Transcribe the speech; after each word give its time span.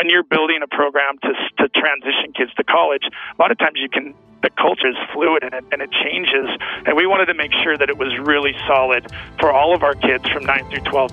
when 0.00 0.08
you're 0.08 0.24
building 0.24 0.60
a 0.62 0.66
program 0.66 1.18
to, 1.20 1.28
to 1.58 1.68
transition 1.78 2.32
kids 2.34 2.50
to 2.54 2.64
college, 2.64 3.02
a 3.04 3.42
lot 3.42 3.50
of 3.50 3.58
times 3.58 3.76
you 3.76 3.90
can 3.90 4.14
the 4.42 4.48
culture 4.56 4.88
is 4.88 4.96
fluid 5.12 5.42
and 5.42 5.52
it, 5.52 5.62
and 5.72 5.82
it 5.82 5.90
changes. 5.92 6.48
And 6.86 6.96
we 6.96 7.06
wanted 7.06 7.26
to 7.26 7.34
make 7.34 7.52
sure 7.62 7.76
that 7.76 7.90
it 7.90 7.98
was 7.98 8.08
really 8.18 8.54
solid 8.66 9.12
for 9.38 9.52
all 9.52 9.74
of 9.74 9.82
our 9.82 9.94
kids 9.94 10.26
from 10.30 10.46
9 10.46 10.70
through 10.70 10.80
12. 10.80 11.10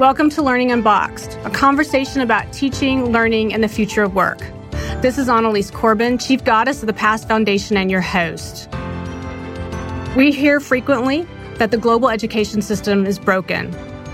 Welcome 0.00 0.30
to 0.30 0.42
Learning 0.42 0.72
Unboxed, 0.72 1.38
a 1.44 1.50
conversation 1.50 2.22
about 2.22 2.52
teaching, 2.52 3.12
learning, 3.12 3.54
and 3.54 3.62
the 3.62 3.68
future 3.68 4.02
of 4.02 4.16
work. 4.16 4.40
This 5.00 5.16
is 5.16 5.28
Annalise 5.28 5.70
Corbin, 5.70 6.18
Chief 6.18 6.42
Goddess 6.42 6.82
of 6.82 6.88
the 6.88 6.92
Past 6.92 7.28
Foundation 7.28 7.76
and 7.76 7.88
your 7.88 8.00
host. 8.00 8.68
We 10.16 10.32
hear 10.32 10.58
frequently 10.58 11.24
that 11.58 11.70
the 11.70 11.78
global 11.78 12.08
education 12.08 12.62
system 12.62 13.06
is 13.06 13.20
broken 13.20 13.72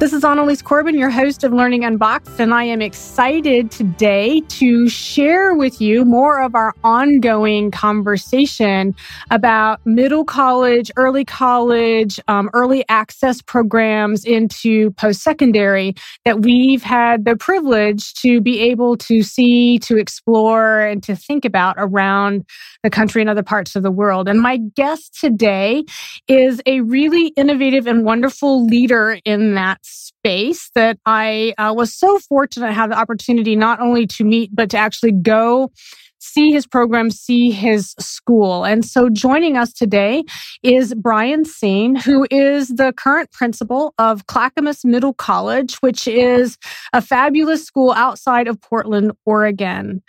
This 0.00 0.12
is 0.12 0.24
Annalise 0.24 0.60
Corbin, 0.60 0.98
your 0.98 1.08
host 1.08 1.44
of 1.44 1.52
Learning 1.52 1.84
Unboxed, 1.84 2.40
and 2.40 2.52
I 2.52 2.64
am 2.64 2.82
excited 2.82 3.70
today 3.70 4.40
to 4.48 4.88
share 4.88 5.54
with 5.54 5.80
you 5.80 6.04
more 6.04 6.42
of 6.42 6.56
our 6.56 6.74
ongoing 6.82 7.70
conversation 7.70 8.94
about 9.30 9.80
middle 9.86 10.24
college, 10.24 10.90
early 10.96 11.24
college, 11.24 12.18
um, 12.26 12.50
early 12.52 12.84
access 12.88 13.40
programs 13.40 14.24
into 14.24 14.90
post 14.92 15.22
secondary 15.22 15.94
that 16.24 16.42
we've 16.42 16.82
had 16.82 17.24
the 17.24 17.36
privilege 17.36 18.14
to 18.14 18.40
be 18.40 18.60
able 18.60 18.96
to 18.96 19.22
see, 19.22 19.78
to 19.78 19.96
explore, 19.96 20.80
and 20.80 21.04
to 21.04 21.14
think 21.14 21.44
about 21.44 21.76
around 21.78 22.44
the 22.82 22.90
country 22.90 23.22
and 23.22 23.30
other 23.30 23.44
parts 23.44 23.76
of 23.76 23.84
the 23.84 23.92
world. 23.92 24.28
And 24.28 24.40
my 24.40 24.58
guest 24.58 25.18
today 25.18 25.84
is 26.28 26.60
a 26.66 26.80
really 26.80 27.28
innovative 27.28 27.86
and 27.86 28.04
wonderful 28.04 28.66
leader 28.66 29.18
in 29.24 29.54
that 29.54 29.78
space 30.24 30.70
that 30.74 30.98
I 31.04 31.52
uh, 31.58 31.74
was 31.76 31.92
so 31.92 32.18
fortunate 32.18 32.68
to 32.68 32.72
have 32.72 32.88
the 32.88 32.98
opportunity 32.98 33.56
not 33.56 33.80
only 33.80 34.06
to 34.06 34.24
meet, 34.24 34.50
but 34.54 34.70
to 34.70 34.78
actually 34.78 35.12
go 35.12 35.70
see 36.18 36.50
his 36.50 36.66
program, 36.66 37.10
see 37.10 37.50
his 37.50 37.94
school. 37.98 38.64
And 38.64 38.82
so 38.82 39.10
joining 39.10 39.58
us 39.58 39.74
today 39.74 40.24
is 40.62 40.94
Brian 40.94 41.44
Sien, 41.44 41.94
who 41.94 42.26
is 42.30 42.68
the 42.68 42.94
current 42.96 43.30
principal 43.32 43.92
of 43.98 44.26
Clackamas 44.26 44.86
Middle 44.86 45.12
College, 45.12 45.76
which 45.76 46.08
is 46.08 46.56
a 46.94 47.02
fabulous 47.02 47.62
school 47.62 47.92
outside 47.92 48.48
of 48.48 48.58
Portland, 48.62 49.12
Oregon. 49.26 50.02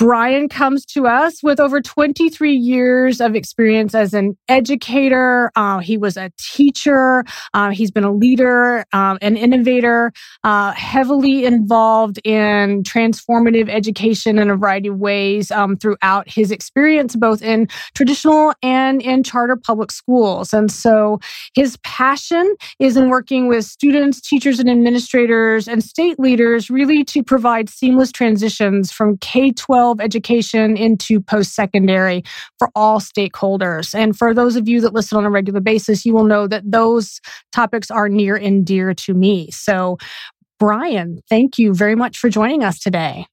Brian 0.00 0.48
comes 0.48 0.86
to 0.86 1.06
us 1.06 1.42
with 1.42 1.60
over 1.60 1.78
23 1.82 2.54
years 2.54 3.20
of 3.20 3.34
experience 3.34 3.94
as 3.94 4.14
an 4.14 4.34
educator. 4.48 5.52
Uh, 5.56 5.78
he 5.78 5.98
was 5.98 6.16
a 6.16 6.32
teacher. 6.38 7.22
Uh, 7.52 7.68
he's 7.68 7.90
been 7.90 8.04
a 8.04 8.10
leader, 8.10 8.82
um, 8.94 9.18
an 9.20 9.36
innovator, 9.36 10.10
uh, 10.42 10.72
heavily 10.72 11.44
involved 11.44 12.18
in 12.24 12.82
transformative 12.82 13.68
education 13.68 14.38
in 14.38 14.48
a 14.48 14.56
variety 14.56 14.88
of 14.88 14.96
ways 14.96 15.50
um, 15.50 15.76
throughout 15.76 16.26
his 16.26 16.50
experience, 16.50 17.14
both 17.14 17.42
in 17.42 17.68
traditional 17.94 18.54
and 18.62 19.02
in 19.02 19.22
charter 19.22 19.54
public 19.54 19.92
schools. 19.92 20.54
And 20.54 20.72
so 20.72 21.20
his 21.54 21.76
passion 21.84 22.56
is 22.78 22.96
in 22.96 23.10
working 23.10 23.48
with 23.48 23.66
students, 23.66 24.22
teachers, 24.22 24.60
and 24.60 24.70
administrators 24.70 25.68
and 25.68 25.84
state 25.84 26.18
leaders 26.18 26.70
really 26.70 27.04
to 27.04 27.22
provide 27.22 27.68
seamless 27.68 28.10
transitions 28.10 28.90
from 28.90 29.18
K 29.18 29.52
12 29.52 29.89
12 29.90 30.00
education 30.00 30.76
into 30.76 31.20
post 31.20 31.54
secondary 31.54 32.22
for 32.58 32.70
all 32.76 33.00
stakeholders. 33.00 33.92
And 33.92 34.16
for 34.16 34.32
those 34.32 34.54
of 34.54 34.68
you 34.68 34.80
that 34.82 34.94
listen 34.94 35.18
on 35.18 35.24
a 35.24 35.30
regular 35.30 35.60
basis, 35.60 36.06
you 36.06 36.14
will 36.14 36.24
know 36.24 36.46
that 36.46 36.62
those 36.64 37.20
topics 37.50 37.90
are 37.90 38.08
near 38.08 38.36
and 38.36 38.64
dear 38.64 38.94
to 38.94 39.14
me. 39.14 39.50
So, 39.50 39.98
Brian, 40.60 41.20
thank 41.28 41.58
you 41.58 41.74
very 41.74 41.96
much 41.96 42.18
for 42.18 42.28
joining 42.28 42.62
us 42.62 42.78
today. 42.78 43.26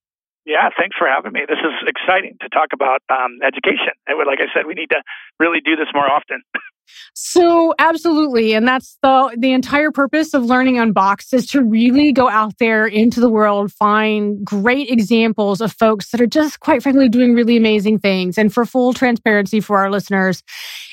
Yeah, 0.46 0.70
thanks 0.76 0.96
for 0.98 1.06
having 1.06 1.32
me. 1.32 1.42
This 1.46 1.58
is 1.58 1.86
exciting 1.86 2.38
to 2.40 2.48
talk 2.48 2.70
about 2.72 3.02
um, 3.10 3.38
education. 3.46 3.92
And 4.08 4.18
like 4.26 4.40
I 4.40 4.52
said, 4.52 4.66
we 4.66 4.74
need 4.74 4.88
to 4.90 5.02
really 5.38 5.60
do 5.60 5.76
this 5.76 5.88
more 5.94 6.10
often. 6.10 6.42
So 7.14 7.74
absolutely. 7.78 8.54
And 8.54 8.66
that's 8.66 8.96
the 9.02 9.34
the 9.38 9.52
entire 9.52 9.90
purpose 9.90 10.34
of 10.34 10.44
learning 10.44 10.78
unboxed 10.78 11.34
is 11.34 11.46
to 11.48 11.62
really 11.62 12.12
go 12.12 12.28
out 12.28 12.58
there 12.58 12.86
into 12.86 13.20
the 13.20 13.28
world, 13.28 13.72
find 13.72 14.44
great 14.44 14.90
examples 14.90 15.60
of 15.60 15.72
folks 15.72 16.10
that 16.10 16.20
are 16.20 16.26
just 16.26 16.60
quite 16.60 16.82
frankly 16.82 17.08
doing 17.08 17.34
really 17.34 17.56
amazing 17.56 17.98
things. 17.98 18.38
And 18.38 18.52
for 18.52 18.64
full 18.64 18.92
transparency 18.92 19.60
for 19.60 19.78
our 19.78 19.90
listeners, 19.90 20.42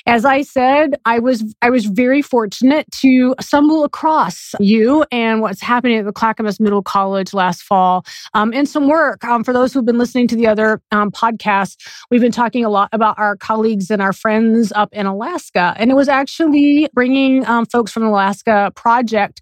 as 0.06 0.24
I 0.24 0.42
said, 0.42 0.94
I 1.04 1.18
was 1.18 1.54
I 1.62 1.70
was 1.70 1.86
very 1.86 2.22
fortunate 2.22 2.90
to 2.92 3.34
stumble 3.40 3.84
across 3.84 4.54
you 4.60 5.04
and 5.10 5.40
what's 5.40 5.60
happening 5.60 5.98
at 5.98 6.04
the 6.04 6.12
Clackamas 6.12 6.60
Middle 6.60 6.82
College 6.82 7.34
last 7.34 7.62
fall 7.62 8.04
um, 8.34 8.52
and 8.52 8.68
some 8.68 8.88
work. 8.88 9.24
Um, 9.24 9.42
for 9.44 9.52
those 9.52 9.72
who've 9.72 9.84
been 9.84 9.98
listening 9.98 10.28
to 10.28 10.36
the 10.36 10.46
other 10.46 10.80
um, 10.92 11.10
podcasts, 11.10 11.76
we've 12.10 12.20
been 12.20 12.32
talking 12.32 12.64
a 12.64 12.70
lot 12.70 12.88
about 12.92 13.18
our 13.18 13.36
colleagues 13.36 13.90
and 13.90 14.00
our 14.00 14.12
friends 14.12 14.72
up 14.74 14.92
in 14.92 15.06
Alaska. 15.06 15.74
And 15.86 15.92
it 15.92 15.94
was 15.94 16.08
actually 16.08 16.88
bringing 16.94 17.46
um, 17.46 17.64
folks 17.64 17.92
from 17.92 18.02
the 18.02 18.08
Alaska 18.08 18.72
project 18.74 19.40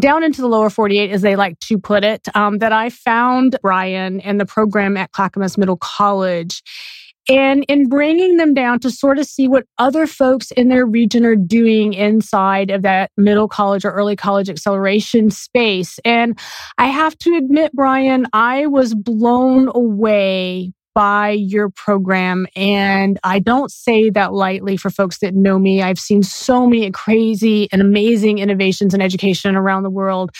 down 0.00 0.24
into 0.24 0.40
the 0.40 0.48
lower 0.48 0.70
48, 0.70 1.10
as 1.10 1.20
they 1.20 1.36
like 1.36 1.60
to 1.60 1.76
put 1.76 2.02
it, 2.02 2.34
um, 2.34 2.60
that 2.60 2.72
I 2.72 2.88
found 2.88 3.58
Brian 3.60 4.18
and 4.22 4.40
the 4.40 4.46
program 4.46 4.96
at 4.96 5.12
Clackamas 5.12 5.58
Middle 5.58 5.76
College. 5.76 6.62
And 7.28 7.66
in 7.68 7.90
bringing 7.90 8.38
them 8.38 8.54
down 8.54 8.80
to 8.80 8.90
sort 8.90 9.18
of 9.18 9.26
see 9.26 9.48
what 9.48 9.66
other 9.76 10.06
folks 10.06 10.50
in 10.52 10.70
their 10.70 10.86
region 10.86 11.26
are 11.26 11.36
doing 11.36 11.92
inside 11.92 12.70
of 12.70 12.80
that 12.80 13.10
middle 13.18 13.46
college 13.46 13.84
or 13.84 13.90
early 13.90 14.16
college 14.16 14.48
acceleration 14.48 15.30
space. 15.30 16.00
And 16.06 16.38
I 16.78 16.86
have 16.86 17.18
to 17.18 17.36
admit, 17.36 17.72
Brian, 17.74 18.26
I 18.32 18.64
was 18.64 18.94
blown 18.94 19.70
away 19.74 20.72
by 20.94 21.30
your 21.30 21.70
program. 21.70 22.46
And 22.54 23.18
I 23.24 23.38
don't 23.38 23.70
say 23.70 24.10
that 24.10 24.32
lightly 24.32 24.76
for 24.76 24.90
folks 24.90 25.18
that 25.18 25.34
know 25.34 25.58
me. 25.58 25.82
I've 25.82 25.98
seen 25.98 26.22
so 26.22 26.66
many 26.66 26.90
crazy 26.90 27.68
and 27.72 27.80
amazing 27.80 28.38
innovations 28.38 28.94
in 28.94 29.00
education 29.00 29.56
around 29.56 29.82
the 29.82 29.90
world 29.90 30.30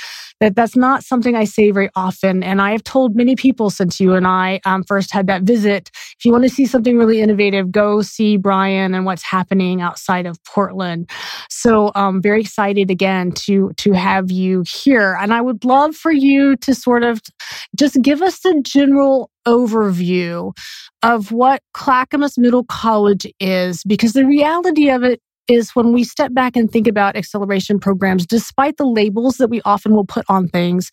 that 0.43 0.57
that's 0.57 0.75
not 0.75 1.05
something 1.05 1.37
I 1.37 1.45
say 1.45 1.71
very 1.71 1.89
often. 1.95 2.43
And 2.43 2.61
I 2.61 2.73
have 2.73 2.83
told 2.83 3.15
many 3.15 3.37
people 3.37 3.71
since 3.71 4.01
you 4.01 4.15
and 4.15 4.27
I 4.27 4.61
um, 4.65 4.83
first 4.83 5.13
had 5.13 5.29
that 5.29 5.43
visit, 5.43 5.89
if 6.19 6.25
you 6.25 6.33
want 6.33 6.43
to 6.43 6.51
see 6.51 6.67
something 6.67 6.99
really 6.99 7.21
innovative, 7.21 7.71
go 7.71 8.03
see 8.03 8.37
Brian 8.37 8.93
and 8.93 9.05
what's 9.05 9.23
happening 9.23 9.81
outside 9.81 10.27
of 10.27 10.43
Portland. 10.43 11.09
So 11.49 11.93
I'm 11.95 12.17
um, 12.17 12.23
very 12.23 12.41
excited 12.41 12.91
again 12.91 13.31
to 13.47 13.71
to 13.77 13.93
have 13.93 14.33
you 14.33 14.65
here. 14.67 15.17
And 15.21 15.33
I 15.33 15.41
would 15.41 15.65
love 15.65 15.95
for 15.95 16.11
you 16.11 16.57
to 16.57 16.75
sort 16.75 17.05
of 17.05 17.21
just 17.77 18.03
give 18.03 18.21
us 18.21 18.45
a 18.45 18.61
general 18.63 19.31
overview 19.47 20.53
of 21.05 21.31
what 21.31 21.63
Clackamas 21.73 22.37
Middle 22.37 22.65
College 22.65 23.33
is, 23.39 23.85
because 23.85 24.13
the 24.13 24.27
reality 24.27 24.91
of 24.91 25.05
it 25.05 25.21
is 25.49 25.71
when 25.75 25.93
we 25.93 26.05
step 26.05 26.33
back 26.35 26.57
and 26.57 26.71
think 26.71 26.87
about 26.87 27.17
acceleration 27.17 27.79
programs, 27.79 28.27
despite 28.27 28.77
the 28.77 28.87
labels 28.87 29.37
that 29.37 29.49
we 29.49 29.61
often 29.65 29.93
will 29.93 30.05
put 30.05 30.25
on 30.29 30.49
things, 30.49 30.91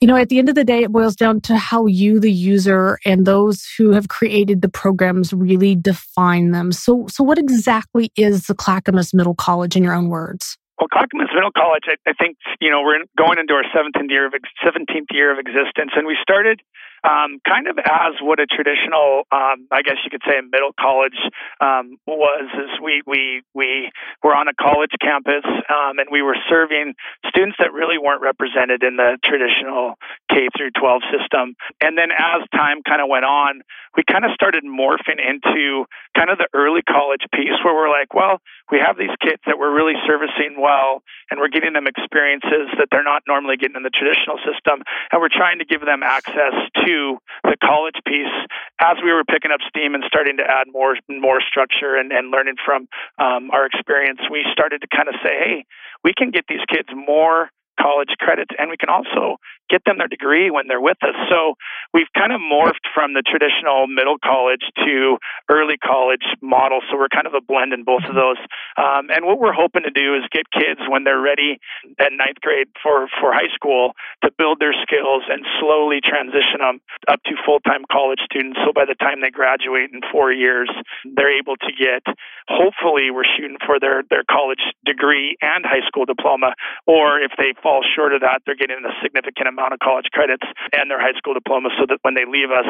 you 0.00 0.06
know, 0.06 0.16
at 0.16 0.28
the 0.28 0.38
end 0.38 0.50
of 0.50 0.54
the 0.54 0.64
day, 0.64 0.82
it 0.82 0.92
boils 0.92 1.16
down 1.16 1.40
to 1.42 1.56
how 1.56 1.86
you, 1.86 2.20
the 2.20 2.30
user, 2.30 2.98
and 3.06 3.24
those 3.24 3.66
who 3.78 3.92
have 3.92 4.08
created 4.08 4.60
the 4.60 4.68
programs 4.68 5.32
really 5.32 5.74
define 5.74 6.50
them. 6.50 6.70
So, 6.70 7.06
so 7.08 7.24
what 7.24 7.38
exactly 7.38 8.12
is 8.14 8.46
the 8.46 8.54
Clackamas 8.54 9.14
Middle 9.14 9.34
College 9.34 9.74
in 9.74 9.82
your 9.82 9.94
own 9.94 10.08
words? 10.08 10.58
Well, 10.78 10.88
Clackamas 10.92 11.30
Middle 11.32 11.52
College, 11.56 11.84
I, 11.88 11.96
I 12.10 12.12
think, 12.12 12.36
you 12.60 12.70
know, 12.70 12.82
we're 12.82 13.00
going 13.16 13.38
into 13.38 13.54
our 13.54 13.64
17th 13.72 14.10
year 14.10 14.26
of 14.26 14.34
17th 14.62 15.08
year 15.12 15.32
of 15.32 15.38
existence, 15.38 15.92
and 15.96 16.06
we 16.06 16.16
started 16.20 16.60
um, 17.04 17.40
kind 17.46 17.68
of 17.68 17.78
as 17.78 18.14
what 18.20 18.40
a 18.40 18.46
traditional, 18.46 19.24
um, 19.32 19.68
I 19.70 19.82
guess 19.82 19.96
you 20.04 20.10
could 20.10 20.22
say, 20.26 20.38
a 20.38 20.42
middle 20.42 20.72
college 20.78 21.18
um, 21.60 21.98
was. 22.06 22.48
Is 22.54 22.80
we 22.82 23.02
we 23.06 23.42
we 23.54 23.90
were 24.22 24.34
on 24.34 24.48
a 24.48 24.54
college 24.54 24.92
campus 25.00 25.44
um, 25.44 25.98
and 25.98 26.08
we 26.10 26.22
were 26.22 26.36
serving 26.48 26.94
students 27.28 27.56
that 27.58 27.72
really 27.72 27.98
weren't 27.98 28.22
represented 28.22 28.82
in 28.82 28.96
the 28.96 29.18
traditional 29.24 29.94
K 30.30 30.48
through 30.56 30.70
12 30.78 31.02
system. 31.12 31.54
And 31.80 31.96
then 31.96 32.10
as 32.10 32.42
time 32.54 32.82
kind 32.86 33.00
of 33.00 33.08
went 33.08 33.24
on, 33.24 33.62
we 33.96 34.04
kind 34.04 34.24
of 34.24 34.32
started 34.32 34.64
morphing 34.64 35.16
into 35.16 35.86
kind 36.16 36.30
of 36.30 36.38
the 36.38 36.48
early 36.52 36.82
college 36.82 37.24
piece 37.32 37.56
where 37.64 37.74
we're 37.74 37.90
like, 37.90 38.12
well, 38.12 38.40
we 38.70 38.78
have 38.78 38.98
these 38.98 39.14
kids 39.20 39.40
that 39.46 39.58
we're 39.58 39.72
really 39.72 39.96
servicing 40.06 40.60
well 40.60 41.02
and 41.30 41.40
we're 41.40 41.52
getting 41.52 41.72
them 41.72 41.86
experiences 41.86 42.68
that 42.78 42.88
they're 42.90 43.06
not 43.06 43.22
normally 43.26 43.56
getting 43.56 43.76
in 43.76 43.82
the 43.82 43.94
traditional 43.94 44.36
system. 44.44 44.84
And 45.10 45.20
we're 45.20 45.32
trying 45.32 45.58
to 45.58 45.64
give 45.64 45.80
them 45.80 46.02
access 46.02 46.54
to 46.84 46.85
the 46.86 47.56
college 47.62 47.96
piece 48.06 48.32
as 48.80 48.96
we 49.02 49.12
were 49.12 49.24
picking 49.24 49.50
up 49.50 49.60
steam 49.68 49.94
and 49.94 50.04
starting 50.06 50.36
to 50.38 50.44
add 50.44 50.68
more, 50.72 50.96
more 51.08 51.40
structure 51.40 51.96
and, 51.96 52.12
and 52.12 52.30
learning 52.30 52.56
from 52.64 52.88
um, 53.18 53.50
our 53.50 53.66
experience. 53.66 54.20
We 54.30 54.44
started 54.52 54.80
to 54.82 54.88
kind 54.88 55.08
of 55.08 55.14
say, 55.22 55.34
hey, 55.38 55.64
we 56.04 56.12
can 56.16 56.30
get 56.30 56.44
these 56.48 56.64
kids 56.68 56.88
more 56.94 57.50
college 57.80 58.10
credits 58.18 58.50
and 58.58 58.70
we 58.70 58.76
can 58.76 58.88
also 58.88 59.36
get 59.68 59.82
them 59.84 59.98
their 59.98 60.08
degree 60.08 60.50
when 60.50 60.68
they're 60.68 60.80
with 60.80 60.98
us. 61.02 61.16
So 61.30 61.54
we've 61.92 62.10
kind 62.16 62.32
of 62.32 62.40
morphed 62.40 62.86
from 62.94 63.14
the 63.14 63.22
traditional 63.22 63.86
middle 63.86 64.18
college 64.22 64.62
to 64.84 65.18
early 65.48 65.76
college 65.76 66.24
model. 66.40 66.80
So 66.90 66.96
we're 66.96 67.12
kind 67.12 67.26
of 67.26 67.34
a 67.34 67.40
blend 67.40 67.72
in 67.72 67.84
both 67.84 68.04
of 68.08 68.14
those. 68.14 68.38
Um, 68.76 69.10
and 69.10 69.26
what 69.26 69.38
we're 69.38 69.56
hoping 69.56 69.82
to 69.82 69.90
do 69.90 70.14
is 70.14 70.22
get 70.30 70.50
kids 70.50 70.80
when 70.88 71.04
they're 71.04 71.20
ready 71.20 71.58
at 71.98 72.12
ninth 72.12 72.40
grade 72.40 72.68
for, 72.82 73.08
for 73.20 73.32
high 73.32 73.50
school 73.54 73.92
to 74.22 74.30
build 74.38 74.60
their 74.60 74.74
skills 74.82 75.24
and 75.28 75.44
slowly 75.58 75.98
transition 76.04 76.60
them 76.60 76.80
up 77.08 77.22
to 77.24 77.34
full 77.44 77.60
time 77.60 77.82
college 77.90 78.20
students. 78.24 78.58
So 78.64 78.72
by 78.72 78.84
the 78.84 78.94
time 78.94 79.20
they 79.20 79.30
graduate 79.30 79.90
in 79.92 80.00
four 80.12 80.32
years, 80.32 80.70
they're 81.04 81.36
able 81.36 81.56
to 81.56 81.72
get, 81.72 82.06
hopefully, 82.48 83.10
we're 83.10 83.28
shooting 83.36 83.58
for 83.64 83.80
their, 83.80 84.02
their 84.10 84.24
college 84.28 84.62
degree 84.84 85.36
and 85.42 85.64
high 85.64 85.86
school 85.86 86.04
diploma. 86.04 86.54
Or 86.86 87.18
if 87.18 87.32
they 87.38 87.54
fall 87.62 87.82
short 87.82 88.12
of 88.14 88.20
that, 88.20 88.42
they're 88.46 88.56
getting 88.58 88.82
a 88.84 88.94
significant 89.02 89.48
amount 89.48 89.55
of 89.58 89.78
college 89.80 90.06
credits 90.12 90.44
and 90.72 90.90
their 90.90 91.00
high 91.00 91.16
school 91.16 91.34
diploma 91.34 91.70
so 91.78 91.86
that 91.88 91.98
when 92.02 92.14
they 92.14 92.24
leave 92.24 92.50
us, 92.50 92.66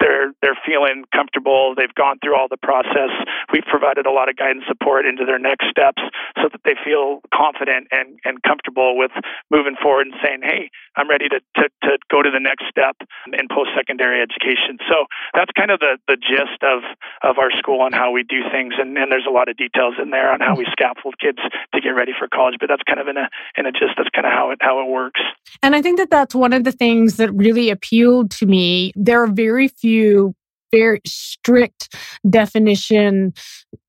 they're 0.00 0.32
they're 0.42 0.58
feeling 0.64 1.04
comfortable. 1.12 1.74
They've 1.76 1.94
gone 1.94 2.18
through 2.22 2.36
all 2.36 2.48
the 2.48 2.60
process. 2.60 3.10
We've 3.52 3.66
provided 3.66 4.06
a 4.06 4.12
lot 4.12 4.28
of 4.28 4.36
guidance 4.36 4.64
support 4.68 5.06
into 5.06 5.24
their 5.24 5.38
next 5.38 5.68
steps 5.70 6.02
so 6.36 6.48
that 6.50 6.60
they 6.64 6.74
feel 6.84 7.20
confident 7.34 7.88
and, 7.90 8.18
and 8.24 8.42
comfortable 8.42 8.96
with 8.96 9.12
moving 9.50 9.76
forward 9.80 10.06
and 10.06 10.16
saying, 10.22 10.40
hey, 10.42 10.70
I'm 10.96 11.08
ready 11.08 11.28
to, 11.28 11.40
to, 11.56 11.64
to 11.84 11.98
go 12.10 12.22
to 12.22 12.30
the 12.30 12.40
next 12.40 12.66
step 12.68 12.96
in 13.26 13.48
post 13.48 13.70
secondary 13.76 14.20
education. 14.20 14.78
So 14.88 15.06
that's 15.34 15.50
kind 15.56 15.70
of 15.70 15.80
the, 15.80 15.98
the 16.08 16.16
gist 16.16 16.62
of, 16.62 16.82
of 17.22 17.38
our 17.38 17.50
school 17.58 17.84
and 17.84 17.94
how 17.94 18.10
we 18.10 18.22
do 18.22 18.42
things. 18.50 18.74
And, 18.78 18.96
and 18.98 19.10
there's 19.10 19.26
a 19.28 19.32
lot 19.32 19.48
of 19.48 19.56
details 19.56 19.94
in 20.00 20.10
there 20.10 20.32
on 20.32 20.40
how 20.40 20.56
we 20.56 20.66
scaffold 20.70 21.18
kids 21.18 21.38
to 21.74 21.80
get 21.80 21.90
ready 21.90 22.12
for 22.16 22.28
college. 22.28 22.56
But 22.60 22.68
that's 22.68 22.82
kind 22.84 23.00
of 23.00 23.08
in 23.08 23.16
a, 23.16 23.28
in 23.56 23.66
a 23.66 23.72
gist, 23.72 23.96
that's 23.96 24.10
kind 24.10 24.26
of 24.26 24.32
how 24.32 24.50
it, 24.50 24.58
how 24.60 24.80
it 24.80 24.88
works. 24.90 25.20
And 25.62 25.74
I 25.74 25.82
think 25.82 25.98
that 25.98 26.10
that's 26.10 26.29
one 26.34 26.52
of 26.52 26.64
the 26.64 26.72
things 26.72 27.16
that 27.16 27.32
really 27.34 27.70
appealed 27.70 28.30
to 28.32 28.46
me. 28.46 28.92
There 28.96 29.22
are 29.22 29.28
very 29.28 29.68
few 29.68 30.34
very 30.72 31.00
strict 31.06 31.94
definition 32.28 33.32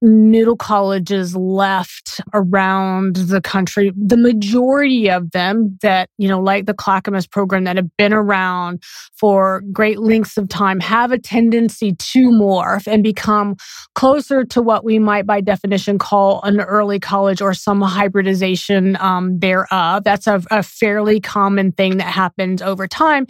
middle 0.01 0.55
colleges 0.55 1.35
left 1.35 2.21
around 2.33 3.15
the 3.15 3.41
country. 3.41 3.91
The 3.95 4.17
majority 4.17 5.09
of 5.09 5.31
them 5.31 5.77
that, 5.81 6.09
you 6.17 6.27
know, 6.27 6.39
like 6.39 6.65
the 6.65 6.73
Clackamas 6.73 7.27
program 7.27 7.63
that 7.65 7.75
have 7.75 7.95
been 7.97 8.13
around 8.13 8.83
for 9.15 9.61
great 9.71 9.99
lengths 9.99 10.37
of 10.37 10.49
time 10.49 10.79
have 10.79 11.11
a 11.11 11.19
tendency 11.19 11.93
to 11.93 12.29
morph 12.29 12.87
and 12.87 13.03
become 13.03 13.55
closer 13.95 14.43
to 14.43 14.61
what 14.61 14.83
we 14.83 14.99
might 14.99 15.25
by 15.25 15.39
definition 15.39 15.97
call 15.97 16.41
an 16.43 16.61
early 16.61 16.99
college 16.99 17.41
or 17.41 17.53
some 17.53 17.81
hybridization 17.81 18.97
um, 18.99 19.39
thereof. 19.39 20.03
That's 20.03 20.27
a, 20.27 20.41
a 20.49 20.63
fairly 20.63 21.19
common 21.19 21.71
thing 21.71 21.97
that 21.97 22.05
happens 22.05 22.61
over 22.61 22.87
time. 22.87 23.27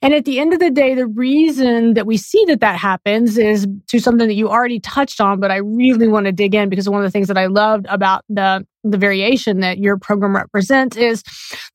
And 0.00 0.14
at 0.14 0.24
the 0.24 0.38
end 0.40 0.52
of 0.52 0.60
the 0.60 0.70
day, 0.70 0.94
the 0.94 1.06
reason 1.06 1.94
that 1.94 2.06
we 2.06 2.16
see 2.16 2.44
that 2.46 2.60
that 2.60 2.78
happens 2.78 2.94
happens 3.04 3.38
is 3.38 3.66
to 3.88 3.98
something 3.98 4.28
that 4.28 4.34
you 4.34 4.48
already 4.48 4.80
touched 4.80 5.20
on, 5.20 5.40
but 5.40 5.50
I 5.50 5.56
really 5.56 5.93
want 5.98 6.26
to 6.26 6.32
dig 6.32 6.54
in 6.54 6.68
because 6.68 6.88
one 6.88 7.00
of 7.00 7.06
the 7.06 7.10
things 7.10 7.28
that 7.28 7.38
I 7.38 7.46
loved 7.46 7.86
about 7.88 8.24
the 8.28 8.66
the 8.84 8.98
variation 8.98 9.60
that 9.60 9.78
your 9.78 9.96
program 9.96 10.36
represents 10.36 10.96
is 10.96 11.22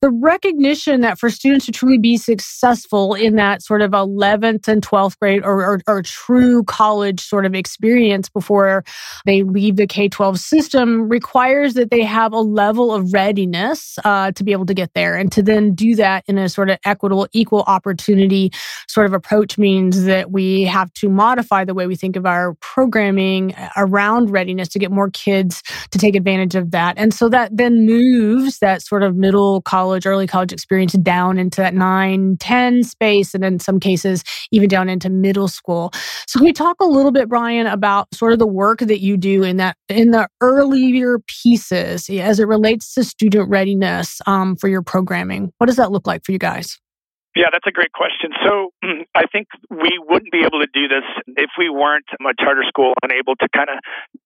the 0.00 0.10
recognition 0.10 1.00
that 1.00 1.18
for 1.18 1.28
students 1.28 1.66
to 1.66 1.72
truly 1.72 1.98
be 1.98 2.16
successful 2.16 3.14
in 3.14 3.36
that 3.36 3.62
sort 3.62 3.82
of 3.82 3.90
11th 3.90 4.68
and 4.68 4.82
12th 4.82 5.18
grade 5.18 5.42
or, 5.44 5.64
or, 5.64 5.80
or 5.86 6.02
true 6.02 6.62
college 6.64 7.20
sort 7.20 7.44
of 7.44 7.54
experience 7.54 8.28
before 8.28 8.84
they 9.26 9.42
leave 9.42 9.76
the 9.76 9.86
K 9.86 10.08
12 10.08 10.38
system 10.38 11.08
requires 11.08 11.74
that 11.74 11.90
they 11.90 12.02
have 12.02 12.32
a 12.32 12.40
level 12.40 12.94
of 12.94 13.12
readiness 13.12 13.98
uh, 14.04 14.30
to 14.32 14.44
be 14.44 14.52
able 14.52 14.66
to 14.66 14.74
get 14.74 14.94
there. 14.94 15.16
And 15.16 15.32
to 15.32 15.42
then 15.42 15.74
do 15.74 15.96
that 15.96 16.24
in 16.28 16.38
a 16.38 16.48
sort 16.48 16.70
of 16.70 16.78
equitable, 16.84 17.26
equal 17.32 17.62
opportunity 17.66 18.52
sort 18.88 19.06
of 19.06 19.12
approach 19.12 19.58
means 19.58 20.04
that 20.04 20.30
we 20.30 20.64
have 20.64 20.92
to 20.94 21.08
modify 21.08 21.64
the 21.64 21.74
way 21.74 21.86
we 21.86 21.96
think 21.96 22.16
of 22.16 22.26
our 22.26 22.54
programming 22.60 23.54
around 23.76 24.30
readiness 24.30 24.68
to 24.68 24.78
get 24.78 24.90
more 24.90 25.10
kids 25.10 25.62
to 25.90 25.98
take 25.98 26.14
advantage 26.14 26.54
of 26.54 26.70
that 26.70 26.98
and 27.00 27.14
so 27.14 27.30
that 27.30 27.56
then 27.56 27.86
moves 27.86 28.58
that 28.58 28.82
sort 28.82 29.02
of 29.02 29.16
middle 29.16 29.62
college, 29.62 30.04
early 30.04 30.26
college 30.26 30.52
experience 30.52 30.92
down 30.92 31.38
into 31.38 31.62
that 31.62 31.72
9, 31.72 32.36
10 32.38 32.82
space, 32.82 33.34
and 33.34 33.42
in 33.42 33.58
some 33.58 33.80
cases, 33.80 34.22
even 34.52 34.68
down 34.68 34.90
into 34.90 35.08
middle 35.08 35.48
school. 35.48 35.90
So 36.26 36.38
can 36.38 36.44
we 36.44 36.52
talk 36.52 36.76
a 36.78 36.84
little 36.84 37.10
bit, 37.10 37.30
Brian, 37.30 37.66
about 37.66 38.14
sort 38.14 38.34
of 38.34 38.38
the 38.38 38.46
work 38.46 38.80
that 38.80 39.00
you 39.00 39.16
do 39.16 39.42
in 39.42 39.56
that 39.56 39.78
in 39.88 40.10
the 40.10 40.28
earlier 40.42 41.18
pieces 41.26 42.10
as 42.10 42.38
it 42.38 42.46
relates 42.46 42.92
to 42.94 43.02
student 43.02 43.48
readiness 43.48 44.20
um, 44.26 44.54
for 44.56 44.68
your 44.68 44.82
programming? 44.82 45.52
What 45.56 45.68
does 45.68 45.76
that 45.76 45.90
look 45.90 46.06
like 46.06 46.22
for 46.26 46.32
you 46.32 46.38
guys? 46.38 46.78
Yeah, 47.36 47.46
that's 47.52 47.66
a 47.66 47.70
great 47.70 47.92
question. 47.92 48.34
So 48.42 48.74
I 49.14 49.26
think 49.30 49.46
we 49.70 50.02
wouldn't 50.02 50.32
be 50.32 50.42
able 50.42 50.58
to 50.66 50.70
do 50.74 50.88
this 50.90 51.06
if 51.38 51.50
we 51.58 51.70
weren't 51.70 52.06
a 52.18 52.34
charter 52.42 52.66
school 52.66 52.94
and 53.02 53.12
able 53.12 53.36
to 53.38 53.46
kind 53.54 53.70
of 53.70 53.78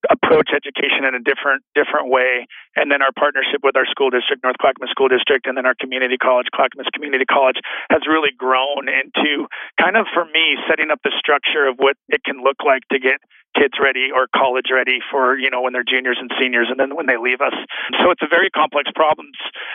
approach 0.08 0.56
education 0.56 1.04
in 1.04 1.12
a 1.14 1.20
different 1.20 1.60
different 1.76 2.08
way. 2.08 2.46
And 2.76 2.90
then 2.90 3.02
our 3.04 3.12
partnership 3.12 3.60
with 3.62 3.76
our 3.76 3.84
school 3.86 4.08
district, 4.08 4.42
North 4.42 4.56
Clackamas 4.56 4.90
School 4.90 5.08
District, 5.08 5.44
and 5.46 5.56
then 5.56 5.66
our 5.66 5.76
community 5.76 6.16
college, 6.16 6.48
Clackamas 6.54 6.88
Community 6.96 7.28
College, 7.28 7.60
has 7.92 8.08
really 8.08 8.32
grown 8.32 8.88
into 8.88 9.48
kind 9.76 9.96
of 9.96 10.06
for 10.12 10.24
me 10.24 10.56
setting 10.68 10.90
up 10.90 11.00
the 11.04 11.12
structure 11.20 11.68
of 11.68 11.76
what 11.76 11.96
it 12.08 12.24
can 12.24 12.40
look 12.40 12.64
like 12.64 12.88
to 12.88 12.98
get 12.98 13.20
kids 13.54 13.74
ready 13.80 14.10
or 14.12 14.26
college 14.34 14.66
ready 14.72 14.98
for 15.10 15.38
you 15.38 15.48
know 15.48 15.62
when 15.62 15.72
they're 15.72 15.86
juniors 15.86 16.18
and 16.20 16.30
seniors 16.38 16.68
and 16.70 16.78
then 16.78 16.94
when 16.96 17.06
they 17.06 17.16
leave 17.16 17.40
us 17.40 17.54
so 18.00 18.10
it's 18.10 18.22
a 18.22 18.28
very 18.28 18.50
complex 18.50 18.90
problem 18.94 19.30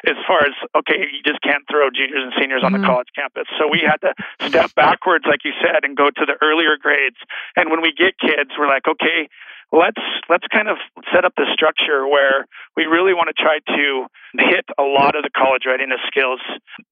as 0.05 0.15
far 0.27 0.45
as 0.45 0.53
okay 0.75 1.07
you 1.11 1.23
just 1.25 1.41
can't 1.41 1.63
throw 1.69 1.89
juniors 1.89 2.23
and 2.23 2.33
seniors 2.39 2.61
mm-hmm. 2.61 2.67
on 2.67 2.71
the 2.73 2.79
mm-hmm. 2.79 2.91
college 2.91 3.09
campus 3.15 3.47
so 3.57 3.67
we 3.71 3.79
had 3.79 3.97
to 4.01 4.13
step 4.47 4.73
backwards 4.75 5.25
like 5.27 5.43
you 5.43 5.53
said 5.63 5.83
and 5.83 5.95
go 5.95 6.09
to 6.09 6.25
the 6.25 6.35
earlier 6.41 6.77
grades 6.77 7.17
and 7.55 7.69
when 7.71 7.81
we 7.81 7.91
get 7.91 8.19
kids 8.19 8.51
we're 8.57 8.67
like 8.67 8.87
okay 8.87 9.29
let's 9.71 10.01
let's 10.29 10.45
kind 10.51 10.67
of 10.67 10.77
set 11.13 11.25
up 11.25 11.33
the 11.37 11.45
structure 11.53 12.07
where 12.07 12.45
we 12.75 12.85
really 12.85 13.13
want 13.13 13.29
to 13.29 13.37
try 13.37 13.59
to 13.65 14.07
hit 14.37 14.65
a 14.77 14.85
lot 14.85 15.17
of 15.17 15.25
the 15.25 15.33
college 15.33 15.65
readiness 15.65 16.01
skills 16.05 16.39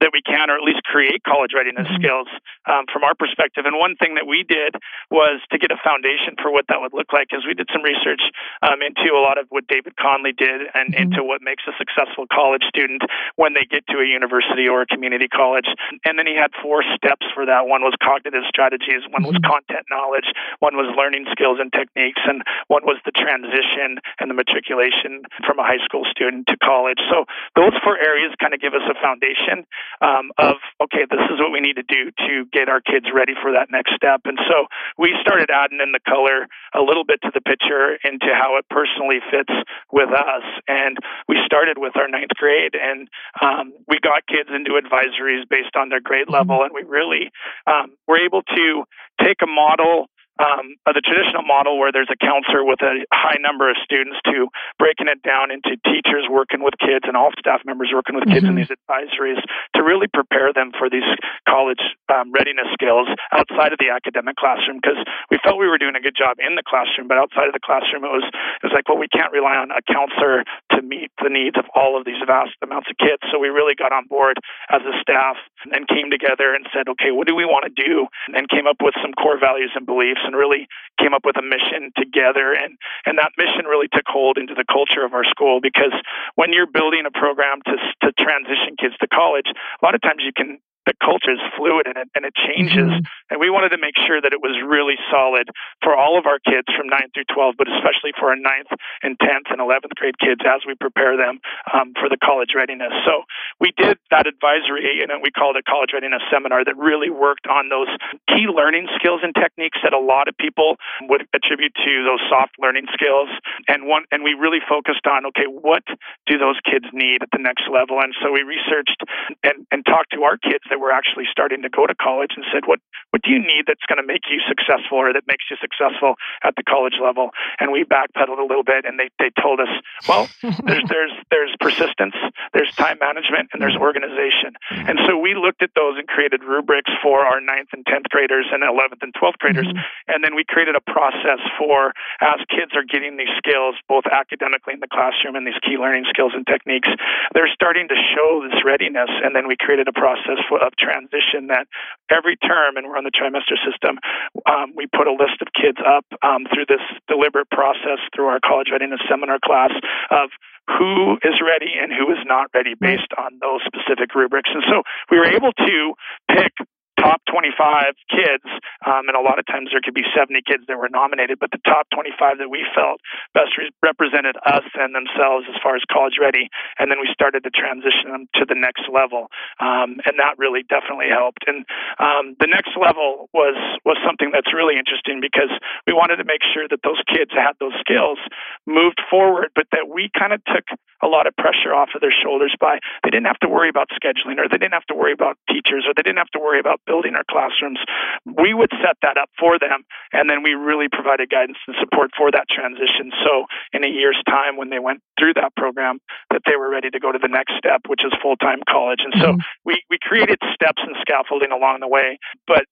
that 0.01 0.09
we 0.13 0.21
can, 0.25 0.50
or 0.50 0.57
at 0.57 0.65
least 0.65 0.81
create 0.83 1.21
college 1.24 1.53
readiness 1.53 1.85
mm-hmm. 1.85 2.01
skills 2.01 2.27
um, 2.65 2.85
from 2.91 3.06
our 3.06 3.13
perspective. 3.13 3.65
And 3.65 3.77
one 3.77 3.95
thing 3.97 4.18
that 4.18 4.25
we 4.25 4.41
did 4.41 4.74
was 5.13 5.41
to 5.53 5.57
get 5.57 5.69
a 5.69 5.77
foundation 5.81 6.33
for 6.41 6.50
what 6.50 6.65
that 6.69 6.81
would 6.81 6.94
look 6.94 7.13
like, 7.13 7.29
is 7.33 7.45
we 7.45 7.53
did 7.53 7.69
some 7.69 7.85
research 7.85 8.21
um, 8.65 8.81
into 8.81 9.13
a 9.13 9.21
lot 9.21 9.38
of 9.38 9.45
what 9.50 9.69
David 9.69 9.94
Conley 9.97 10.33
did 10.33 10.65
and 10.74 10.94
mm-hmm. 10.94 11.13
into 11.13 11.21
what 11.21 11.41
makes 11.41 11.63
a 11.69 11.74
successful 11.77 12.25
college 12.29 12.65
student 12.69 13.05
when 13.38 13.53
they 13.53 13.65
get 13.65 13.86
to 13.93 14.01
a 14.01 14.05
university 14.05 14.65
or 14.65 14.81
a 14.81 14.89
community 14.89 15.29
college. 15.29 15.69
And 16.05 16.17
then 16.17 16.25
he 16.25 16.34
had 16.34 16.53
four 16.62 16.81
steps 16.98 17.25
for 17.34 17.46
that. 17.46 17.69
One 17.69 17.81
was 17.86 17.93
cognitive 18.01 18.46
strategies, 18.50 19.05
one 19.13 19.25
mm-hmm. 19.25 19.38
was 19.38 19.41
content 19.46 19.86
knowledge, 19.89 20.29
one 20.60 20.74
was 20.74 20.89
learning 20.98 21.29
skills 21.31 21.62
and 21.62 21.72
techniques, 21.72 22.22
and 22.25 22.41
one 22.67 22.83
was 22.83 23.00
the 23.05 23.15
transition 23.15 24.00
and 24.19 24.29
the 24.29 24.36
matriculation 24.36 25.24
from 25.45 25.59
a 25.59 25.63
high 25.63 25.81
school 25.83 26.03
student 26.12 26.47
to 26.47 26.57
college. 26.59 27.00
So 27.09 27.25
those 27.55 27.74
four 27.83 27.97
areas 27.97 28.36
kind 28.39 28.53
of 28.53 28.59
give 28.59 28.74
us 28.74 28.83
a 28.88 28.95
foundation 29.00 29.65
um, 30.01 30.31
of 30.38 30.59
okay, 30.83 31.07
this 31.09 31.24
is 31.31 31.39
what 31.39 31.51
we 31.51 31.59
need 31.59 31.79
to 31.79 31.88
do 31.88 32.12
to 32.27 32.45
get 32.51 32.69
our 32.69 32.81
kids 32.81 33.07
ready 33.13 33.33
for 33.39 33.51
that 33.53 33.71
next 33.71 33.95
step. 33.95 34.21
And 34.25 34.39
so 34.47 34.67
we 34.97 35.15
started 35.21 35.50
adding 35.50 35.79
in 35.81 35.91
the 35.91 36.03
color 36.03 36.47
a 36.75 36.81
little 36.81 37.03
bit 37.03 37.21
to 37.24 37.31
the 37.33 37.41
picture 37.41 37.97
into 38.03 38.31
how 38.36 38.57
it 38.57 38.65
personally 38.69 39.19
fits 39.31 39.53
with 39.91 40.09
us. 40.12 40.45
And 40.67 40.97
we 41.27 41.38
started 41.45 41.77
with 41.77 41.95
our 41.95 42.07
ninth 42.07 42.36
grade, 42.36 42.75
and 42.75 43.07
um, 43.41 43.74
we 43.88 44.00
got 44.00 44.27
kids 44.27 44.50
into 44.53 44.79
advisories 44.79 45.47
based 45.50 45.75
on 45.75 45.89
their 45.89 46.01
grade 46.01 46.29
level, 46.29 46.63
and 46.63 46.71
we 46.74 46.83
really 46.83 47.31
um, 47.65 47.95
were 48.07 48.19
able 48.19 48.43
to 48.43 48.83
take 49.24 49.41
a 49.41 49.47
model 49.47 50.07
um, 50.39 50.77
the 50.86 51.01
traditional 51.01 51.44
model 51.44 51.77
where 51.77 51.91
there's 51.91 52.12
a 52.12 52.20
counselor 52.20 52.63
with 52.63 52.82
a 52.82 53.06
high 53.13 53.38
number 53.41 53.70
of 53.70 53.77
students 53.84 54.17
to 54.25 54.48
breaking 54.77 55.08
it 55.08 55.22
down 55.24 55.51
into 55.51 55.77
teachers 55.86 56.29
working 56.29 56.63
with 56.63 56.77
kids 56.77 57.06
and 57.10 57.17
all 57.17 57.32
staff 57.39 57.62
members 57.65 57.89
working 57.94 58.15
with 58.15 58.25
kids 58.29 58.46
mm-hmm. 58.46 58.58
in 58.58 58.62
these 58.62 58.72
advisories 58.72 59.41
to 59.75 59.82
really 59.82 60.08
prepare 60.08 60.53
them 60.53 60.72
for 60.77 60.89
these 60.89 61.08
college 61.50 61.82
um, 62.13 62.32
readiness 62.32 62.67
skills 62.74 63.08
outside 63.34 63.74
of 63.74 63.79
the 63.79 63.89
academic 63.89 64.36
classroom 64.38 64.77
because 64.77 65.00
we 65.32 65.38
felt 65.44 65.58
we 65.58 65.67
were 65.67 65.82
doing 65.82 65.96
a 65.96 66.03
good 66.03 66.15
job 66.15 66.38
in 66.38 66.56
the 66.56 66.63
classroom, 66.63 67.08
but 67.08 67.17
outside 67.17 67.50
of 67.50 67.56
the 67.56 67.63
classroom, 67.63 68.06
it 68.06 68.13
was 68.13 68.25
it 68.27 68.63
was 68.63 68.74
like, 68.74 68.88
well, 68.88 68.98
we 68.98 69.10
can't 69.10 69.32
rely 69.34 69.58
on 69.58 69.72
a 69.72 69.82
counselor 69.86 70.44
to 70.75 70.82
meet 70.82 71.12
the 71.22 71.29
needs 71.29 71.58
of 71.58 71.65
all 71.74 71.98
of 71.98 72.06
these 72.06 72.20
vast 72.25 72.53
amounts 72.62 72.89
of 72.89 72.98
kids. 72.98 73.22
So 73.32 73.39
we 73.39 73.50
really 73.50 73.75
got 73.75 73.91
on 73.91 74.06
board 74.06 74.38
as 74.70 74.82
a 74.86 74.94
staff 75.01 75.38
and 75.63 75.74
then 75.74 75.89
came 75.89 76.12
together 76.12 76.53
and 76.53 76.67
said, 76.70 76.88
okay, 76.98 77.12
what 77.12 77.27
do 77.27 77.36
we 77.36 77.46
want 77.46 77.65
to 77.65 77.74
do? 77.74 78.08
And 78.36 78.48
came 78.50 78.67
up 78.67 78.77
with 78.82 78.94
some 79.01 79.13
core 79.13 79.39
values 79.39 79.72
and 79.75 79.86
beliefs 79.86 80.22
and 80.27 80.36
really 80.36 80.67
came 81.00 81.15
up 81.15 81.24
with 81.24 81.39
a 81.39 81.46
mission 81.46 81.96
together. 81.96 82.51
And, 82.53 82.75
and 83.07 83.17
that 83.17 83.31
mission 83.39 83.65
really 83.65 83.88
took 83.88 84.05
hold 84.05 84.38
into 84.38 84.53
the 84.53 84.67
culture 84.67 85.07
of 85.07 85.15
our 85.15 85.24
school 85.25 85.63
because 85.63 85.96
when 86.36 86.51
you're 86.51 86.69
building 86.69 87.07
a 87.07 87.13
program 87.15 87.63
to, 87.65 87.75
to 88.03 88.12
transition 88.19 88.75
kids 88.75 88.93
to 89.00 89.07
college, 89.07 89.48
a 89.48 89.81
lot 89.81 89.96
of 89.96 90.01
times 90.03 90.22
you 90.22 90.36
can 90.36 90.60
the 90.88 90.96
culture 91.03 91.36
is 91.36 91.44
fluid 91.60 91.86
and 91.86 92.00
it, 92.00 92.08
and 92.15 92.24
it 92.24 92.32
changes. 92.34 92.88
Mm-hmm. 92.88 93.27
And 93.29 93.38
we 93.44 93.51
wanted 93.51 93.75
to 93.75 93.82
make 93.82 94.00
sure 94.08 94.24
that 94.24 94.32
it 94.32 94.39
was 94.39 94.56
really 94.63 94.96
solid 95.12 95.51
for 95.84 95.91
all 95.91 96.15
of 96.15 96.24
our 96.25 96.39
kids 96.39 96.72
from 96.72 96.88
9 96.88 97.12
through 97.12 97.27
12, 97.27 97.60
but 97.60 97.67
especially 97.67 98.15
for 98.15 98.32
our 98.32 98.39
9th 98.39 98.72
and 99.03 99.20
10th 99.20 99.51
and 99.51 99.60
11th 99.60 99.94
grade 100.00 100.15
kids 100.17 100.39
as 100.48 100.63
we 100.63 100.79
prepare 100.79 101.20
them 101.20 101.44
um, 101.75 101.91
for 102.00 102.08
the 102.08 102.15
college 102.15 102.56
readiness. 102.56 102.96
So 103.03 103.27
we 103.60 103.75
did 103.75 104.00
that 104.15 104.25
advisory, 104.32 105.03
and 105.03 105.12
we 105.20 105.29
called 105.29 105.60
it 105.60 105.67
College 105.67 105.91
Readiness 105.91 106.24
Seminar, 106.32 106.63
that 106.63 106.79
really 106.79 107.12
worked 107.12 107.51
on 107.51 107.67
those 107.67 107.91
key 108.32 108.48
learning 108.48 108.88
skills 108.96 109.20
and 109.27 109.36
techniques 109.36 109.77
that 109.84 109.91
a 109.91 110.00
lot 110.00 110.32
of 110.32 110.39
people 110.39 110.79
would 111.12 111.27
attribute 111.36 111.75
to 111.84 111.91
those 112.08 112.24
soft 112.32 112.56
learning 112.63 112.88
skills. 112.96 113.27
And 113.67 113.91
one, 113.91 114.08
and 114.15 114.24
we 114.24 114.39
really 114.39 114.63
focused 114.63 115.03
on, 115.03 115.27
okay, 115.36 115.51
what 115.51 115.84
do 116.25 116.39
those 116.39 116.56
kids 116.63 116.88
need 116.94 117.20
at 117.22 117.29
the 117.36 117.44
next 117.44 117.67
level? 117.67 118.00
And 118.00 118.15
so 118.24 118.32
we 118.32 118.48
researched 118.48 119.03
and, 119.44 119.67
and 119.72 119.84
talked 119.86 120.15
to 120.15 120.24
our 120.24 120.38
kids 120.38 120.63
that 120.70 120.76
that 120.77 120.86
were 120.86 120.93
actually 120.93 121.25
starting 121.31 121.65
to 121.65 121.69
go 121.69 121.89
to 121.89 121.96
college 121.98 122.38
and 122.38 122.46
said, 122.53 122.69
"What 122.69 122.79
what 123.10 123.25
do 123.25 123.34
you 123.34 123.41
need 123.41 123.65
that's 123.65 123.81
going 123.89 123.98
to 123.98 124.05
make 124.05 124.29
you 124.29 124.38
successful 124.46 125.01
or 125.01 125.10
that 125.13 125.25
makes 125.25 125.50
you 125.50 125.57
successful 125.57 126.15
at 126.46 126.53
the 126.55 126.62
college 126.62 127.01
level?" 127.01 127.34
And 127.60 127.74
we 127.74 127.81
backpedaled 127.81 128.38
a 128.38 128.46
little 128.46 128.63
bit, 128.63 128.86
and 128.86 129.01
they 129.01 129.10
they 129.17 129.34
told 129.41 129.60
us, 129.60 129.74
"Well, 130.07 130.29
there's 130.69 130.86
there's 130.86 131.13
there's 131.34 131.53
persistence, 131.60 132.13
there's 132.53 132.69
time 132.77 133.01
management, 133.01 133.50
and 133.53 133.62
there's 133.62 133.75
organization." 133.75 134.53
And 134.69 135.01
so 135.10 135.17
we 135.17 135.34
looked 135.34 135.65
at 135.65 135.74
those 135.74 135.98
and 135.98 136.07
created 136.07 136.43
rubrics 136.43 136.91
for 137.01 137.25
our 137.25 137.41
ninth 137.41 137.74
and 137.74 137.86
tenth 137.86 138.05
graders 138.13 138.46
and 138.53 138.62
eleventh 138.62 139.01
and 139.01 139.13
twelfth 139.17 139.39
graders, 139.39 139.65
mm-hmm. 139.65 140.12
and 140.13 140.24
then 140.24 140.36
we 140.38 140.46
created 140.46 140.75
a 140.77 140.84
process 140.86 141.41
for 141.57 141.93
as 142.22 142.38
kids 142.53 142.77
are 142.77 142.86
getting 142.86 143.17
these 143.17 143.34
skills, 143.41 143.75
both 143.89 144.05
academically 144.05 144.74
in 144.74 144.79
the 144.79 144.91
classroom 144.91 145.36
and 145.36 145.48
these 145.48 145.57
key 145.65 145.77
learning 145.77 146.05
skills 146.10 146.34
and 146.36 146.46
techniques, 146.46 146.89
they're 147.34 147.50
starting 147.53 147.88
to 147.88 147.98
show 148.13 148.43
this 148.43 148.60
readiness, 148.65 149.10
and 149.24 149.36
then 149.36 149.48
we 149.48 149.55
created 149.55 149.88
a 149.88 149.93
process 149.93 150.39
for 150.50 150.60
of 150.67 150.75
transition 150.75 151.47
that 151.47 151.65
every 152.12 152.36
term, 152.38 152.75
and 152.75 152.88
we're 152.88 153.00
on 153.00 153.07
the 153.07 153.15
trimester 153.15 153.55
system, 153.63 153.97
um, 154.45 154.75
we 154.75 154.86
put 154.86 155.07
a 155.07 155.15
list 155.15 155.39
of 155.41 155.47
kids 155.55 155.79
up 155.79 156.05
um, 156.21 156.45
through 156.51 156.67
this 156.67 156.83
deliberate 157.07 157.50
process 157.50 158.03
through 158.13 158.27
our 158.27 158.43
college 158.43 158.67
readiness 158.71 159.00
seminar 159.09 159.39
class 159.39 159.71
of 160.12 160.29
who 160.67 161.15
is 161.24 161.39
ready 161.39 161.79
and 161.79 161.95
who 161.95 162.12
is 162.12 162.19
not 162.27 162.51
ready 162.53 162.75
based 162.75 163.15
on 163.17 163.39
those 163.39 163.63
specific 163.63 164.13
rubrics. 164.13 164.50
And 164.53 164.63
so 164.67 164.83
we 165.09 165.17
were 165.17 165.31
able 165.31 165.53
to 165.53 165.93
pick 166.27 166.51
top 167.00 167.22
25 167.30 167.94
kids, 168.10 168.46
um, 168.86 169.08
and 169.08 169.16
a 169.16 169.22
lot 169.22 169.39
of 169.39 169.46
times 169.46 169.70
there 169.72 169.82
could 169.82 169.94
be 169.94 170.06
70 170.16 170.42
kids 170.46 170.66
that 170.68 170.77
were 170.77 170.89
nominated, 170.89 171.39
but 171.39 171.51
the 171.51 171.62
top 171.66 171.88
25 171.94 172.39
that 172.39 172.50
we 172.50 172.66
felt 172.74 173.01
best 173.34 173.58
re- 173.58 173.72
represented 173.82 174.36
us 174.46 174.66
and 174.75 174.94
themselves 174.94 175.46
as 175.50 175.58
far 175.62 175.75
as 175.75 175.84
college 175.92 176.18
ready. 176.20 176.50
And 176.80 176.89
then 176.89 177.00
we 177.00 177.10
started 177.13 177.46
to 177.46 177.51
transition 177.54 178.12
them 178.12 178.25
to 178.36 178.46
the 178.46 178.58
next 178.58 178.89
level, 178.89 179.30
um, 179.62 180.01
and 180.06 180.18
that 180.18 180.38
really 180.38 180.66
definitely 180.66 181.10
helped. 181.10 181.46
And 181.46 181.66
um, 182.01 182.36
the 182.42 182.50
next 182.50 182.74
level 182.74 183.30
was 183.34 183.56
was 183.86 183.98
something 184.06 184.34
that's 184.34 184.54
really 184.54 184.75
interesting 184.75 185.22
because 185.22 185.54
we 185.86 185.94
wanted 185.94 186.18
to 186.18 186.25
make 186.25 186.42
sure 186.54 186.68
that 186.68 186.82
those 186.84 187.01
kids 187.08 187.32
had 187.32 187.54
those 187.60 187.77
skills, 187.80 188.18
moved 188.66 189.01
forward, 189.10 189.54
but 189.54 189.68
that 189.72 189.88
we 189.88 190.10
kind 190.18 190.34
of 190.34 190.44
took 190.46 190.66
a 191.04 191.08
lot 191.08 191.27
of 191.27 191.36
pressure 191.38 191.74
off 191.74 191.94
of 191.94 192.01
their 192.01 192.13
shoulders 192.13 192.56
by 192.60 192.80
they 193.04 193.10
didn't 193.10 193.27
have 193.27 193.39
to 193.46 193.50
worry 193.50 193.70
about 193.70 193.89
scheduling, 193.94 194.42
or 194.42 194.50
they 194.50 194.58
didn't 194.58 194.74
have 194.74 194.89
to 194.89 194.96
worry 194.96 195.13
about 195.13 195.38
teachers, 195.48 195.86
or 195.86 195.94
they 195.94 196.01
didn't 196.01 196.18
have 196.18 196.34
to 196.34 196.39
worry 196.39 196.60
about 196.60 196.82
building 196.88 197.13
our 197.20 197.27
classrooms. 197.27 197.79
We 198.25 198.56
would 198.56 198.72
set 198.79 198.96
that 199.03 199.20
up 199.20 199.29
for 199.38 199.60
them, 199.60 199.84
and 200.15 200.29
then 200.29 200.41
we 200.41 200.56
really 200.56 200.88
provided 200.88 201.29
guidance 201.29 201.60
and 201.67 201.75
support 201.79 202.12
for 202.17 202.32
that 202.32 202.48
transition. 202.48 203.12
So, 203.22 203.46
in 203.74 203.84
a 203.84 203.91
year's 203.91 204.17
time, 204.25 204.56
when 204.56 204.72
they 204.72 204.79
went 204.79 205.03
through 205.20 205.36
that 205.36 205.51
program, 205.56 206.00
that 206.32 206.41
they 206.48 206.56
were 206.56 206.72
ready 206.72 206.89
to 206.89 207.00
go 207.00 207.12
to 207.12 207.20
the 207.20 207.29
next 207.29 207.60
step, 207.60 207.86
which 207.88 208.01
is 208.08 208.15
full 208.24 208.38
time 208.38 208.63
college. 208.63 209.03
And 209.03 209.13
so, 209.20 209.27
mm-hmm. 209.36 209.44
we, 209.65 209.84
we 209.91 210.00
created 210.01 210.39
steps 210.56 210.82
and 210.82 210.96
scaffolding 211.03 211.51
along 211.51 211.84
the 211.84 211.91
way, 211.91 212.17
but 212.48 212.65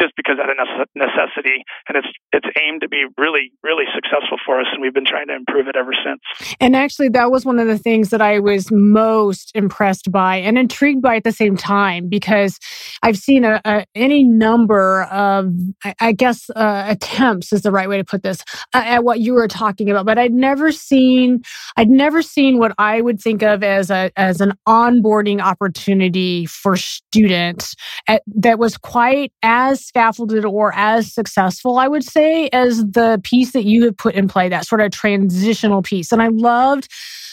just 0.00 0.14
because 0.16 0.36
out 0.42 0.50
of 0.50 0.56
necessity, 0.94 1.64
and 1.88 1.96
it's 1.96 2.08
it's 2.32 2.46
aimed 2.60 2.80
to 2.82 2.88
be 2.88 3.04
really 3.16 3.52
really 3.62 3.84
successful 3.94 4.38
for 4.44 4.60
us, 4.60 4.66
and 4.72 4.82
we've 4.82 4.94
been 4.94 5.06
trying 5.06 5.26
to 5.28 5.34
improve 5.34 5.68
it 5.68 5.76
ever 5.76 5.92
since. 6.04 6.20
And 6.60 6.76
actually, 6.76 7.08
that 7.10 7.30
was 7.30 7.44
one 7.44 7.58
of 7.58 7.66
the 7.66 7.78
things 7.78 8.10
that 8.10 8.20
I 8.20 8.38
was 8.38 8.70
most 8.70 9.52
impressed 9.54 10.10
by 10.10 10.36
and 10.36 10.58
intrigued 10.58 11.02
by 11.02 11.16
at 11.16 11.24
the 11.24 11.32
same 11.32 11.56
time, 11.56 12.08
because 12.08 12.58
I've 13.06 13.16
seen 13.16 13.44
a, 13.44 13.60
a 13.64 13.86
any 13.94 14.24
number 14.24 15.04
of, 15.04 15.52
I, 15.84 15.94
I 16.00 16.12
guess, 16.12 16.50
uh, 16.50 16.86
attempts 16.88 17.52
is 17.52 17.62
the 17.62 17.70
right 17.70 17.88
way 17.88 17.98
to 17.98 18.04
put 18.04 18.24
this 18.24 18.42
uh, 18.74 18.82
at 18.84 19.04
what 19.04 19.20
you 19.20 19.32
were 19.32 19.46
talking 19.46 19.88
about, 19.88 20.06
but 20.06 20.18
I'd 20.18 20.32
never 20.32 20.72
seen 20.72 21.42
I'd 21.76 21.88
never 21.88 22.20
seen 22.20 22.58
what 22.58 22.72
I 22.78 23.00
would 23.00 23.20
think 23.20 23.44
of 23.44 23.62
as 23.62 23.92
a 23.92 24.10
as 24.16 24.40
an 24.40 24.54
onboarding 24.66 25.40
opportunity 25.40 26.46
for 26.46 26.76
students 26.76 27.76
at, 28.08 28.22
that 28.26 28.58
was 28.58 28.76
quite 28.76 29.32
as 29.44 29.84
scaffolded 29.84 30.44
or 30.44 30.74
as 30.74 31.14
successful, 31.14 31.78
I 31.78 31.86
would 31.86 32.02
say, 32.02 32.48
as 32.48 32.84
the 32.86 33.20
piece 33.22 33.52
that 33.52 33.66
you 33.66 33.84
have 33.84 33.96
put 33.96 34.16
in 34.16 34.26
play, 34.26 34.48
that 34.48 34.66
sort 34.66 34.80
of 34.80 34.90
transitional 34.90 35.80
piece. 35.80 36.10
And 36.10 36.20
I 36.20 36.28
loved 36.32 36.88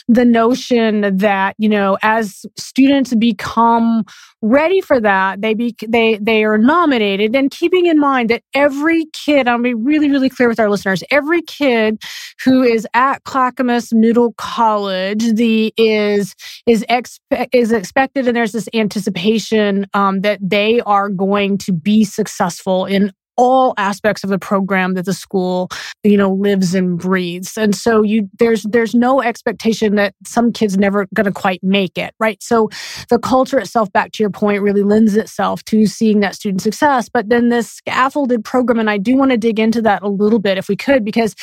the 0.07 0.25
notion 0.25 1.17
that 1.17 1.55
you 1.57 1.69
know 1.69 1.97
as 2.01 2.45
students 2.57 3.13
become 3.15 4.03
ready 4.41 4.81
for 4.81 4.99
that 4.99 5.41
they 5.41 5.53
be 5.53 5.75
they 5.87 6.17
they 6.17 6.43
are 6.43 6.57
nominated. 6.57 7.35
And 7.35 7.49
keeping 7.49 7.85
in 7.85 7.99
mind 7.99 8.29
that 8.29 8.43
every 8.53 9.05
kid 9.13 9.47
i'll 9.47 9.61
be 9.61 9.73
really 9.73 10.09
really 10.09 10.29
clear 10.29 10.49
with 10.49 10.59
our 10.59 10.69
listeners 10.69 11.03
every 11.11 11.41
kid 11.41 12.01
who 12.43 12.61
is 12.61 12.87
at 12.93 13.23
clackamas 13.23 13.93
middle 13.93 14.33
college 14.33 15.33
the 15.33 15.73
is 15.77 16.35
is 16.67 16.85
expe- 16.89 17.47
is 17.51 17.71
expected 17.71 18.27
and 18.27 18.35
there's 18.35 18.51
this 18.51 18.67
anticipation 18.73 19.85
um, 19.93 20.21
that 20.21 20.39
they 20.41 20.81
are 20.81 21.09
going 21.09 21.57
to 21.57 21.71
be 21.71 22.03
successful 22.03 22.85
in 22.85 23.11
all 23.37 23.73
aspects 23.77 24.23
of 24.23 24.29
the 24.29 24.39
program 24.39 24.93
that 24.93 25.05
the 25.05 25.13
school 25.13 25.69
you 26.03 26.17
know 26.17 26.31
lives 26.33 26.75
and 26.75 26.99
breathes. 26.99 27.57
And 27.57 27.75
so 27.75 28.01
you 28.01 28.29
there's 28.39 28.63
there's 28.63 28.93
no 28.93 29.21
expectation 29.21 29.95
that 29.95 30.13
some 30.25 30.51
kids 30.51 30.77
never 30.77 31.07
going 31.13 31.25
to 31.25 31.31
quite 31.31 31.63
make 31.63 31.97
it 31.97 32.13
right? 32.19 32.41
So 32.41 32.69
the 33.09 33.19
culture 33.19 33.59
itself 33.59 33.91
back 33.91 34.11
to 34.13 34.23
your 34.23 34.29
point 34.29 34.61
really 34.61 34.83
lends 34.83 35.15
itself 35.15 35.63
to 35.65 35.85
seeing 35.85 36.19
that 36.21 36.35
student 36.35 36.61
success. 36.61 37.09
But 37.09 37.29
then 37.29 37.49
this 37.49 37.69
scaffolded 37.69 38.43
program 38.43 38.79
and 38.79 38.89
i 38.89 38.97
do 38.97 39.15
want 39.15 39.31
to 39.31 39.37
dig 39.37 39.59
into 39.59 39.81
that 39.81 40.03
a 40.03 40.07
little 40.07 40.39
bit 40.39 40.57
if 40.57 40.67
we 40.67 40.75
could 40.75 41.03
because 41.03 41.35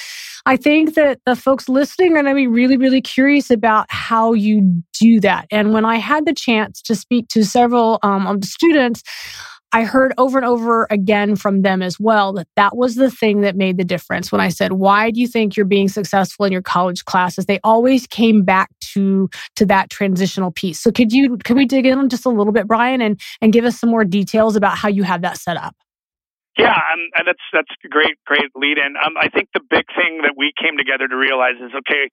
I 0.47 0.57
think 0.57 0.95
that 0.95 1.21
the 1.27 1.37
folks 1.37 1.69
listening 1.69 2.13
are 2.13 2.23
going 2.23 2.27
to 2.27 2.35
be 2.35 2.47
really, 2.47 2.77
really 2.77 3.03
curious 3.03 3.51
about 3.51 3.87
how 3.91 4.33
you 4.33 4.83
do 4.99 5.21
that. 5.21 5.47
And 5.51 5.73
when 5.73 5.85
I 5.85 5.97
had 5.97 6.27
the 6.27 6.33
chance 6.33 6.81
to 6.83 6.95
speak 6.95 7.29
to 7.29 7.45
several 7.45 7.99
um, 8.03 8.27
of 8.27 8.41
the 8.41 8.47
students, 8.47 9.03
I 9.73 9.85
heard 9.85 10.13
over 10.19 10.37
and 10.37 10.47
over 10.47 10.87
again 10.91 11.37
from 11.37 11.63
them 11.63 11.83
as 11.83 11.99
well 12.01 12.33
that 12.35 12.49
that 12.57 12.77
was 12.77 12.97
the 12.97 13.11
thing 13.11 13.43
that 13.43 13.57
made 13.57 13.77
the 13.77 13.85
difference. 13.85 14.33
When 14.33 14.41
I 14.41 14.49
said, 14.49 14.73
"Why 14.73 15.11
do 15.11 15.21
you 15.21 15.29
think 15.29 15.57
you're 15.57 15.67
being 15.67 15.89
successful 15.89 16.45
in 16.45 16.53
your 16.53 16.63
college 16.63 17.05
classes?" 17.05 17.47
They 17.47 17.61
always 17.63 18.07
came 18.07 18.43
back 18.43 18.71
to 18.95 19.29
to 19.57 19.67
that 19.67 19.91
transitional 19.91 20.51
piece. 20.51 20.81
So 20.81 20.91
could 20.91 21.13
you 21.13 21.37
could 21.39 21.57
we 21.57 21.67
dig 21.67 21.87
in 21.87 22.09
just 22.09 22.27
a 22.27 22.31
little 22.31 22.53
bit, 22.53 22.67
Brian, 22.67 23.01
and 23.01 23.21
and 23.41 23.53
give 23.53 23.65
us 23.65 23.79
some 23.79 23.91
more 23.91 24.05
details 24.05 24.57
about 24.57 24.77
how 24.77 24.89
you 24.89 25.05
have 25.05 25.23
that 25.23 25.37
set 25.39 25.57
up? 25.57 25.77
Yeah, 26.59 26.75
um, 26.75 27.01
and 27.15 27.29
that's 27.29 27.47
that's 27.53 27.71
great 27.89 28.19
great 28.27 28.51
lead 28.57 28.79
in. 28.79 28.95
Um, 28.97 29.15
I 29.21 29.29
think 29.29 29.49
the 29.55 29.61
big 29.71 29.87
thing 29.95 30.23
that 30.23 30.35
we 30.37 30.53
came 30.61 30.77
together 30.77 31.07
to 31.07 31.17
realize 31.17 31.57
is 31.57 31.71
okay, 31.73 32.11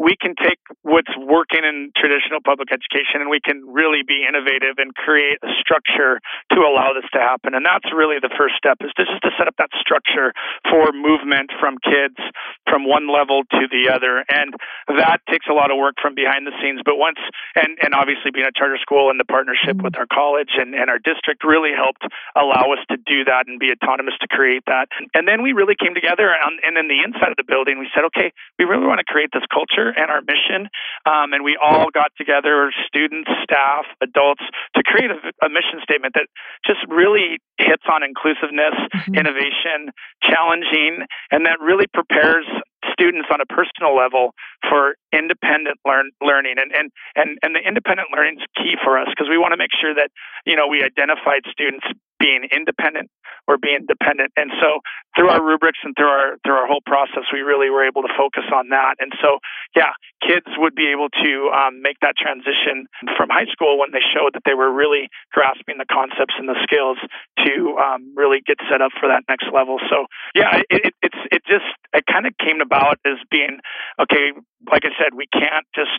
we 0.00 0.16
can 0.16 0.32
take 0.32 0.56
what's 0.80 1.12
working 1.20 1.60
in 1.60 1.92
traditional 1.92 2.40
public 2.40 2.72
education 2.72 3.20
and 3.20 3.28
we 3.28 3.36
can 3.36 3.60
really 3.68 4.00
be 4.00 4.24
innovative 4.24 4.80
and 4.80 4.96
create 4.96 5.36
a 5.44 5.52
structure 5.60 6.24
to 6.48 6.64
allow 6.64 6.96
this 6.96 7.04
to 7.12 7.20
happen. 7.20 7.52
And 7.52 7.68
that's 7.68 7.84
really 7.92 8.16
the 8.16 8.32
first 8.32 8.56
step 8.56 8.80
is 8.80 8.96
just 8.96 9.12
to 9.20 9.30
set 9.36 9.44
up 9.44 9.60
that 9.60 9.68
structure 9.76 10.32
for 10.72 10.88
movement 10.96 11.52
from 11.60 11.76
kids 11.84 12.16
from 12.64 12.88
one 12.88 13.12
level 13.12 13.44
to 13.52 13.68
the 13.68 13.92
other. 13.92 14.24
And 14.24 14.56
that 14.88 15.20
takes 15.28 15.44
a 15.52 15.52
lot 15.52 15.68
of 15.68 15.76
work 15.76 16.00
from 16.00 16.16
behind 16.16 16.48
the 16.48 16.56
scenes. 16.64 16.80
But 16.80 16.96
once, 16.96 17.20
and, 17.52 17.76
and 17.84 17.92
obviously 17.92 18.32
being 18.32 18.48
a 18.48 18.56
charter 18.56 18.80
school 18.80 19.12
and 19.12 19.20
the 19.20 19.28
partnership 19.28 19.76
mm-hmm. 19.76 19.84
with 19.84 20.00
our 20.00 20.08
college 20.08 20.56
and, 20.56 20.72
and 20.72 20.88
our 20.88 20.98
district 20.98 21.44
really 21.44 21.76
helped 21.76 22.08
allow 22.32 22.72
us 22.72 22.80
to 22.88 22.96
do 22.96 23.28
that 23.28 23.52
and 23.52 23.60
be 23.60 23.68
autonomous 23.68 24.16
to 24.24 24.28
create 24.32 24.64
that. 24.64 24.88
And 25.12 25.28
then 25.28 25.44
we 25.44 25.52
really 25.52 25.76
came 25.76 25.92
together 25.92 26.32
and, 26.32 26.56
and 26.64 26.80
in 26.80 26.88
the 26.88 27.04
inside 27.04 27.28
of 27.28 27.36
the 27.36 27.44
building, 27.44 27.76
we 27.76 27.92
said, 27.92 28.08
okay, 28.08 28.32
we 28.56 28.64
really 28.64 28.88
want 28.88 29.04
to 29.04 29.04
create 29.04 29.28
this 29.36 29.44
culture 29.52 29.89
and 29.96 30.10
our 30.10 30.22
mission. 30.22 30.68
Um, 31.06 31.32
and 31.32 31.44
we 31.44 31.58
all 31.60 31.90
got 31.92 32.12
together, 32.16 32.72
students, 32.86 33.30
staff, 33.42 33.86
adults, 34.00 34.42
to 34.76 34.82
create 34.82 35.10
a, 35.10 35.18
a 35.44 35.48
mission 35.48 35.80
statement 35.82 36.14
that 36.14 36.26
just 36.66 36.80
really 36.88 37.38
hits 37.58 37.84
on 37.90 38.02
inclusiveness, 38.02 38.74
mm-hmm. 38.74 39.14
innovation, 39.14 39.92
challenging, 40.22 41.06
and 41.30 41.46
that 41.46 41.60
really 41.60 41.86
prepares 41.92 42.46
students 42.92 43.28
on 43.32 43.40
a 43.40 43.46
personal 43.46 43.96
level 43.96 44.32
for 44.68 44.96
independent 45.12 45.78
learn, 45.84 46.10
learning 46.20 46.56
and, 46.56 46.72
and 46.72 46.90
and 47.16 47.38
and 47.42 47.54
the 47.54 47.60
independent 47.60 48.08
learning 48.14 48.40
is 48.40 48.46
key 48.56 48.76
for 48.82 48.98
us 48.98 49.08
because 49.10 49.28
we 49.28 49.36
want 49.36 49.52
to 49.52 49.56
make 49.56 49.72
sure 49.72 49.94
that 49.94 50.08
you 50.46 50.56
know 50.56 50.66
we 50.66 50.82
identified 50.82 51.44
students 51.50 51.84
being 52.20 52.44
independent 52.52 53.10
or 53.48 53.56
being 53.56 53.88
dependent. 53.88 54.30
And 54.36 54.52
so 54.60 54.84
through 55.16 55.30
our 55.32 55.42
rubrics 55.42 55.80
and 55.82 55.96
through 55.96 56.12
our 56.12 56.36
through 56.44 56.54
our 56.54 56.68
whole 56.68 56.84
process, 56.84 57.24
we 57.32 57.40
really 57.40 57.70
were 57.70 57.82
able 57.82 58.02
to 58.02 58.12
focus 58.16 58.44
on 58.54 58.68
that. 58.68 59.00
And 59.00 59.12
so, 59.18 59.40
yeah, 59.74 59.96
kids 60.20 60.46
would 60.60 60.76
be 60.76 60.92
able 60.92 61.08
to 61.08 61.32
um, 61.50 61.82
make 61.82 61.98
that 62.04 62.14
transition 62.20 62.86
from 63.16 63.32
high 63.32 63.48
school 63.50 63.80
when 63.80 63.90
they 63.90 64.04
showed 64.04 64.36
that 64.36 64.44
they 64.44 64.54
were 64.54 64.70
really 64.70 65.08
grasping 65.32 65.80
the 65.80 65.88
concepts 65.90 66.36
and 66.38 66.46
the 66.46 66.60
skills 66.62 66.98
to 67.42 67.80
um, 67.80 68.12
really 68.14 68.44
get 68.46 68.60
set 68.70 68.84
up 68.84 68.92
for 69.00 69.08
that 69.08 69.24
next 69.28 69.48
level. 69.52 69.80
So, 69.88 70.06
yeah, 70.36 70.62
it, 70.68 70.92
it, 70.92 70.94
it's 71.02 71.22
it 71.32 71.42
just 71.48 71.66
it 71.96 72.04
kind 72.06 72.26
of 72.26 72.36
came 72.38 72.60
about 72.60 73.00
as 73.08 73.18
being 73.30 73.58
okay. 73.98 74.36
Like 74.70 74.84
I 74.84 74.92
said, 75.00 75.16
we 75.16 75.26
can't 75.32 75.66
just 75.74 75.96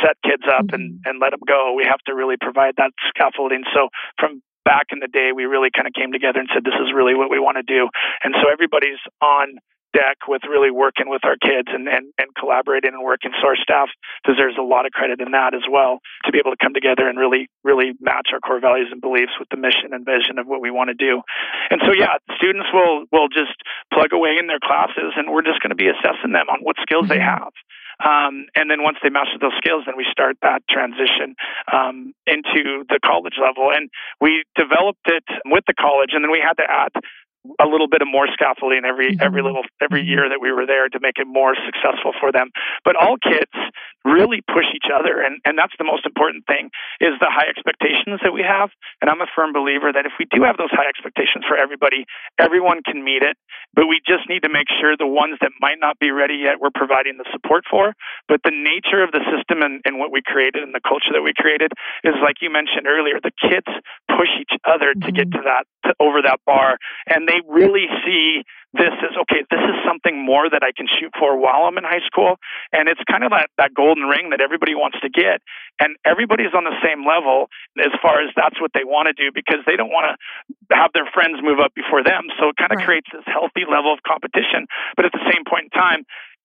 set 0.00 0.16
kids 0.24 0.44
up 0.48 0.72
and, 0.72 0.96
mm-hmm. 0.96 1.10
and 1.10 1.20
let 1.20 1.30
them 1.30 1.44
go. 1.46 1.74
We 1.76 1.84
have 1.84 2.00
to 2.06 2.14
really 2.14 2.36
provide 2.40 2.74
that 2.78 2.92
scaffolding. 3.10 3.64
So 3.74 3.88
from 4.18 4.40
back 4.64 4.88
in 4.90 4.98
the 4.98 5.08
day, 5.08 5.30
we 5.34 5.44
really 5.44 5.70
kind 5.70 5.86
of 5.86 5.92
came 5.92 6.12
together 6.12 6.40
and 6.40 6.48
said, 6.52 6.64
this 6.64 6.76
is 6.80 6.92
really 6.94 7.14
what 7.14 7.30
we 7.30 7.38
want 7.38 7.56
to 7.56 7.66
do. 7.66 7.88
And 8.24 8.34
so 8.40 8.50
everybody's 8.50 9.00
on 9.20 9.60
deck 9.94 10.26
with 10.26 10.42
really 10.50 10.74
working 10.74 11.06
with 11.06 11.22
our 11.22 11.38
kids 11.38 11.70
and, 11.70 11.86
and, 11.86 12.10
and 12.18 12.34
collaborating 12.34 12.92
and 12.92 13.02
working. 13.06 13.30
So 13.38 13.46
our 13.46 13.56
staff 13.56 13.88
deserves 14.26 14.58
a 14.58 14.66
lot 14.66 14.84
of 14.84 14.92
credit 14.92 15.22
in 15.22 15.30
that 15.30 15.54
as 15.54 15.62
well 15.70 16.02
to 16.26 16.34
be 16.34 16.42
able 16.42 16.50
to 16.50 16.58
come 16.58 16.74
together 16.74 17.06
and 17.06 17.16
really, 17.16 17.46
really 17.62 17.94
match 18.02 18.34
our 18.34 18.42
core 18.42 18.58
values 18.58 18.90
and 18.90 19.00
beliefs 19.00 19.38
with 19.38 19.48
the 19.54 19.56
mission 19.56 19.94
and 19.94 20.02
vision 20.04 20.42
of 20.42 20.50
what 20.50 20.60
we 20.60 20.74
want 20.74 20.90
to 20.90 20.98
do. 20.98 21.22
And 21.70 21.80
so, 21.86 21.94
yeah, 21.94 22.18
students 22.34 22.66
will, 22.74 23.06
will 23.14 23.30
just 23.30 23.54
plug 23.94 24.10
away 24.12 24.34
in 24.36 24.50
their 24.50 24.60
classes 24.60 25.14
and 25.14 25.30
we're 25.30 25.46
just 25.46 25.62
going 25.62 25.70
to 25.70 25.78
be 25.78 25.86
assessing 25.86 26.34
them 26.34 26.50
on 26.50 26.66
what 26.66 26.74
skills 26.82 27.06
they 27.06 27.22
mm-hmm. 27.22 27.46
have. 27.46 27.54
Um, 28.02 28.46
and 28.54 28.70
then 28.70 28.82
once 28.82 28.98
they 29.02 29.10
master 29.10 29.38
those 29.40 29.56
skills, 29.58 29.84
then 29.86 29.96
we 29.96 30.06
start 30.10 30.36
that 30.42 30.62
transition 30.68 31.36
um, 31.72 32.14
into 32.26 32.84
the 32.88 32.98
college 33.04 33.38
level. 33.40 33.70
And 33.70 33.90
we 34.20 34.44
developed 34.56 35.06
it 35.06 35.24
with 35.46 35.64
the 35.66 35.74
college, 35.74 36.10
and 36.12 36.24
then 36.24 36.30
we 36.30 36.42
had 36.42 36.54
to 36.58 36.66
add 36.68 36.92
a 37.60 37.68
little 37.68 37.88
bit 37.88 38.00
of 38.00 38.08
more 38.08 38.26
scaffolding 38.32 38.84
every 38.84 39.12
mm-hmm. 39.12 39.22
every 39.22 39.42
little 39.42 39.62
every 39.80 40.00
mm-hmm. 40.00 40.10
year 40.10 40.24
that 40.28 40.40
we 40.40 40.52
were 40.52 40.66
there 40.66 40.88
to 40.88 40.98
make 41.00 41.18
it 41.20 41.26
more 41.26 41.54
successful 41.54 42.12
for 42.18 42.32
them. 42.32 42.50
But 42.84 42.96
all 42.96 43.16
kids 43.20 43.52
really 44.04 44.40
push 44.40 44.68
each 44.74 44.88
other, 44.88 45.20
and 45.20 45.40
and 45.44 45.58
that's 45.58 45.74
the 45.78 45.84
most 45.84 46.06
important 46.06 46.46
thing 46.46 46.70
is 47.00 47.12
the 47.20 47.28
high 47.28 47.48
expectations 47.48 48.20
that 48.24 48.32
we 48.32 48.42
have. 48.42 48.70
And 49.00 49.10
I'm 49.10 49.20
a 49.20 49.28
firm 49.36 49.52
believer 49.52 49.92
that 49.92 50.06
if 50.06 50.12
we 50.18 50.26
do 50.32 50.42
have 50.44 50.56
those 50.56 50.72
high 50.72 50.88
expectations 50.88 51.44
for 51.44 51.56
everybody, 51.56 52.04
everyone 52.38 52.80
can 52.84 53.04
meet 53.04 53.22
it. 53.22 53.36
But 53.74 53.86
we 53.86 54.00
just 54.06 54.28
need 54.28 54.42
to 54.44 54.52
make 54.52 54.68
sure 54.80 54.96
the 54.96 55.08
ones 55.08 55.36
that 55.40 55.50
might 55.60 55.80
not 55.80 55.98
be 55.98 56.10
ready 56.10 56.46
yet, 56.46 56.60
we're 56.60 56.74
providing 56.74 57.18
the 57.18 57.26
support 57.32 57.64
for. 57.68 57.92
But 58.28 58.40
the 58.44 58.54
nature 58.54 59.02
of 59.02 59.10
the 59.12 59.20
system 59.28 59.62
and, 59.62 59.80
and 59.84 59.98
what 59.98 60.12
we 60.12 60.22
created 60.22 60.62
and 60.62 60.72
the 60.72 60.84
culture 60.84 61.12
that 61.12 61.22
we 61.22 61.32
created 61.36 61.72
is 62.04 62.14
like 62.22 62.40
you 62.40 62.50
mentioned 62.50 62.86
earlier, 62.86 63.18
the 63.20 63.34
kids 63.34 63.68
push 64.08 64.30
each 64.40 64.54
other 64.64 64.94
to 64.94 65.10
get 65.12 65.28
mm-hmm. 65.28 65.42
to 65.42 65.50
that 65.50 65.64
to, 65.84 65.94
over 66.00 66.22
that 66.22 66.40
bar, 66.46 66.78
and 67.08 67.28
they 67.28 67.33
they 67.34 67.42
really 67.50 67.86
see 68.06 68.46
this 68.74 68.94
as 69.02 69.14
okay, 69.26 69.46
this 69.50 69.62
is 69.62 69.76
something 69.86 70.18
more 70.18 70.50
that 70.50 70.62
I 70.62 70.70
can 70.70 70.86
shoot 70.86 71.10
for 71.18 71.38
while 71.38 71.66
I'm 71.66 71.78
in 71.78 71.84
high 71.84 72.02
school. 72.06 72.38
And 72.72 72.88
it's 72.88 73.02
kind 73.10 73.22
of 73.22 73.30
that, 73.30 73.50
that 73.58 73.74
golden 73.74 74.04
ring 74.04 74.30
that 74.30 74.40
everybody 74.40 74.74
wants 74.74 74.98
to 75.02 75.10
get. 75.10 75.42
And 75.78 75.94
everybody's 76.04 76.54
on 76.54 76.64
the 76.66 76.74
same 76.82 77.06
level 77.06 77.50
as 77.78 77.94
far 78.02 78.22
as 78.22 78.30
that's 78.34 78.60
what 78.60 78.70
they 78.74 78.82
want 78.82 79.10
to 79.10 79.14
do 79.14 79.30
because 79.34 79.62
they 79.66 79.78
don't 79.78 79.90
want 79.90 80.10
to 80.10 80.14
have 80.74 80.90
their 80.94 81.06
friends 81.14 81.38
move 81.42 81.58
up 81.58 81.74
before 81.74 82.02
them. 82.02 82.30
So 82.38 82.50
it 82.50 82.56
kind 82.58 82.70
of 82.74 82.82
right. 82.82 82.86
creates 82.86 83.10
this 83.14 83.26
healthy 83.26 83.62
level 83.66 83.94
of 83.94 84.02
competition. 84.02 84.66
But 84.98 85.06
at 85.06 85.12
the 85.14 85.22
same 85.30 85.46
point 85.46 85.70
in 85.70 85.74
time, 85.74 86.02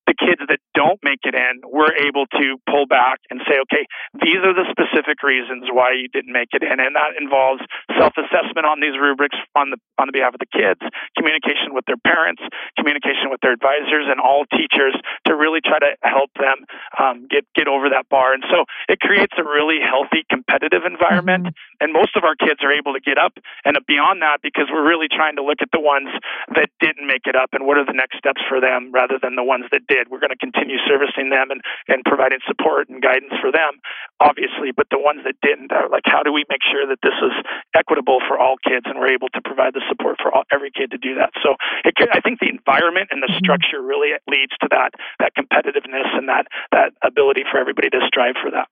the 0.09 0.17
kids 0.17 0.41
that 0.49 0.57
don't 0.73 0.97
make 1.05 1.21
it 1.21 1.37
in, 1.37 1.61
we're 1.69 1.93
able 2.01 2.25
to 2.33 2.57
pull 2.65 2.89
back 2.89 3.21
and 3.29 3.45
say, 3.45 3.61
okay, 3.69 3.85
these 4.17 4.41
are 4.41 4.57
the 4.57 4.65
specific 4.73 5.21
reasons 5.21 5.69
why 5.69 5.93
you 5.93 6.09
didn't 6.09 6.33
make 6.33 6.49
it 6.57 6.65
in. 6.65 6.81
And 6.81 6.97
that 6.97 7.13
involves 7.21 7.61
self-assessment 7.93 8.65
on 8.65 8.81
these 8.81 8.97
rubrics 8.97 9.37
on 9.53 9.69
the, 9.69 9.77
on 10.01 10.09
the 10.09 10.15
behalf 10.17 10.33
of 10.33 10.41
the 10.41 10.49
kids, 10.49 10.81
communication 11.13 11.77
with 11.77 11.85
their 11.85 12.01
parents, 12.01 12.41
communication 12.73 13.29
with 13.29 13.37
their 13.45 13.53
advisors 13.53 14.09
and 14.09 14.17
all 14.17 14.49
teachers 14.49 14.97
to 15.29 15.37
really 15.37 15.61
try 15.61 15.77
to 15.77 15.93
help 16.01 16.33
them 16.41 16.65
um, 16.97 17.29
get, 17.29 17.45
get 17.53 17.69
over 17.69 17.93
that 17.93 18.09
bar. 18.09 18.33
And 18.33 18.41
so 18.49 18.65
it 18.89 18.97
creates 18.97 19.37
a 19.37 19.45
really 19.45 19.77
healthy 19.77 20.25
competitive 20.25 20.89
environment. 20.89 21.53
And 21.79 21.93
most 21.93 22.15
of 22.15 22.23
our 22.23 22.35
kids 22.35 22.59
are 22.63 22.71
able 22.71 22.93
to 22.93 22.99
get 22.99 23.17
up 23.17 23.37
and 23.65 23.77
beyond 23.87 24.21
that 24.21 24.43
because 24.43 24.67
we're 24.71 24.85
really 24.85 25.07
trying 25.07 25.35
to 25.37 25.43
look 25.43 25.61
at 25.61 25.71
the 25.71 25.79
ones 25.79 26.09
that 26.53 26.69
didn't 26.79 27.07
make 27.07 27.25
it 27.25 27.35
up 27.35 27.53
and 27.53 27.65
what 27.65 27.77
are 27.77 27.85
the 27.85 27.95
next 27.95 28.17
steps 28.17 28.41
for 28.47 28.59
them 28.59 28.91
rather 28.91 29.17
than 29.21 29.35
the 29.35 29.43
ones 29.43 29.65
that 29.71 29.87
did. 29.87 30.09
We're 30.09 30.19
going 30.19 30.35
to 30.35 30.39
continue 30.39 30.77
servicing 30.85 31.29
them 31.29 31.51
and, 31.51 31.61
and 31.87 32.03
providing 32.03 32.39
support 32.45 32.89
and 32.89 33.01
guidance 33.01 33.33
for 33.41 33.51
them, 33.51 33.79
obviously. 34.19 34.71
But 34.75 34.87
the 34.91 34.99
ones 34.99 35.23
that 35.25 35.39
didn't, 35.41 35.71
are 35.71 35.89
like, 35.89 36.05
how 36.05 36.23
do 36.23 36.31
we 36.31 36.45
make 36.49 36.61
sure 36.61 36.85
that 36.85 36.99
this 37.01 37.15
is 37.23 37.35
equitable 37.73 38.19
for 38.27 38.37
all 38.37 38.55
kids 38.61 38.85
and 38.85 38.99
we're 38.99 39.13
able 39.13 39.29
to 39.33 39.41
provide 39.41 39.73
the 39.73 39.83
support 39.87 40.17
for 40.21 40.33
all, 40.33 40.43
every 40.51 40.71
kid 40.71 40.91
to 40.91 40.99
do 40.99 41.15
that? 41.15 41.31
So 41.41 41.55
it, 41.85 41.95
I 42.11 42.19
think 42.19 42.39
the 42.39 42.49
environment 42.49 43.09
and 43.11 43.23
the 43.23 43.27
mm-hmm. 43.27 43.43
structure 43.43 43.81
really 43.81 44.13
leads 44.27 44.53
to 44.61 44.67
that 44.71 44.93
that 45.19 45.35
competitiveness 45.35 46.09
and 46.13 46.27
that 46.29 46.47
that 46.71 46.93
ability 47.03 47.43
for 47.49 47.59
everybody 47.59 47.89
to 47.89 47.99
strive 48.07 48.35
for 48.41 48.51
that. 48.51 48.67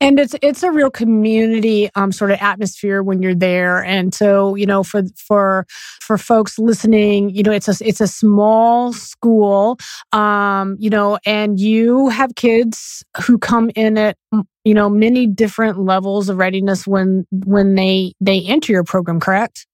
And 0.00 0.20
it's 0.20 0.34
it's 0.42 0.62
a 0.62 0.70
real 0.70 0.90
community 0.90 1.90
um, 1.96 2.12
sort 2.12 2.30
of 2.30 2.38
atmosphere 2.40 3.02
when 3.02 3.20
you're 3.20 3.34
there. 3.34 3.82
And 3.84 4.14
so, 4.14 4.54
you 4.54 4.66
know, 4.66 4.84
for 4.84 5.02
for 5.16 5.66
for 6.00 6.16
folks 6.16 6.58
listening, 6.58 7.30
you 7.30 7.42
know, 7.42 7.52
it's 7.52 7.68
a 7.68 7.74
it's 7.86 8.00
a 8.00 8.06
small 8.06 8.92
school, 8.92 9.78
um, 10.12 10.76
you 10.78 10.90
know, 10.90 11.18
and 11.26 11.58
you 11.58 12.08
have 12.10 12.36
kids 12.36 13.04
who 13.24 13.38
come 13.38 13.70
in 13.74 13.98
at 13.98 14.16
you 14.64 14.74
know 14.74 14.88
many 14.88 15.26
different 15.26 15.80
levels 15.80 16.28
of 16.28 16.38
readiness 16.38 16.86
when 16.86 17.26
when 17.32 17.74
they 17.74 18.12
they 18.20 18.42
enter 18.46 18.72
your 18.72 18.84
program. 18.84 19.20
Correct? 19.20 19.67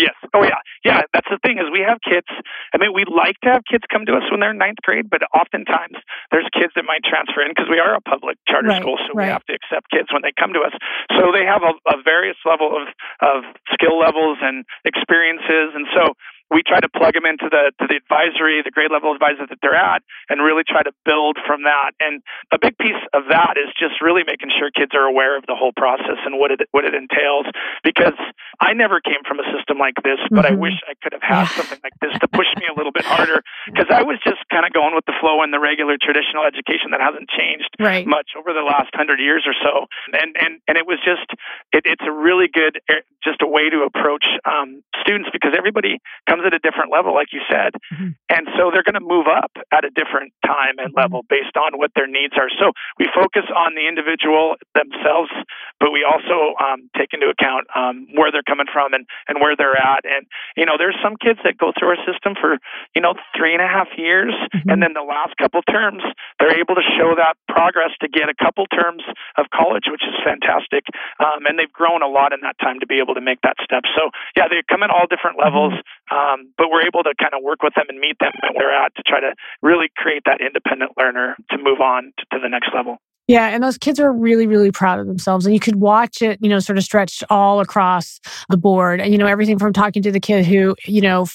Yes. 0.00 0.16
Oh, 0.32 0.42
yeah. 0.42 0.60
Yeah. 0.84 1.02
That's 1.12 1.28
the 1.28 1.38
thing 1.44 1.58
is 1.58 1.68
we 1.72 1.84
have 1.84 2.00
kids. 2.00 2.26
I 2.72 2.78
mean, 2.78 2.92
we 2.96 3.04
like 3.04 3.36
to 3.44 3.52
have 3.52 3.62
kids 3.68 3.84
come 3.92 4.06
to 4.06 4.16
us 4.16 4.24
when 4.30 4.40
they're 4.40 4.56
in 4.56 4.58
ninth 4.58 4.80
grade, 4.82 5.10
but 5.10 5.20
oftentimes 5.36 6.00
there's 6.30 6.48
kids 6.56 6.72
that 6.76 6.84
might 6.88 7.04
transfer 7.04 7.42
in 7.44 7.52
because 7.52 7.68
we 7.68 7.78
are 7.78 7.94
a 7.94 8.00
public 8.00 8.38
charter 8.48 8.68
right, 8.68 8.82
school, 8.82 8.96
so 9.04 9.12
right. 9.12 9.26
we 9.26 9.30
have 9.30 9.44
to 9.46 9.54
accept 9.54 9.90
kids 9.90 10.08
when 10.12 10.22
they 10.22 10.32
come 10.32 10.52
to 10.56 10.64
us. 10.64 10.72
So 11.16 11.32
they 11.32 11.44
have 11.44 11.62
a, 11.62 11.76
a 11.90 12.00
various 12.02 12.38
level 12.48 12.72
of 12.72 12.88
of 13.20 13.44
skill 13.72 13.98
levels 13.98 14.38
and 14.40 14.64
experiences, 14.84 15.76
and 15.76 15.86
so 15.94 16.14
we 16.50 16.62
try 16.66 16.80
to 16.80 16.88
plug 16.88 17.14
them 17.14 17.24
into 17.24 17.46
the 17.48 17.72
to 17.78 17.86
the 17.86 17.96
advisory, 17.96 18.60
the 18.62 18.74
grade 18.74 18.90
level 18.90 19.14
advisor 19.14 19.46
that 19.46 19.58
they're 19.62 19.78
at, 19.78 20.02
and 20.28 20.42
really 20.42 20.66
try 20.66 20.82
to 20.82 20.92
build 21.06 21.38
from 21.46 21.62
that. 21.62 21.94
And 22.00 22.22
a 22.52 22.58
big 22.58 22.76
piece 22.76 22.98
of 23.14 23.30
that 23.30 23.54
is 23.54 23.70
just 23.78 24.02
really 24.02 24.22
making 24.26 24.50
sure 24.58 24.70
kids 24.74 24.92
are 24.94 25.06
aware 25.06 25.38
of 25.38 25.46
the 25.46 25.54
whole 25.54 25.72
process 25.72 26.18
and 26.26 26.38
what 26.38 26.50
it 26.50 26.60
what 26.72 26.84
it 26.84 26.94
entails. 26.94 27.46
Because 27.82 28.18
I 28.58 28.74
never 28.74 29.00
came 29.00 29.22
from 29.26 29.38
a 29.38 29.46
system 29.54 29.78
like 29.78 29.96
this, 30.02 30.18
but 30.30 30.44
mm-hmm. 30.44 30.58
I 30.58 30.58
wish 30.58 30.76
I 30.90 30.94
could 30.98 31.14
have 31.14 31.22
had 31.22 31.46
yeah. 31.46 31.56
something 31.56 31.80
like 31.82 31.94
this 32.02 32.12
to 32.20 32.28
push 32.28 32.49
me 32.58 32.66
a 32.66 32.74
little 32.74 32.92
bit 32.92 33.06
harder. 33.06 33.42
Because 33.66 33.86
I 33.94 34.02
was 34.02 34.18
just 34.26 34.42
kind 34.50 34.66
of 34.66 34.74
going 34.74 34.94
with 34.94 35.06
the 35.06 35.14
flow 35.20 35.42
in 35.46 35.54
the 35.54 35.62
regular 35.62 35.94
traditional 35.94 36.42
education 36.42 36.90
that 36.90 37.00
hasn't 37.00 37.30
changed 37.30 37.70
right. 37.78 38.06
much 38.06 38.34
over 38.34 38.52
the 38.52 38.66
last 38.66 38.90
hundred 38.94 39.22
years 39.22 39.46
or 39.46 39.54
so. 39.54 39.86
And 40.10 40.34
and 40.34 40.58
and 40.66 40.74
it 40.74 40.86
was 40.86 40.98
just 41.06 41.30
it, 41.70 41.86
it's 41.86 42.02
a 42.02 42.12
really 42.12 42.50
good 42.50 42.82
eh, 42.90 43.06
just 43.22 43.38
a 43.42 43.46
way 43.46 43.70
to 43.70 43.86
approach 43.86 44.24
um, 44.42 44.82
students 45.04 45.30
because 45.30 45.54
everybody 45.54 46.02
comes 46.26 46.40
comes 46.40 46.46
at 46.46 46.56
a 46.56 46.62
different 46.62 46.92
level, 46.92 47.14
like 47.14 47.32
you 47.32 47.40
said. 47.48 47.76
Mm-hmm. 47.92 48.16
And 48.28 48.48
so 48.56 48.70
they're 48.72 48.86
going 48.86 48.98
to 48.98 49.04
move 49.04 49.26
up 49.28 49.52
at 49.72 49.84
a 49.84 49.90
different 49.90 50.32
time 50.44 50.78
and 50.78 50.94
level 50.94 51.22
based 51.28 51.56
on 51.56 51.78
what 51.78 51.92
their 51.94 52.06
needs 52.06 52.34
are. 52.36 52.48
So 52.58 52.72
we 52.98 53.08
focus 53.14 53.44
on 53.54 53.74
the 53.74 53.86
individual 53.88 54.56
themselves, 54.74 55.30
but 55.78 55.92
we 55.92 56.04
also 56.04 56.56
um, 56.56 56.88
take 56.96 57.12
into 57.12 57.28
account 57.28 57.66
um, 57.76 58.08
where 58.14 58.32
they're 58.32 58.46
coming 58.46 58.66
from 58.72 58.94
and, 58.94 59.06
and 59.28 59.40
where 59.40 59.56
they're 59.56 59.76
at. 59.76 60.04
And, 60.04 60.26
you 60.56 60.64
know, 60.64 60.76
there's 60.78 60.96
some 61.02 61.16
kids 61.16 61.40
that 61.44 61.58
go 61.58 61.72
through 61.76 61.96
our 61.96 62.02
system 62.08 62.34
for, 62.40 62.58
you 62.94 63.02
know, 63.02 63.14
three 63.36 63.52
and 63.52 63.62
a 63.62 63.68
half 63.68 63.88
years. 63.96 64.32
Mm-hmm. 64.32 64.70
And 64.70 64.82
then 64.82 64.92
the 64.94 65.04
last 65.04 65.36
couple 65.36 65.62
terms, 65.62 66.02
they're 66.38 66.58
able 66.58 66.74
to 66.74 66.86
show 66.96 67.14
that 67.16 67.36
progress 67.48 67.92
to 68.00 68.08
get 68.08 68.28
a 68.28 68.34
couple 68.34 68.66
terms 68.66 69.04
of 69.36 69.46
college, 69.52 69.84
which 69.86 70.02
is 70.02 70.16
fantastic. 70.24 70.88
Um, 71.20 71.46
and 71.46 71.58
they've 71.58 71.72
grown 71.72 72.02
a 72.02 72.08
lot 72.08 72.32
in 72.32 72.40
that 72.42 72.56
time 72.58 72.80
to 72.80 72.86
be 72.86 72.98
able 72.98 73.14
to 73.14 73.20
make 73.20 73.40
that 73.42 73.56
step. 73.62 73.84
So, 73.94 74.10
yeah, 74.36 74.48
they 74.48 74.64
come 74.68 74.82
in 74.82 74.90
all 74.90 75.06
different 75.06 75.38
levels. 75.38 75.74
Mm-hmm. 75.74 76.16
Um, 76.16 76.52
but 76.56 76.68
we're 76.70 76.86
able 76.86 77.02
to 77.04 77.14
kind 77.20 77.34
of 77.34 77.42
work 77.42 77.62
with 77.62 77.74
them 77.74 77.86
and 77.88 78.00
meet 78.00 78.18
them 78.18 78.32
where 78.42 78.52
they're 78.56 78.74
at 78.74 78.94
to 78.96 79.02
try 79.02 79.20
to 79.20 79.34
really 79.62 79.88
create 79.96 80.22
that 80.26 80.40
independent 80.40 80.92
learner 80.98 81.36
to 81.50 81.58
move 81.58 81.80
on 81.80 82.12
to, 82.18 82.24
to 82.32 82.38
the 82.42 82.48
next 82.48 82.70
level. 82.74 82.98
Yeah, 83.26 83.46
and 83.46 83.62
those 83.62 83.78
kids 83.78 84.00
are 84.00 84.12
really, 84.12 84.48
really 84.48 84.72
proud 84.72 84.98
of 84.98 85.06
themselves. 85.06 85.46
And 85.46 85.54
you 85.54 85.60
could 85.60 85.76
watch 85.76 86.20
it, 86.20 86.38
you 86.42 86.48
know, 86.48 86.58
sort 86.58 86.78
of 86.78 86.84
stretched 86.84 87.22
all 87.30 87.60
across 87.60 88.18
the 88.48 88.56
board. 88.56 89.00
And, 89.00 89.12
you 89.12 89.18
know, 89.18 89.26
everything 89.26 89.56
from 89.56 89.72
talking 89.72 90.02
to 90.02 90.10
the 90.10 90.18
kid 90.18 90.46
who, 90.46 90.74
you 90.84 91.00
know, 91.00 91.26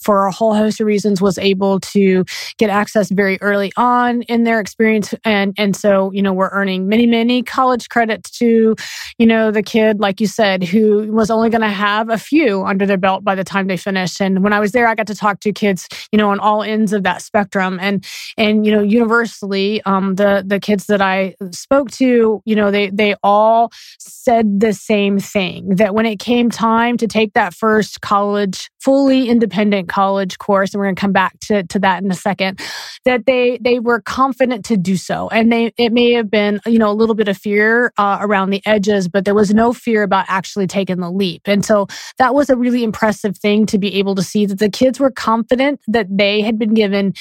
for 0.00 0.26
a 0.26 0.32
whole 0.32 0.54
host 0.54 0.80
of 0.80 0.86
reasons 0.86 1.20
was 1.20 1.38
able 1.38 1.80
to 1.80 2.24
get 2.56 2.70
access 2.70 3.10
very 3.10 3.38
early 3.40 3.72
on 3.76 4.22
in 4.22 4.44
their 4.44 4.60
experience. 4.60 5.14
And 5.24 5.54
and 5.58 5.74
so 5.76 6.12
you 6.12 6.22
know 6.22 6.32
we're 6.32 6.50
earning 6.50 6.88
many 6.88 7.06
many 7.06 7.42
college 7.42 7.88
credits 7.88 8.30
to 8.38 8.76
you 9.18 9.26
know 9.26 9.50
the 9.50 9.62
kid 9.62 10.00
like 10.00 10.20
you 10.20 10.26
said 10.26 10.62
who 10.62 11.10
was 11.12 11.30
only 11.30 11.50
going 11.50 11.62
to 11.62 11.68
have 11.68 12.08
a 12.10 12.18
few 12.18 12.64
under 12.64 12.86
their 12.86 12.96
belt 12.96 13.24
by 13.24 13.34
the 13.34 13.44
time 13.44 13.66
they 13.66 13.76
finish 13.76 14.20
and 14.20 14.42
when 14.42 14.52
i 14.52 14.60
was 14.60 14.72
there 14.72 14.86
i 14.86 14.94
got 14.94 15.06
to 15.06 15.14
talk 15.14 15.40
to 15.40 15.52
kids 15.52 15.88
you 16.12 16.18
know 16.18 16.30
on 16.30 16.38
all 16.40 16.62
ends 16.62 16.92
of 16.92 17.02
that 17.02 17.22
spectrum. 17.22 17.78
And 17.80 18.04
and 18.36 18.66
you 18.66 18.72
know 18.72 18.82
universally 18.82 19.82
um 19.82 20.14
the 20.16 20.44
the 20.46 20.60
kids 20.60 20.86
that 20.86 21.00
i 21.00 21.34
spoke 21.50 21.90
to 21.92 22.42
you 22.44 22.56
know 22.56 22.70
they 22.70 22.90
they 22.90 23.14
all 23.22 23.70
said 23.98 24.60
the 24.60 24.72
same 24.72 25.18
thing 25.18 25.74
that 25.76 25.94
when 25.94 26.06
it 26.06 26.18
came 26.18 26.50
time 26.50 26.96
to 26.96 27.06
take 27.06 27.32
that 27.34 27.54
first 27.54 28.00
college 28.00 28.70
fully 28.80 29.28
independent 29.28 29.87
college 29.88 30.38
course 30.38 30.72
and 30.72 30.78
we're 30.78 30.86
going 30.86 30.94
to 30.94 31.00
come 31.00 31.12
back 31.12 31.38
to, 31.40 31.62
to 31.64 31.78
that 31.78 32.02
in 32.02 32.10
a 32.10 32.14
second 32.14 32.60
that 33.04 33.26
they 33.26 33.58
they 33.60 33.78
were 33.78 34.00
confident 34.00 34.64
to 34.64 34.76
do 34.76 34.96
so 34.96 35.28
and 35.30 35.50
they 35.52 35.72
it 35.76 35.92
may 35.92 36.12
have 36.12 36.30
been 36.30 36.60
you 36.66 36.78
know 36.78 36.90
a 36.90 36.92
little 36.92 37.14
bit 37.14 37.28
of 37.28 37.36
fear 37.36 37.92
uh, 37.98 38.18
around 38.20 38.50
the 38.50 38.62
edges 38.66 39.08
but 39.08 39.24
there 39.24 39.34
was 39.34 39.52
no 39.52 39.72
fear 39.72 40.02
about 40.02 40.24
actually 40.28 40.66
taking 40.66 41.00
the 41.00 41.10
leap 41.10 41.42
and 41.46 41.64
so 41.64 41.86
that 42.18 42.34
was 42.34 42.50
a 42.50 42.56
really 42.56 42.84
impressive 42.84 43.36
thing 43.36 43.66
to 43.66 43.78
be 43.78 43.94
able 43.94 44.14
to 44.14 44.22
see 44.22 44.46
that 44.46 44.58
the 44.58 44.70
kids 44.70 45.00
were 45.00 45.10
confident 45.10 45.80
that 45.88 46.06
they 46.10 46.40
had 46.40 46.58
been 46.58 46.74
given 46.74 47.12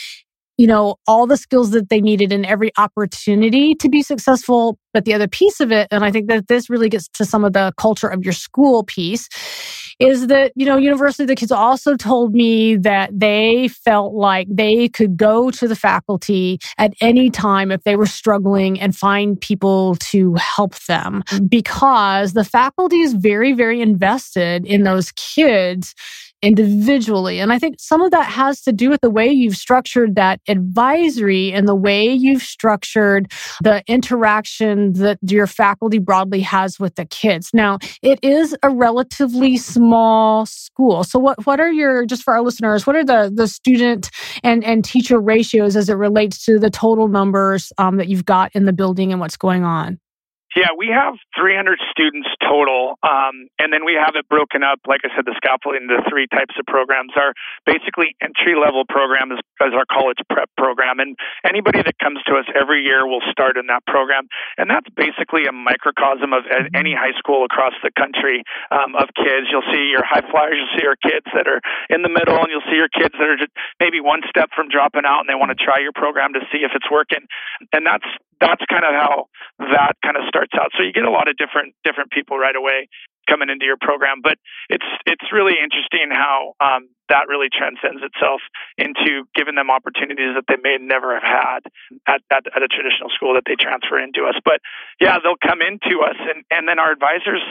you 0.58 0.66
know, 0.66 0.96
all 1.06 1.28
the 1.28 1.38
skills 1.38 1.70
that 1.72 1.90
they 1.90 2.02
needed 2.02 2.34
and 2.34 2.46
every 2.46 2.72
opportunity 2.78 3.76
to 3.76 3.90
be 3.90 4.02
successful. 4.02 4.78
But 4.92 5.06
the 5.06 5.14
other 5.14 5.28
piece 5.28 5.60
of 5.60 5.72
it, 5.72 5.88
and 5.92 6.04
I 6.04 6.12
think 6.12 6.28
that 6.28 6.48
this 6.48 6.70
really 6.70 6.90
gets 6.90 7.08
to 7.10 7.26
some 7.26 7.46
of 7.46 7.54
the 7.54 7.72
culture 7.78 8.08
of 8.08 8.24
your 8.24 8.34
school 8.34 8.84
piece, 8.84 9.30
is 10.00 10.28
that, 10.28 10.52
you 10.56 10.66
know, 10.66 10.78
university, 10.78 11.26
the 11.26 11.36
kids 11.36 11.52
also 11.52 11.96
told 11.96 12.34
me 12.34 12.76
that 12.76 13.10
they 13.12 13.68
felt 13.68 14.14
like 14.14 14.48
they 14.50 14.88
could 14.90 15.18
go 15.18 15.50
to 15.52 15.68
the 15.68 15.76
faculty 15.76 16.60
at 16.78 16.94
any 17.02 17.30
time 17.30 17.72
if 17.72 17.84
they 17.84 17.96
were 17.96 18.06
struggling 18.06 18.80
and 18.80 18.96
find 18.96 19.40
people 19.40 19.96
to 19.96 20.36
help 20.36 20.76
them. 20.86 21.24
Mm-hmm. 21.28 21.46
Because 21.46 22.34
the 22.34 22.46
faculty 22.46 23.00
is 23.00 23.14
very, 23.14 23.54
very 23.54 23.82
invested 23.82 24.66
in 24.66 24.84
those 24.84 25.12
kids 25.14 25.96
individually. 26.42 27.40
And 27.40 27.52
I 27.52 27.60
think 27.60 27.76
some 27.80 28.02
of 28.02 28.12
that 28.12 28.28
has 28.28 28.62
to 28.62 28.72
do 28.72 28.90
with 28.90 29.02
the 29.02 29.10
way 29.10 29.28
you've 29.28 29.56
structured 29.56 30.16
that 30.16 30.40
advisory 30.48 31.52
and 31.52 31.68
the 31.68 31.76
way 31.76 32.08
you've 32.08 32.44
structured 32.44 33.32
the 33.62 33.84
interaction 33.88 34.94
that 34.94 35.18
your 35.22 35.48
faculty 35.48 36.00
broadly 36.00 36.42
has 36.42 36.80
with 36.80 36.96
the 36.96 37.06
kids. 37.06 37.50
Now, 37.54 37.80
it 38.02 38.20
is 38.22 38.56
a 38.62 38.70
relatively 38.70 39.58
small 39.58 40.46
school. 40.46 41.04
So 41.04 41.20
what, 41.20 41.46
what 41.46 41.60
are 41.60 41.72
your, 41.72 42.06
just 42.06 42.24
for 42.24 42.36
our 42.36 42.42
listeners, 42.42 42.86
what 42.86 42.96
are 42.96 43.06
the, 43.06 43.32
the 43.34 43.48
student 43.48 44.10
and, 44.44 44.64
and 44.64 44.86
teacher 44.86 45.20
ratios 45.20 45.76
as 45.76 45.90
it 45.90 45.96
relates 45.96 46.44
to 46.46 46.60
the 46.60 46.70
total 46.70 47.08
numbers 47.08 47.72
um, 47.78 47.98
that 47.98 48.10
you've 48.10 48.26
got 48.26 48.52
in 48.54 48.66
the 48.66 48.74
building 48.74 49.12
and 49.12 49.20
what's 49.20 49.38
going 49.38 49.64
on? 49.64 50.00
Yeah, 50.58 50.74
we 50.74 50.90
have 50.90 51.22
300 51.38 51.78
students 51.94 52.26
total, 52.42 52.98
um, 53.06 53.46
and 53.62 53.70
then 53.70 53.86
we 53.86 53.94
have 53.94 54.18
it 54.18 54.26
broken 54.26 54.66
up. 54.66 54.82
Like 54.90 55.06
I 55.06 55.14
said, 55.14 55.30
the 55.30 55.38
scaffolding 55.38 55.86
into 55.86 56.02
three 56.10 56.26
types 56.26 56.58
of 56.58 56.66
programs. 56.66 57.14
Our 57.14 57.38
basically 57.70 58.18
entry 58.26 58.58
level 58.58 58.82
program 58.82 59.30
is, 59.30 59.38
is 59.62 59.78
our 59.78 59.86
college 59.86 60.18
prep 60.34 60.50
program, 60.58 60.98
and 60.98 61.14
anybody 61.46 61.86
that 61.86 62.02
comes 62.02 62.26
to 62.26 62.42
us 62.42 62.50
every 62.58 62.82
year 62.82 63.06
will 63.06 63.22
start 63.30 63.62
in 63.62 63.70
that 63.70 63.86
program, 63.86 64.26
and 64.58 64.66
that's 64.66 64.90
basically 64.98 65.46
a 65.46 65.54
microcosm 65.54 66.34
of 66.34 66.42
any 66.74 66.98
high 66.98 67.14
school 67.22 67.46
across 67.46 67.78
the 67.86 67.94
country 67.94 68.42
um, 68.74 68.98
of 68.98 69.14
kids. 69.14 69.54
You'll 69.54 69.70
see 69.70 69.94
your 69.94 70.10
high 70.10 70.26
flyers, 70.26 70.58
you'll 70.58 70.74
see 70.74 70.90
your 70.90 70.98
kids 70.98 71.30
that 71.38 71.46
are 71.46 71.62
in 71.94 72.02
the 72.02 72.10
middle, 72.10 72.42
and 72.42 72.50
you'll 72.50 72.66
see 72.66 72.82
your 72.82 72.90
kids 72.90 73.14
that 73.14 73.30
are 73.30 73.38
just 73.38 73.54
maybe 73.78 74.02
one 74.02 74.26
step 74.26 74.50
from 74.58 74.74
dropping 74.74 75.06
out, 75.06 75.22
and 75.22 75.30
they 75.30 75.38
want 75.38 75.54
to 75.54 75.60
try 75.62 75.78
your 75.78 75.94
program 75.94 76.34
to 76.34 76.42
see 76.50 76.66
if 76.66 76.74
it's 76.74 76.90
working, 76.90 77.30
and 77.78 77.86
that's 77.86 78.10
that's 78.40 78.62
kind 78.70 78.86
of 78.86 78.94
how 78.94 79.30
that 79.60 79.98
kind 80.04 80.18
of 80.18 80.24
starts 80.30 80.47
out. 80.56 80.72
So 80.78 80.84
you 80.84 80.94
get 80.94 81.06
a 81.06 81.12
lot 81.12 81.28
of 81.28 81.36
different 81.38 81.76
different 81.84 82.12
people 82.12 82.38
right 82.38 82.56
away 82.56 82.90
coming 83.30 83.50
into 83.50 83.66
your 83.66 83.78
program. 83.80 84.22
But 84.24 84.38
it's 84.70 84.88
it's 85.06 85.28
really 85.32 85.56
interesting 85.62 86.10
how 86.12 86.54
um, 86.60 86.90
that 87.10 87.28
really 87.28 87.48
transcends 87.52 88.04
itself 88.04 88.42
into 88.78 89.28
giving 89.36 89.56
them 89.56 89.72
opportunities 89.72 90.36
that 90.36 90.46
they 90.48 90.60
may 90.62 90.78
never 90.80 91.16
have 91.20 91.24
had 91.24 91.62
at, 92.08 92.22
at, 92.32 92.44
at, 92.56 92.62
a 92.64 92.68
traditional 92.68 93.10
school 93.10 93.34
that 93.36 93.44
they 93.48 93.56
transfer 93.56 94.00
into 94.00 94.26
us. 94.28 94.36
But 94.44 94.60
yeah, 95.00 95.20
they'll 95.20 95.40
come 95.40 95.62
into 95.62 96.04
us, 96.04 96.20
and, 96.20 96.44
and 96.52 96.68
then 96.68 96.80
our 96.80 96.92
advisors 96.92 97.42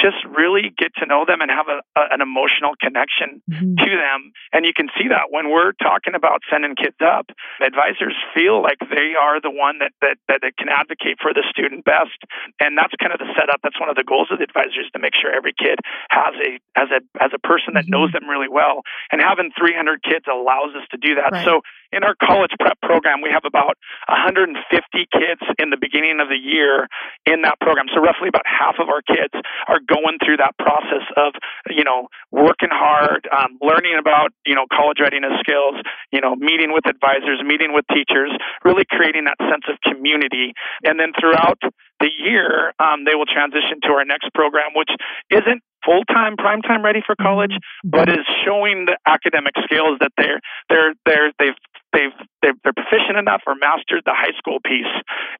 just 0.00 0.18
really 0.26 0.74
get 0.76 0.94
to 0.98 1.06
know 1.06 1.24
them 1.24 1.40
and 1.40 1.50
have 1.50 1.68
a, 1.68 1.82
a, 1.98 2.02
an 2.10 2.20
emotional 2.20 2.74
connection 2.80 3.42
mm-hmm. 3.46 3.78
to 3.78 3.90
them. 3.94 4.32
And 4.52 4.66
you 4.66 4.72
can 4.74 4.88
see 4.98 5.08
that 5.08 5.30
when 5.30 5.50
we're 5.50 5.72
talking 5.78 6.14
about 6.14 6.42
sending 6.50 6.74
kids 6.74 6.98
up, 6.98 7.30
advisors 7.62 8.16
feel 8.34 8.62
like 8.62 8.78
they 8.90 9.14
are 9.14 9.40
the 9.40 9.50
one 9.50 9.78
that, 9.78 9.92
that, 10.02 10.18
that 10.28 10.42
can 10.58 10.68
advocate 10.68 11.18
for 11.22 11.32
the 11.32 11.46
student 11.50 11.84
best. 11.84 12.18
And 12.60 12.76
that's 12.76 12.94
kind 12.98 13.12
of 13.12 13.18
the 13.18 13.30
setup. 13.38 13.60
That's 13.62 13.78
one 13.78 13.88
of 13.88 13.96
the 13.96 14.04
goals 14.04 14.28
of 14.30 14.38
the 14.38 14.44
advisors 14.44 14.90
to 14.92 14.98
make 14.98 15.14
sure 15.14 15.30
every 15.30 15.54
kid 15.54 15.78
has 16.10 16.34
a 16.40 16.58
has 16.74 16.88
a 16.90 17.00
has 17.20 17.30
a 17.34 17.38
person 17.38 17.74
that 17.74 17.86
knows 17.86 18.10
mm-hmm. 18.10 18.24
them 18.24 18.30
really 18.30 18.48
well 18.48 18.82
and 19.10 19.20
having 19.20 19.50
300 19.58 20.02
kids 20.02 20.24
allows 20.30 20.74
us 20.76 20.86
to 20.92 20.98
do 20.98 21.16
that. 21.16 21.32
Right. 21.32 21.44
So 21.44 21.60
in 21.94 22.02
our 22.02 22.18
college 22.18 22.50
prep 22.58 22.80
program, 22.82 23.22
we 23.22 23.30
have 23.30 23.46
about 23.46 23.78
150 24.10 24.58
kids 25.14 25.42
in 25.58 25.70
the 25.70 25.78
beginning 25.78 26.18
of 26.18 26.28
the 26.28 26.38
year 26.38 26.90
in 27.26 27.42
that 27.42 27.60
program. 27.60 27.86
So 27.94 28.02
roughly 28.02 28.28
about 28.28 28.46
half 28.46 28.82
of 28.82 28.90
our 28.90 29.02
kids 29.02 29.34
are 29.68 29.78
going 29.78 30.18
through 30.18 30.42
that 30.42 30.58
process 30.58 31.06
of, 31.16 31.38
you 31.70 31.84
know, 31.84 32.08
working 32.34 32.72
hard, 32.72 33.28
um, 33.30 33.58
learning 33.62 33.94
about, 33.94 34.34
you 34.44 34.54
know, 34.54 34.66
college 34.66 34.98
readiness 34.98 35.38
skills, 35.38 35.78
you 36.10 36.20
know, 36.20 36.34
meeting 36.34 36.74
with 36.74 36.86
advisors, 36.90 37.38
meeting 37.46 37.72
with 37.72 37.86
teachers, 37.94 38.34
really 38.64 38.84
creating 38.90 39.30
that 39.30 39.38
sense 39.38 39.64
of 39.70 39.78
community. 39.86 40.52
And 40.82 40.98
then 40.98 41.12
throughout 41.14 41.62
the 42.04 42.12
year, 42.12 42.76
um, 42.76 43.08
they 43.08 43.16
will 43.16 43.24
transition 43.24 43.80
to 43.88 43.96
our 43.96 44.04
next 44.04 44.28
program, 44.36 44.76
which 44.76 44.92
isn't 45.32 45.64
full 45.84 46.04
time, 46.04 46.36
prime 46.36 46.60
time 46.60 46.84
ready 46.84 47.00
for 47.00 47.16
college, 47.16 47.52
mm-hmm. 47.52 47.90
but 47.90 48.08
is 48.08 48.24
showing 48.44 48.84
the 48.84 48.96
academic 49.08 49.56
skills 49.64 49.96
that 50.00 50.12
they're 50.16 50.40
they're 50.68 50.92
they're 51.08 51.32
they've 51.40 51.60
they've 51.96 52.16
they're, 52.42 52.56
they're 52.60 52.76
proficient 52.76 53.16
enough 53.16 53.40
or 53.48 53.56
mastered 53.56 54.04
the 54.04 54.12
high 54.12 54.36
school 54.36 54.60
piece. 54.60 54.90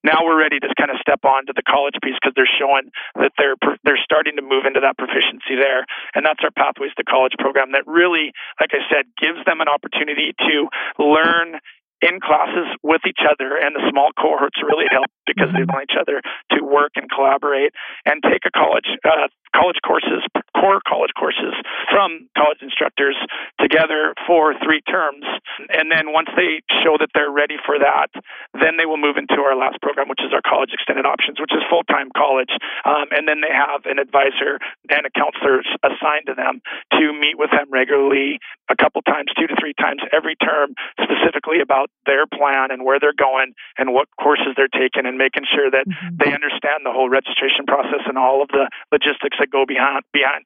Now 0.01 0.25
we're 0.25 0.41
ready 0.41 0.57
to 0.61 0.69
kind 0.81 0.89
of 0.89 0.97
step 1.05 1.21
on 1.25 1.45
to 1.47 1.53
the 1.53 1.65
college 1.69 2.01
piece 2.01 2.17
because 2.17 2.33
they're 2.33 2.49
showing 2.49 2.89
that 3.21 3.37
they're 3.37 3.61
they're 3.85 4.01
starting 4.01 4.37
to 4.41 4.45
move 4.45 4.65
into 4.65 4.81
that 4.81 4.97
proficiency 4.97 5.61
there, 5.61 5.85
and 6.17 6.25
that's 6.25 6.41
our 6.41 6.53
Pathways 6.53 6.97
to 6.97 7.05
College 7.05 7.37
program 7.37 7.77
that 7.77 7.85
really, 7.85 8.33
like 8.57 8.73
I 8.73 8.81
said, 8.89 9.05
gives 9.21 9.45
them 9.45 9.61
an 9.61 9.69
opportunity 9.69 10.33
to 10.49 10.69
learn 10.97 11.61
in 12.05 12.21
classes 12.21 12.69
with 12.85 13.01
each 13.09 13.25
other 13.25 13.57
and 13.57 13.73
the 13.73 13.81
small 13.89 14.13
cohorts 14.13 14.61
really 14.61 14.85
help 14.93 15.09
because 15.25 15.49
they 15.57 15.65
want 15.65 15.89
each 15.89 15.97
other 15.97 16.21
to 16.53 16.61
work 16.61 16.93
and 17.01 17.09
collaborate 17.09 17.73
and 18.05 18.21
take 18.21 18.45
a 18.45 18.53
college 18.53 18.85
uh, 19.09 19.33
college 19.57 19.81
courses 19.81 20.21
core 20.53 20.85
college 20.85 21.17
courses 21.17 21.57
from 21.89 22.29
college 22.37 22.61
instructors 22.61 23.17
together 23.61 24.13
for 24.27 24.53
three 24.61 24.83
terms. 24.85 25.25
And 25.73 25.91
then 25.91 26.13
once 26.13 26.29
they 26.37 26.61
show 26.85 27.01
that 27.01 27.09
they're 27.17 27.33
ready 27.33 27.57
for 27.65 27.81
that 27.81 28.13
then 28.53 28.77
they 28.77 28.85
will 28.85 29.01
move 29.01 29.17
into 29.17 29.41
our 29.41 29.57
last 29.57 29.81
program 29.81 30.13
which 30.13 30.21
is 30.21 30.37
our 30.37 30.45
college 30.45 30.77
extended 30.77 31.09
options 31.09 31.41
which 31.41 31.57
is 31.57 31.65
full-time 31.73 32.13
college. 32.13 32.53
Um, 32.85 33.09
and 33.17 33.25
then 33.25 33.41
they 33.41 33.53
have 33.53 33.89
an 33.89 33.97
advisor 33.97 34.61
and 34.93 35.09
a 35.09 35.13
counselor 35.17 35.65
assigned 35.81 36.29
to 36.29 36.35
them 36.37 36.61
to 37.01 37.17
meet 37.17 37.41
with 37.41 37.51
them 37.51 37.73
regularly 37.73 38.39
a 38.69 38.77
couple 38.77 39.01
times 39.03 39.33
two 39.39 39.49
to 39.49 39.57
three 39.57 39.75
times 39.75 40.05
every 40.13 40.37
term 40.37 40.75
specifically 41.01 41.65
about 41.65 41.89
their 42.07 42.27
plan 42.27 42.71
and 42.71 42.85
where 42.85 43.01
they're 43.01 43.17
going 43.17 43.55
and 43.79 43.93
what 43.93 44.09
courses 44.21 44.53
they're 44.57 44.69
taking 44.69 45.07
and 45.07 45.17
making 45.17 45.45
sure 45.49 45.71
that 45.71 45.89
mm-hmm. 45.89 46.17
they 46.19 46.33
understand 46.33 46.85
the 46.85 46.93
whole 46.93 47.09
registration 47.09 47.65
process 47.67 48.05
and 48.07 48.19
all 48.19 48.43
of 48.43 48.49
the 48.49 48.69
logistics 48.93 49.37
that 49.39 49.51
go 49.51 49.65
behind 49.67 50.05
behind 50.13 50.45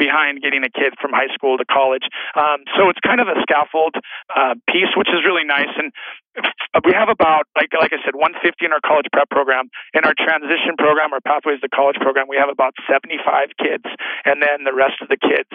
behind 0.00 0.40
getting 0.40 0.64
a 0.64 0.72
kid 0.72 0.96
from 0.96 1.12
high 1.12 1.28
school 1.36 1.60
to 1.60 1.68
college. 1.68 2.08
Um, 2.32 2.64
so 2.80 2.88
it's 2.88 2.98
kind 3.04 3.20
of 3.20 3.28
a 3.28 3.36
scaffold 3.44 4.00
uh, 4.32 4.56
piece, 4.64 4.88
which 4.96 5.12
is 5.12 5.20
really 5.28 5.44
nice. 5.44 5.68
And 5.76 5.92
we 6.88 6.96
have 6.96 7.12
about, 7.12 7.44
like, 7.52 7.68
like 7.76 7.92
I 7.92 8.00
said, 8.00 8.16
150 8.16 8.40
in 8.64 8.72
our 8.72 8.80
college 8.80 9.12
prep 9.12 9.28
program. 9.28 9.68
In 9.92 10.08
our 10.08 10.16
transition 10.16 10.78
program, 10.80 11.12
our 11.12 11.20
Pathways 11.20 11.60
to 11.60 11.68
College 11.68 12.00
program, 12.00 12.30
we 12.30 12.40
have 12.40 12.48
about 12.48 12.72
75 12.88 13.20
kids. 13.60 13.84
And 14.24 14.40
then 14.40 14.64
the 14.64 14.72
rest 14.72 15.02
of 15.04 15.12
the 15.12 15.20
kids 15.20 15.52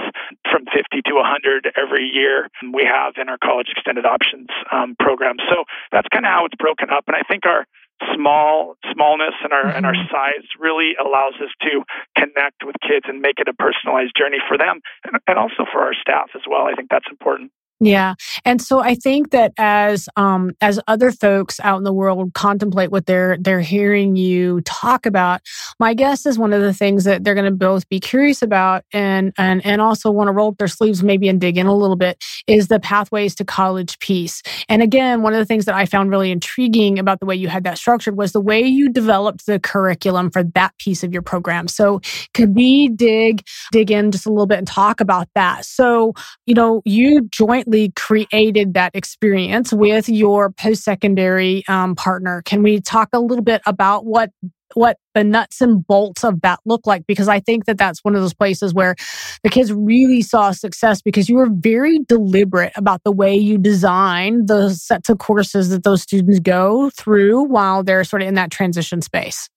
from 0.51 0.69
50 0.69 1.01
to 1.09 1.13
100 1.17 1.73
every 1.73 2.05
year 2.05 2.51
we 2.75 2.85
have 2.85 3.15
in 3.17 3.29
our 3.31 3.39
college 3.41 3.71
extended 3.71 4.05
options 4.05 4.51
um, 4.69 4.95
program. 4.99 5.41
So 5.49 5.63
that's 5.91 6.07
kind 6.11 6.27
of 6.27 6.31
how 6.31 6.45
it's 6.45 6.59
broken 6.59 6.91
up. 6.91 7.07
And 7.07 7.15
I 7.15 7.23
think 7.23 7.47
our 7.47 7.65
small 8.13 8.75
smallness 8.91 9.35
and 9.43 9.53
our 9.53 9.65
mm-hmm. 9.65 9.77
and 9.77 9.85
our 9.85 9.95
size 10.11 10.45
really 10.59 10.95
allows 10.99 11.33
us 11.41 11.51
to 11.61 11.83
connect 12.17 12.63
with 12.63 12.75
kids 12.81 13.05
and 13.07 13.21
make 13.21 13.39
it 13.39 13.47
a 13.47 13.53
personalized 13.53 14.13
journey 14.17 14.39
for 14.47 14.57
them 14.57 14.81
and, 15.05 15.19
and 15.27 15.37
also 15.37 15.65
for 15.71 15.81
our 15.81 15.93
staff 15.93 16.29
as 16.35 16.41
well. 16.49 16.67
I 16.67 16.73
think 16.73 16.89
that's 16.89 17.07
important. 17.09 17.51
Yeah. 17.81 18.15
And 18.45 18.61
so 18.61 18.79
I 18.79 18.95
think 18.95 19.31
that 19.31 19.51
as 19.57 20.07
um 20.15 20.51
as 20.61 20.79
other 20.87 21.11
folks 21.11 21.59
out 21.59 21.77
in 21.77 21.83
the 21.83 21.91
world 21.91 22.33
contemplate 22.33 22.89
what 22.89 23.05
they're 23.05 23.37
they're 23.37 23.59
hearing 23.59 24.15
you 24.15 24.61
talk 24.61 25.05
about, 25.05 25.41
my 25.79 25.93
guess 25.93 26.25
is 26.25 26.39
one 26.39 26.53
of 26.53 26.61
the 26.61 26.73
things 26.73 27.03
that 27.03 27.23
they're 27.23 27.33
going 27.33 27.45
to 27.45 27.51
both 27.51 27.87
be 27.89 27.99
curious 27.99 28.41
about 28.41 28.83
and 28.93 29.33
and 29.37 29.65
and 29.65 29.81
also 29.81 30.09
want 30.09 30.29
to 30.29 30.31
roll 30.31 30.49
up 30.49 30.57
their 30.57 30.69
sleeves 30.69 31.03
maybe 31.03 31.27
and 31.27 31.41
dig 31.41 31.57
in 31.57 31.67
a 31.67 31.75
little 31.75 31.97
bit 31.97 32.23
is 32.47 32.69
the 32.69 32.79
pathways 32.79 33.35
to 33.35 33.43
college 33.43 33.99
piece. 33.99 34.41
And 34.69 34.81
again, 34.81 35.21
one 35.21 35.33
of 35.33 35.39
the 35.39 35.45
things 35.45 35.65
that 35.65 35.75
I 35.75 35.85
found 35.85 36.11
really 36.11 36.31
intriguing 36.31 36.97
about 36.97 37.19
the 37.19 37.25
way 37.25 37.35
you 37.35 37.49
had 37.49 37.65
that 37.65 37.77
structured 37.77 38.15
was 38.17 38.31
the 38.31 38.41
way 38.41 38.61
you 38.61 38.89
developed 38.89 39.45
the 39.47 39.59
curriculum 39.59 40.29
for 40.31 40.43
that 40.43 40.77
piece 40.77 41.03
of 41.03 41.11
your 41.11 41.21
program. 41.21 41.67
So 41.67 41.99
could 42.33 42.55
we 42.55 42.87
dig 42.87 43.43
dig 43.73 43.91
in 43.91 44.11
just 44.11 44.25
a 44.25 44.29
little 44.29 44.47
bit 44.47 44.59
and 44.59 44.67
talk 44.67 45.01
about 45.01 45.27
that? 45.35 45.65
So, 45.65 46.13
you 46.45 46.53
know, 46.53 46.81
you 46.85 47.27
joint 47.31 47.64
jointly 47.65 47.91
created 47.95 48.73
that 48.73 48.91
experience 48.95 49.73
with 49.73 50.09
your 50.09 50.51
post 50.51 50.83
secondary 50.83 51.63
um, 51.67 51.95
partner. 51.95 52.41
Can 52.45 52.63
we 52.63 52.79
talk 52.81 53.09
a 53.13 53.19
little 53.19 53.43
bit 53.43 53.61
about 53.65 54.05
what 54.05 54.31
what 54.73 54.97
the 55.13 55.23
nuts 55.23 55.61
and 55.61 55.85
bolts 55.87 56.23
of 56.23 56.41
that 56.41 56.59
look 56.65 56.85
like 56.85 57.05
because 57.07 57.29
I 57.29 57.39
think 57.39 57.65
that 57.65 57.77
that's 57.77 58.03
one 58.03 58.13
of 58.15 58.21
those 58.21 58.33
places 58.33 58.73
where 58.73 58.95
the 59.43 59.49
kids 59.49 59.71
really 59.71 60.21
saw 60.21 60.51
success 60.51 61.01
because 61.01 61.29
you 61.29 61.35
were 61.35 61.49
very 61.49 61.99
deliberate 62.09 62.73
about 62.75 63.03
the 63.05 63.11
way 63.11 63.33
you 63.33 63.57
design 63.57 64.47
the 64.47 64.71
sets 64.71 65.07
of 65.07 65.19
courses 65.19 65.69
that 65.69 65.83
those 65.83 66.01
students 66.01 66.39
go 66.39 66.89
through 66.89 67.43
while 67.43 67.83
they're 67.83 68.03
sort 68.03 68.23
of 68.23 68.27
in 68.27 68.33
that 68.33 68.51
transition 68.51 69.01
space. 69.01 69.47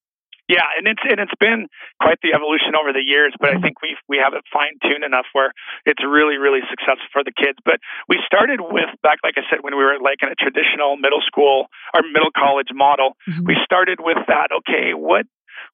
Yeah, 0.48 0.64
and 0.80 0.88
it's 0.88 1.04
and 1.04 1.20
it's 1.20 1.36
been 1.38 1.68
quite 2.00 2.16
the 2.24 2.32
evolution 2.32 2.72
over 2.72 2.92
the 2.96 3.04
years, 3.04 3.36
but 3.38 3.52
I 3.52 3.60
mm-hmm. 3.60 3.68
think 3.68 3.82
we 3.84 3.96
we 4.08 4.16
have 4.16 4.32
it 4.32 4.48
fine 4.48 4.80
tuned 4.80 5.04
enough 5.04 5.28
where 5.36 5.52
it's 5.84 6.00
really 6.00 6.40
really 6.40 6.64
successful 6.72 7.04
for 7.12 7.22
the 7.22 7.36
kids. 7.36 7.60
But 7.68 7.84
we 8.08 8.16
started 8.24 8.64
with 8.64 8.88
back, 9.04 9.20
like 9.22 9.36
I 9.36 9.44
said, 9.52 9.60
when 9.60 9.76
we 9.76 9.84
were 9.84 10.00
like 10.00 10.24
in 10.24 10.32
a 10.32 10.38
traditional 10.40 10.96
middle 10.96 11.20
school 11.20 11.68
or 11.92 12.00
middle 12.00 12.32
college 12.32 12.72
model, 12.72 13.12
mm-hmm. 13.28 13.44
we 13.44 13.60
started 13.60 14.00
with 14.00 14.18
that. 14.28 14.48
Okay, 14.64 14.96
what 14.96 15.28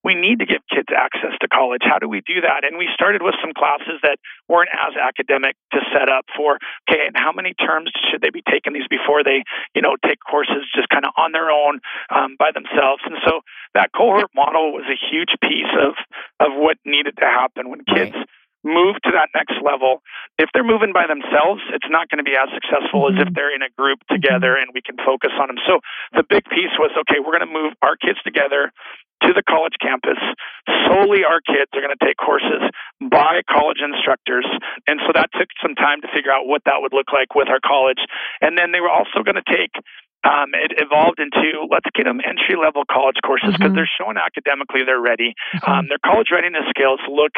we 0.05 0.15
need 0.15 0.39
to 0.41 0.47
give 0.47 0.61
kids 0.69 0.93
access 0.95 1.33
to 1.41 1.49
college. 1.49 1.81
How 1.83 1.99
do 1.99 2.09
we 2.09 2.21
do 2.21 2.45
that? 2.45 2.63
And 2.63 2.77
we 2.77 2.89
started 2.93 3.23
with 3.23 3.35
some 3.41 3.57
classes 3.57 3.99
that 4.05 4.21
weren't 4.49 4.69
as 4.77 4.93
academic 5.01 5.57
to 5.73 5.81
set 5.97 6.09
up 6.13 6.27
for, 6.37 6.61
okay, 6.85 7.09
and 7.09 7.17
how 7.17 7.33
many 7.33 7.55
terms 7.55 7.91
should 8.13 8.21
they 8.21 8.31
be 8.31 8.43
taking 8.45 8.75
these 8.75 8.87
before 8.89 9.25
they, 9.25 9.43
you 9.75 9.81
know, 9.81 9.97
take 10.05 10.21
courses 10.21 10.69
just 10.77 10.89
kind 10.91 11.05
of 11.05 11.13
on 11.17 11.33
their 11.33 11.51
own 11.51 11.81
um, 12.15 12.37
by 12.39 12.53
themselves? 12.53 13.03
And 13.09 13.17
so 13.25 13.41
that 13.73 13.91
cohort 13.97 14.31
model 14.37 14.73
was 14.73 14.85
a 14.85 14.99
huge 15.01 15.33
piece 15.41 15.73
of, 15.81 15.97
of 16.39 16.53
what 16.53 16.77
needed 16.85 17.17
to 17.19 17.27
happen 17.27 17.71
when 17.71 17.81
kids. 17.89 18.13
Right 18.13 18.29
move 18.65 18.97
to 19.05 19.13
that 19.13 19.29
next 19.37 19.61
level. 19.61 20.03
If 20.41 20.49
they're 20.53 20.67
moving 20.67 20.93
by 20.97 21.07
themselves, 21.07 21.63
it's 21.71 21.89
not 21.93 22.09
going 22.09 22.19
to 22.19 22.27
be 22.27 22.35
as 22.35 22.49
successful 22.57 23.07
as 23.13 23.21
if 23.21 23.29
mm-hmm. 23.29 23.37
they're 23.37 23.55
in 23.55 23.63
a 23.63 23.71
group 23.77 24.01
together 24.11 24.57
mm-hmm. 24.57 24.73
and 24.73 24.75
we 24.75 24.81
can 24.81 24.97
focus 25.05 25.31
on 25.37 25.53
them. 25.53 25.61
So 25.69 25.85
the 26.17 26.25
big 26.25 26.49
piece 26.49 26.73
was 26.81 26.91
okay, 27.05 27.21
we're 27.21 27.37
going 27.37 27.47
to 27.47 27.55
move 27.55 27.77
our 27.85 27.95
kids 27.95 28.19
together 28.25 28.73
to 29.23 29.33
the 29.33 29.45
college 29.45 29.77
campus. 29.81 30.19
Solely 30.89 31.23
our 31.25 31.41
kids 31.41 31.71
are 31.77 31.85
going 31.85 31.95
to 31.95 32.05
take 32.05 32.17
courses 32.17 32.65
by 33.01 33.45
college 33.47 33.79
instructors. 33.81 34.49
And 34.89 35.01
so 35.07 35.13
that 35.15 35.31
took 35.33 35.49
some 35.63 35.77
time 35.77 36.01
to 36.03 36.09
figure 36.13 36.33
out 36.33 36.49
what 36.49 36.65
that 36.65 36.81
would 36.81 36.93
look 36.93 37.13
like 37.13 37.37
with 37.37 37.49
our 37.49 37.61
college. 37.61 38.01
And 38.41 38.59
then 38.59 38.73
they 38.73 38.81
were 38.81 38.93
also 38.93 39.23
going 39.23 39.39
to 39.39 39.47
take 39.47 39.73
um, 40.25 40.57
it 40.57 40.73
evolved 40.81 41.21
into 41.21 41.69
let's 41.71 41.87
get 41.95 42.05
them 42.05 42.21
entry 42.25 42.57
level 42.57 42.83
college 42.89 43.21
courses 43.25 43.53
because 43.53 43.73
mm-hmm. 43.73 43.77
they're 43.77 43.97
showing 44.01 44.17
academically 44.17 44.83
they're 44.85 45.01
ready. 45.01 45.35
Mm-hmm. 45.55 45.71
Um, 45.71 45.83
their 45.89 46.01
college 46.01 46.29
readiness 46.33 46.65
skills 46.73 47.01
look 47.09 47.33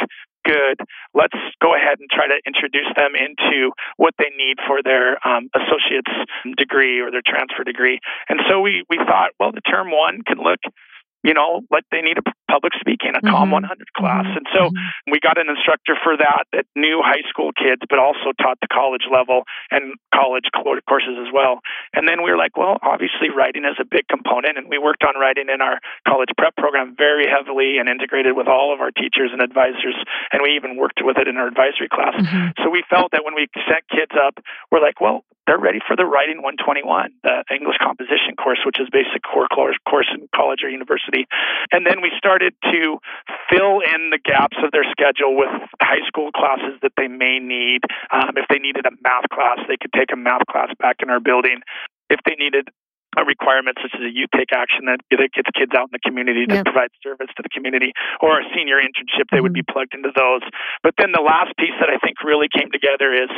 good. 0.47 0.79
Let's 1.13 1.37
go 1.61 1.75
ahead 1.75 1.99
and 1.99 2.09
try 2.09 2.31
to 2.31 2.39
introduce 2.47 2.87
them 2.95 3.19
into 3.19 3.75
what 3.97 4.15
they 4.19 4.31
need 4.39 4.63
for 4.63 4.83
their 4.83 5.19
um, 5.27 5.51
associate's 5.51 6.15
degree 6.57 7.03
or 7.03 7.11
their 7.11 7.27
transfer 7.27 7.65
degree. 7.65 7.99
And 8.29 8.39
so 8.49 8.61
we, 8.61 8.87
we 8.89 8.97
thought, 8.97 9.35
well, 9.41 9.51
the 9.51 9.67
term 9.67 9.91
one 9.91 10.23
can 10.23 10.39
look 10.39 10.63
you 11.27 11.35
know, 11.35 11.63
like 11.73 11.83
they 11.91 12.03
need 12.03 12.19
a 12.19 12.23
public 12.49 12.73
speaking, 12.81 13.13
a 13.15 13.21
mm-hmm. 13.21 13.35
COM 13.35 13.51
100 13.51 13.93
class. 13.95 14.27
Mm-hmm. 14.27 14.37
And 14.37 14.47
so 14.55 14.63
mm-hmm. 14.71 15.11
we 15.13 15.21
got 15.21 15.39
an 15.39 15.49
instructor 15.49 15.95
for 16.03 16.17
that 16.17 16.47
that 16.53 16.67
knew 16.75 17.03
high 17.03 17.27
school 17.29 17.53
kids, 17.53 17.83
but 17.89 17.99
also 17.99 18.33
taught 18.41 18.59
the 18.61 18.69
college 18.69 19.07
level 19.11 19.45
and 19.71 19.95
college 20.15 20.49
courses 20.55 21.19
as 21.21 21.33
well. 21.33 21.61
And 21.93 22.09
then 22.09 22.23
we 22.23 22.31
were 22.31 22.39
like, 22.39 22.57
well, 22.57 22.79
obviously 22.83 23.31
writing 23.31 23.65
is 23.65 23.79
a 23.81 23.85
big 23.85 24.09
component. 24.09 24.59
And 24.59 24.69
we 24.69 24.79
worked 24.79 25.05
on 25.05 25.19
writing 25.19 25.49
in 25.53 25.61
our 25.61 25.81
college 26.07 26.31
prep 26.37 26.57
program 26.57 26.95
very 26.97 27.27
heavily 27.27 27.79
and 27.79 27.89
integrated 27.89 28.37
with 28.37 28.49
all 28.49 28.73
of 28.73 28.81
our 28.81 28.91
teachers 28.91 29.31
and 29.33 29.43
advisors. 29.43 29.97
And 30.33 30.43
we 30.43 30.57
even 30.57 30.77
worked 30.77 31.01
with 31.03 31.19
it 31.19 31.29
in 31.29 31.37
our 31.37 31.47
advisory 31.47 31.89
class. 31.89 32.15
Mm-hmm. 32.17 32.63
So 32.63 32.71
we 32.71 32.85
felt 32.89 33.13
that 33.13 33.25
when 33.25 33.35
we 33.35 33.49
set 33.69 33.89
kids 33.89 34.13
up, 34.15 34.39
we're 34.71 34.81
like, 34.81 35.01
well, 35.01 35.25
they're 35.47 35.59
ready 35.59 35.79
for 35.87 35.95
the 35.95 36.05
Writing 36.05 36.43
121, 36.43 37.23
the 37.23 37.45
English 37.55 37.79
composition 37.79 38.35
course, 38.35 38.59
which 38.67 38.83
is 38.83 38.91
basic 38.91 39.23
core 39.23 39.47
course 39.47 39.79
in 40.11 40.29
college 40.35 40.67
or 40.67 40.69
university. 40.69 41.31
And 41.71 41.87
then 41.87 42.03
we 42.03 42.11
started 42.19 42.36
to 42.43 42.99
fill 43.51 43.81
in 43.81 44.11
the 44.11 44.19
gaps 44.23 44.57
of 44.63 44.71
their 44.73 44.85
schedule 44.91 45.37
with 45.37 45.51
high 45.81 46.05
school 46.07 46.33
classes 46.33 46.79
that 46.83 46.93
they 46.97 47.09
may 47.09 47.39
need. 47.39 47.83
Um, 48.11 48.37
if 48.37 48.47
they 48.51 48.59
needed 48.59 48.87
a 48.87 48.95
math 49.03 49.29
class, 49.33 49.59
they 49.69 49.77
could 49.81 49.93
take 49.93 50.13
a 50.13 50.17
math 50.17 50.47
class 50.51 50.69
back 50.79 50.97
in 51.03 51.11
our 51.11 51.21
building. 51.21 51.61
If 52.11 52.21
they 52.27 52.35
needed 52.39 52.69
a 53.17 53.25
requirement 53.25 53.81
such 53.81 53.97
as 53.97 54.05
a 54.05 54.13
youth 54.13 54.29
take 54.37 54.53
action 54.53 54.85
that, 54.87 55.01
that 55.09 55.33
gets 55.33 55.49
kids 55.57 55.73
out 55.73 55.89
in 55.89 55.95
the 55.97 56.05
community 56.05 56.45
to 56.45 56.63
provide 56.63 56.93
service 57.01 57.33
to 57.33 57.41
the 57.41 57.49
community 57.49 57.97
or 58.21 58.41
a 58.41 58.45
senior 58.53 58.77
internship 58.77 59.25
they 59.33 59.41
mm-hmm. 59.41 59.49
would 59.49 59.57
be 59.57 59.65
plugged 59.65 59.97
into 59.97 60.13
those 60.13 60.45
but 60.85 60.93
then 61.01 61.17
the 61.17 61.25
last 61.25 61.57
piece 61.57 61.75
that 61.81 61.89
i 61.89 61.97
think 62.05 62.21
really 62.21 62.47
came 62.53 62.69
together 62.69 63.17
is 63.17 63.33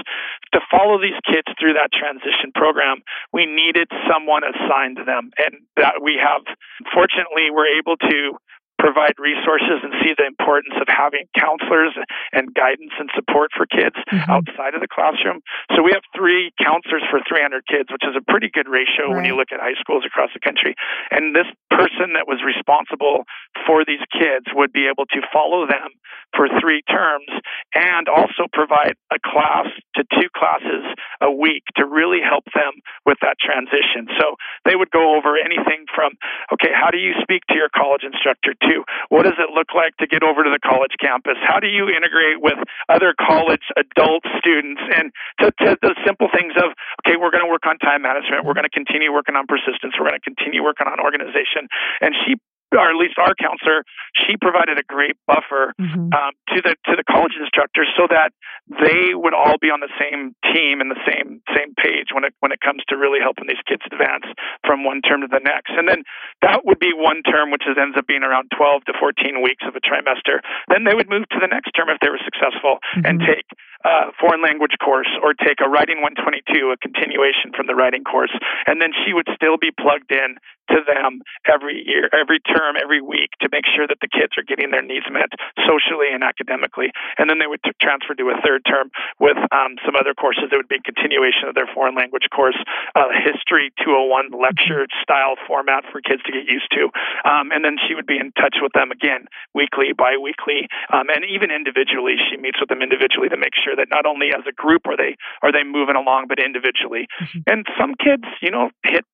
to 0.51 0.59
follow 0.67 0.99
these 0.99 1.17
kids 1.23 1.47
through 1.63 1.79
that 1.79 1.95
transition 1.95 2.51
program 2.59 3.01
we 3.31 3.47
needed 3.47 3.87
someone 4.11 4.43
assigned 4.43 4.99
to 4.99 5.07
them 5.07 5.31
and 5.39 5.63
that 5.79 6.03
we 6.03 6.19
have 6.19 6.43
fortunately 6.91 7.55
we're 7.55 7.71
able 7.71 7.97
to 7.97 8.35
provide 8.79 9.19
resources 9.19 9.83
and 9.83 9.93
see 10.01 10.15
the 10.17 10.25
importance 10.25 10.75
of 10.81 10.87
having 10.87 11.27
counselors 11.35 11.93
and 12.33 12.55
guidance 12.55 12.95
and 12.99 13.11
support 13.15 13.51
for 13.53 13.67
kids 13.67 13.99
mm-hmm. 14.07 14.31
outside 14.31 14.75
of 14.75 14.81
the 14.81 14.89
classroom. 14.89 15.43
So 15.75 15.83
we 15.83 15.91
have 15.93 16.07
three 16.15 16.55
counselors 16.63 17.03
for 17.11 17.21
300 17.27 17.67
kids, 17.67 17.91
which 17.91 18.07
is 18.07 18.15
a 18.15 18.25
pretty 18.25 18.49
good 18.49 18.71
ratio 18.71 19.11
right. 19.11 19.17
when 19.19 19.25
you 19.27 19.35
look 19.35 19.51
at 19.51 19.59
high 19.59 19.77
schools 19.83 20.07
across 20.07 20.31
the 20.33 20.41
country. 20.41 20.79
And 21.11 21.35
this 21.35 21.51
person 21.75 22.15
that 22.15 22.31
was 22.31 22.39
responsible 22.47 23.27
for 23.67 23.85
these 23.85 24.03
kids 24.15 24.47
would 24.55 24.73
be 24.73 24.87
able 24.87 25.07
to 25.11 25.21
follow 25.33 25.67
them 25.67 25.91
for 26.35 26.47
three 26.61 26.83
terms 26.87 27.31
and 27.75 28.09
also 28.09 28.47
provide 28.53 28.95
a 29.11 29.19
class 29.19 29.67
to 29.97 30.05
two 30.15 30.29
classes 30.37 30.85
a 31.21 31.31
week 31.31 31.63
to 31.77 31.87
really 31.87 32.21
help 32.23 32.45
them 32.55 32.79
with 33.07 33.19
that 33.23 33.37
transition. 33.43 34.07
So 34.21 34.37
they 34.65 34.77
would 34.77 34.91
go 34.91 35.17
over 35.17 35.35
anything 35.35 35.87
from, 35.95 36.15
okay, 36.53 36.71
how 36.71 36.91
do 36.91 36.99
you 36.99 37.15
speak 37.23 37.43
to 37.49 37.55
your 37.55 37.69
college 37.75 38.03
instructor? 38.05 38.55
To 38.69 38.85
what 39.09 39.25
does 39.25 39.41
it 39.41 39.51
look 39.51 39.73
like 39.75 39.97
to 39.99 40.07
get 40.07 40.23
over 40.23 40.45
to 40.45 40.51
the 40.53 40.61
college 40.61 40.95
campus? 41.01 41.41
How 41.41 41.59
do 41.59 41.69
you 41.69 41.89
integrate 41.89 42.41
with 42.41 42.61
other 42.89 43.15
college 43.17 43.65
adult 43.77 44.25
students? 44.39 44.81
And 44.93 45.13
to, 45.41 45.51
to 45.65 45.69
the 45.81 45.95
simple 46.05 46.29
things 46.29 46.53
of, 46.61 46.77
okay, 47.03 47.17
we're 47.17 47.33
going 47.33 47.45
to 47.45 47.51
work 47.51 47.65
on 47.67 47.79
time 47.81 48.03
management. 48.03 48.45
We're 48.45 48.57
going 48.57 48.69
to 48.69 48.75
continue 48.75 49.13
working 49.13 49.35
on 49.35 49.49
persistence. 49.49 49.97
We're 49.97 50.13
going 50.13 50.21
to 50.21 50.27
continue 50.27 50.63
working 50.63 50.87
on 50.87 51.01
organization. 51.01 51.67
And 52.01 52.13
she 52.25 52.37
or 52.73 52.91
at 52.91 52.97
least 52.97 53.17
our 53.17 53.35
counselor, 53.35 53.85
she 54.13 54.37
provided 54.37 54.79
a 54.79 54.85
great 54.85 55.17
buffer 55.27 55.73
mm-hmm. 55.81 56.13
um, 56.13 56.33
to 56.53 56.61
the 56.61 56.77
to 56.87 56.97
the 56.97 57.05
college 57.05 57.33
instructors 57.41 57.89
so 57.97 58.07
that 58.11 58.33
they 58.69 59.17
would 59.17 59.33
all 59.33 59.57
be 59.57 59.73
on 59.73 59.81
the 59.81 59.93
same 59.97 60.37
team 60.53 60.81
and 60.81 60.91
the 60.91 61.01
same 61.09 61.41
same 61.57 61.73
page 61.81 62.13
when 62.13 62.25
it 62.25 62.35
when 62.41 62.53
it 62.53 62.61
comes 62.61 62.85
to 62.89 62.97
really 62.97 63.21
helping 63.21 63.49
these 63.49 63.63
kids 63.65 63.83
advance 63.89 64.29
from 64.67 64.85
one 64.85 65.01
term 65.01 65.25
to 65.25 65.31
the 65.31 65.41
next. 65.41 65.73
And 65.73 65.89
then 65.89 66.05
that 66.43 66.65
would 66.65 66.79
be 66.79 66.93
one 66.93 67.23
term, 67.25 67.51
which 67.51 67.65
is, 67.65 67.77
ends 67.81 67.97
up 67.97 68.07
being 68.07 68.23
around 68.23 68.53
12 68.57 68.85
to 68.87 68.93
14 69.01 69.43
weeks 69.43 69.65
of 69.65 69.77
a 69.77 69.83
trimester. 69.83 70.45
Then 70.69 70.85
they 70.85 70.95
would 70.95 71.09
move 71.09 71.29
to 71.33 71.41
the 71.41 71.49
next 71.49 71.73
term 71.73 71.89
if 71.89 71.99
they 72.05 72.13
were 72.13 72.21
successful 72.21 72.79
mm-hmm. 72.97 73.07
and 73.07 73.21
take 73.21 73.49
a 73.85 74.11
foreign 74.19 74.43
language 74.43 74.75
course 74.83 75.11
or 75.23 75.35
take 75.35 75.61
a 75.65 75.69
writing 75.69 76.03
122, 76.03 76.71
a 76.71 76.77
continuation 76.79 77.55
from 77.55 77.67
the 77.67 77.75
writing 77.75 78.03
course, 78.03 78.35
and 78.67 78.83
then 78.83 78.91
she 79.05 79.13
would 79.13 79.29
still 79.35 79.57
be 79.57 79.71
plugged 79.71 80.11
in 80.11 80.37
to 80.71 80.85
them 80.85 81.25
every 81.49 81.81
year, 81.81 82.09
every 82.13 82.41
term, 82.41 82.77
every 82.77 83.01
week 83.01 83.33
to 83.41 83.49
make 83.51 83.65
sure 83.65 83.89
that 83.89 84.01
the 84.01 84.09
kids 84.09 84.37
are 84.37 84.45
getting 84.45 84.71
their 84.71 84.85
needs 84.85 85.09
met 85.09 85.33
socially 85.65 86.13
and 86.13 86.23
academically. 86.23 86.93
And 87.17 87.29
then 87.29 87.41
they 87.41 87.49
would 87.49 87.63
t- 87.65 87.73
transfer 87.81 88.15
to 88.15 88.27
a 88.31 88.37
third 88.45 88.63
term 88.69 88.93
with 89.19 89.37
um, 89.53 89.81
some 89.85 89.97
other 89.97 90.13
courses 90.13 90.53
that 90.53 90.57
would 90.57 90.69
be 90.69 90.81
a 90.81 90.85
continuation 90.85 91.49
of 91.49 91.57
their 91.57 91.69
foreign 91.73 91.97
language 91.97 92.29
course, 92.29 92.59
uh, 92.95 93.09
history 93.17 93.73
201 93.81 94.37
lecture 94.37 94.85
style 95.01 95.41
format 95.49 95.89
for 95.89 96.01
kids 96.05 96.21
to 96.29 96.33
get 96.33 96.45
used 96.45 96.69
to. 96.77 96.93
Um, 97.25 97.49
and 97.51 97.65
then 97.65 97.81
she 97.81 97.97
would 97.97 98.07
be 98.07 98.21
in 98.21 98.33
touch 98.37 98.61
with 98.61 98.73
them 98.77 98.93
again 98.93 99.27
weekly, 99.57 99.97
biweekly, 99.97 100.69
um, 100.93 101.09
and 101.09 101.25
even 101.25 101.49
individually. 101.51 102.21
She 102.29 102.37
meets 102.37 102.61
with 102.61 102.69
them 102.69 102.85
individually 102.85 103.29
to 103.33 103.41
make 103.41 103.57
sure 103.57 103.68
that 103.77 103.89
not 103.91 104.07
only 104.07 104.29
as 104.29 104.45
a 104.49 104.53
group 104.53 104.87
are 104.87 104.97
they 104.97 105.17
are 105.43 105.53
they 105.53 105.65
moving 105.65 105.97
along, 105.97 106.27
but 106.29 106.39
individually. 106.39 107.07
Mm-hmm. 107.21 107.39
And 107.47 107.67
some 107.79 107.95
kids, 107.95 108.25
you 108.41 108.51
know, 108.51 108.71
hit 108.85 109.05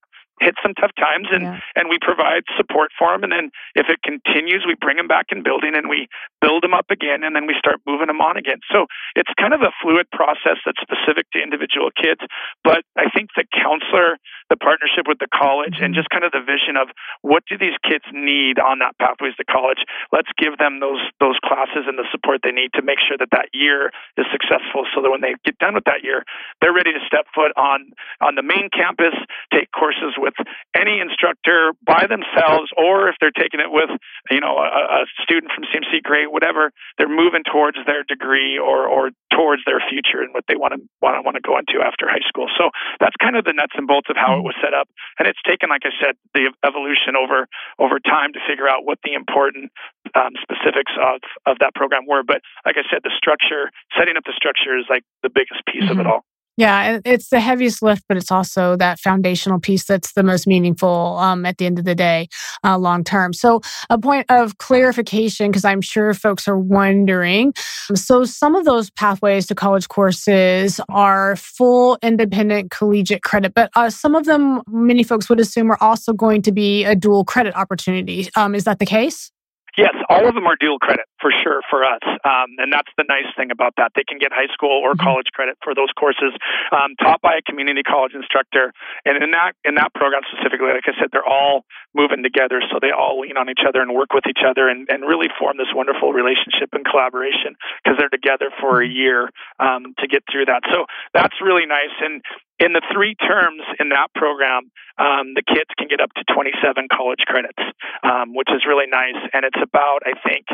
hit 0.40 0.54
some 0.62 0.74
tough 0.74 0.90
times 0.98 1.28
and 1.30 1.44
yeah. 1.44 1.60
and 1.76 1.88
we 1.88 1.98
provide 2.00 2.42
support 2.56 2.90
for 2.98 3.12
them 3.14 3.22
and 3.22 3.30
then 3.30 3.50
if 3.74 3.86
it 3.86 4.02
continues 4.02 4.64
we 4.66 4.74
bring 4.74 4.96
them 4.96 5.06
back 5.06 5.26
in 5.30 5.42
building 5.42 5.76
and 5.76 5.88
we 5.88 6.08
build 6.40 6.62
them 6.62 6.74
up 6.74 6.90
again 6.90 7.22
and 7.22 7.36
then 7.36 7.46
we 7.46 7.54
start 7.54 7.78
moving 7.86 8.08
them 8.08 8.20
on 8.20 8.36
again 8.36 8.58
so 8.70 8.86
it's 9.14 9.30
kind 9.38 9.54
of 9.54 9.62
a 9.62 9.70
fluid 9.80 10.10
process 10.10 10.58
that's 10.66 10.80
specific 10.82 11.30
to 11.30 11.38
individual 11.38 11.90
kids 11.94 12.20
but 12.64 12.82
i 12.98 13.06
think 13.14 13.30
the 13.36 13.44
counselor 13.54 14.18
the 14.54 14.60
partnership 14.62 15.10
with 15.10 15.18
the 15.18 15.26
college 15.34 15.82
and 15.82 15.90
mm-hmm. 15.90 15.98
just 15.98 16.10
kind 16.14 16.22
of 16.22 16.30
the 16.30 16.44
vision 16.46 16.78
of 16.78 16.94
what 17.26 17.42
do 17.50 17.58
these 17.58 17.74
kids 17.82 18.06
need 18.14 18.62
on 18.62 18.78
that 18.78 18.94
pathways 19.02 19.34
to 19.34 19.44
college 19.44 19.82
let's 20.14 20.30
give 20.38 20.54
them 20.62 20.78
those 20.78 21.02
those 21.18 21.34
classes 21.42 21.90
and 21.90 21.98
the 21.98 22.06
support 22.14 22.38
they 22.46 22.54
need 22.54 22.70
to 22.70 22.82
make 22.86 23.02
sure 23.02 23.18
that 23.18 23.34
that 23.34 23.50
year 23.50 23.90
is 24.14 24.26
successful 24.30 24.86
so 24.94 25.02
that 25.02 25.10
when 25.10 25.20
they 25.20 25.34
get 25.42 25.58
done 25.58 25.74
with 25.74 25.84
that 25.90 26.06
year 26.06 26.22
they're 26.62 26.74
ready 26.74 26.94
to 26.94 27.02
step 27.02 27.26
foot 27.34 27.50
on 27.58 27.90
on 28.22 28.38
the 28.38 28.46
main 28.46 28.70
campus 28.70 29.14
take 29.50 29.70
courses 29.74 30.14
with 30.16 30.34
any 30.76 31.00
instructor 31.00 31.72
by 31.84 32.06
themselves, 32.06 32.70
or 32.76 33.08
if 33.08 33.16
they're 33.20 33.34
taking 33.34 33.60
it 33.60 33.70
with, 33.70 33.90
you 34.30 34.40
know, 34.40 34.58
a, 34.58 35.02
a 35.02 35.06
student 35.22 35.52
from 35.54 35.64
CMC, 35.64 36.02
great, 36.02 36.30
whatever. 36.30 36.70
They're 36.98 37.08
moving 37.08 37.42
towards 37.44 37.78
their 37.86 38.04
degree 38.04 38.58
or 38.58 38.86
or 38.86 39.10
towards 39.32 39.62
their 39.66 39.82
future 39.90 40.22
and 40.22 40.32
what 40.32 40.44
they 40.46 40.56
want 40.56 40.74
to 40.74 40.80
want 41.02 41.18
to 41.18 41.22
want 41.22 41.34
to 41.36 41.42
go 41.42 41.58
into 41.58 41.82
after 41.82 42.06
high 42.08 42.24
school. 42.28 42.46
So 42.58 42.70
that's 43.00 43.16
kind 43.20 43.36
of 43.36 43.44
the 43.44 43.52
nuts 43.52 43.74
and 43.74 43.86
bolts 43.86 44.08
of 44.10 44.16
how 44.16 44.38
it 44.38 44.43
was 44.44 44.54
set 44.60 44.76
up, 44.76 44.88
and 45.18 45.26
it's 45.26 45.40
taken, 45.48 45.72
like 45.72 45.88
I 45.88 45.92
said, 45.96 46.14
the 46.36 46.52
evolution 46.60 47.16
over 47.16 47.48
over 47.80 47.98
time 47.98 48.36
to 48.36 48.40
figure 48.46 48.68
out 48.68 48.84
what 48.84 48.98
the 49.02 49.16
important 49.16 49.72
um, 50.14 50.36
specifics 50.44 50.92
of 51.00 51.24
of 51.48 51.58
that 51.64 51.74
program 51.74 52.04
were. 52.06 52.22
But 52.22 52.44
like 52.68 52.76
I 52.76 52.84
said, 52.92 53.00
the 53.02 53.14
structure, 53.16 53.72
setting 53.96 54.16
up 54.16 54.24
the 54.28 54.36
structure, 54.36 54.76
is 54.76 54.84
like 54.92 55.02
the 55.24 55.32
biggest 55.32 55.64
piece 55.64 55.88
mm-hmm. 55.88 55.96
of 55.96 55.98
it 55.98 56.06
mm-hmm. 56.06 56.20
all. 56.20 56.33
Yeah, 56.56 57.00
it's 57.04 57.30
the 57.30 57.40
heaviest 57.40 57.82
lift, 57.82 58.04
but 58.08 58.16
it's 58.16 58.30
also 58.30 58.76
that 58.76 59.00
foundational 59.00 59.58
piece 59.58 59.84
that's 59.84 60.12
the 60.12 60.22
most 60.22 60.46
meaningful 60.46 61.18
um, 61.18 61.44
at 61.44 61.58
the 61.58 61.66
end 61.66 61.80
of 61.80 61.84
the 61.84 61.96
day, 61.96 62.28
uh, 62.62 62.78
long 62.78 63.02
term. 63.02 63.32
So, 63.32 63.60
a 63.90 63.98
point 63.98 64.26
of 64.28 64.58
clarification, 64.58 65.50
because 65.50 65.64
I'm 65.64 65.80
sure 65.80 66.14
folks 66.14 66.46
are 66.46 66.58
wondering. 66.58 67.54
So, 67.94 68.24
some 68.24 68.54
of 68.54 68.64
those 68.64 68.88
pathways 68.90 69.46
to 69.46 69.56
college 69.56 69.88
courses 69.88 70.80
are 70.88 71.34
full 71.34 71.98
independent 72.02 72.70
collegiate 72.70 73.24
credit, 73.24 73.52
but 73.52 73.70
uh, 73.74 73.90
some 73.90 74.14
of 74.14 74.24
them, 74.24 74.62
many 74.68 75.02
folks 75.02 75.28
would 75.28 75.40
assume, 75.40 75.72
are 75.72 75.78
also 75.80 76.12
going 76.12 76.42
to 76.42 76.52
be 76.52 76.84
a 76.84 76.94
dual 76.94 77.24
credit 77.24 77.56
opportunity. 77.56 78.28
Um, 78.36 78.54
is 78.54 78.62
that 78.62 78.78
the 78.78 78.86
case? 78.86 79.33
Yes, 79.76 79.94
all 80.08 80.28
of 80.28 80.34
them 80.34 80.46
are 80.46 80.54
dual 80.54 80.78
credit 80.78 81.06
for 81.20 81.30
sure 81.42 81.60
for 81.68 81.82
us, 81.84 82.02
um, 82.24 82.54
and 82.58 82.72
that's 82.72 82.90
the 82.96 83.04
nice 83.08 83.26
thing 83.36 83.50
about 83.50 83.74
that. 83.76 83.92
They 83.96 84.04
can 84.06 84.18
get 84.18 84.30
high 84.32 84.52
school 84.52 84.70
or 84.70 84.94
mm-hmm. 84.94 85.02
college 85.02 85.26
credit 85.34 85.58
for 85.62 85.74
those 85.74 85.90
courses, 85.98 86.30
um, 86.70 86.94
taught 87.02 87.20
by 87.20 87.34
a 87.38 87.42
community 87.42 87.82
college 87.82 88.14
instructor. 88.14 88.72
And 89.04 89.22
in 89.22 89.32
that 89.32 89.58
in 89.64 89.74
that 89.74 89.94
program 89.94 90.22
specifically, 90.30 90.70
like 90.70 90.86
I 90.86 90.94
said, 90.98 91.10
they're 91.10 91.26
all 91.26 91.66
moving 91.94 92.22
together, 92.22 92.62
so 92.70 92.78
they 92.78 92.94
all 92.94 93.20
lean 93.20 93.36
on 93.36 93.50
each 93.50 93.66
other 93.66 93.82
and 93.82 93.94
work 93.94 94.14
with 94.14 94.26
each 94.30 94.46
other, 94.46 94.68
and, 94.68 94.86
and 94.88 95.02
really 95.02 95.28
form 95.38 95.58
this 95.58 95.74
wonderful 95.74 96.12
relationship 96.12 96.70
and 96.72 96.84
collaboration 96.86 97.58
because 97.82 97.98
they're 97.98 98.12
together 98.12 98.54
for 98.60 98.78
a 98.80 98.86
mm-hmm. 98.86 98.94
year 98.94 99.18
um, 99.58 99.94
to 99.98 100.06
get 100.06 100.22
through 100.30 100.46
that. 100.46 100.62
So 100.70 100.86
that's 101.12 101.34
really 101.42 101.66
nice. 101.66 101.94
And 101.98 102.22
in 102.58 102.72
the 102.72 102.82
three 102.92 103.14
terms 103.14 103.62
in 103.80 103.88
that 103.90 104.08
program, 104.14 104.70
um, 104.98 105.34
the 105.34 105.42
kids 105.42 105.70
can 105.76 105.88
get 105.88 106.00
up 106.00 106.10
to 106.14 106.24
27 106.32 106.86
college 106.92 107.26
credits, 107.26 107.62
um, 108.02 108.34
which 108.34 108.48
is 108.50 108.62
really 108.66 108.86
nice. 108.86 109.18
And 109.32 109.44
it's 109.44 109.58
about, 109.60 110.02
I 110.06 110.14
think, 110.22 110.46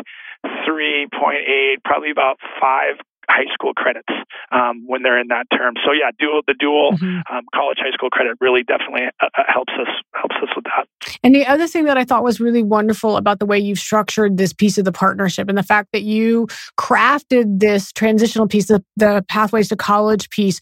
3.8, 0.66 1.84
probably 1.84 2.10
about 2.10 2.38
five 2.60 2.96
high 3.28 3.52
school 3.54 3.72
credits 3.72 4.08
um, 4.50 4.84
when 4.86 5.02
they're 5.02 5.18
in 5.18 5.28
that 5.28 5.46
term. 5.56 5.74
So 5.84 5.92
yeah, 5.92 6.10
dual 6.18 6.42
the 6.46 6.54
dual 6.54 6.92
mm-hmm. 6.92 7.34
um, 7.34 7.44
college 7.54 7.78
high 7.80 7.92
school 7.92 8.10
credit 8.10 8.36
really 8.40 8.62
definitely 8.64 9.06
uh, 9.20 9.28
uh, 9.38 9.42
helps 9.46 9.72
us 9.74 9.88
helps 10.14 10.36
us 10.42 10.48
with 10.56 10.64
that. 10.64 10.88
And 11.22 11.34
the 11.34 11.46
other 11.46 11.68
thing 11.68 11.84
that 11.84 11.96
I 11.96 12.04
thought 12.04 12.24
was 12.24 12.40
really 12.40 12.62
wonderful 12.62 13.16
about 13.16 13.38
the 13.38 13.46
way 13.46 13.58
you've 13.58 13.78
structured 13.78 14.36
this 14.36 14.52
piece 14.52 14.78
of 14.78 14.84
the 14.84 14.92
partnership 14.92 15.48
and 15.48 15.56
the 15.56 15.62
fact 15.62 15.90
that 15.92 16.02
you 16.02 16.48
crafted 16.78 17.60
this 17.60 17.92
transitional 17.92 18.48
piece, 18.48 18.66
the, 18.66 18.82
the 18.96 19.24
pathways 19.28 19.68
to 19.68 19.76
college 19.76 20.28
piece 20.30 20.60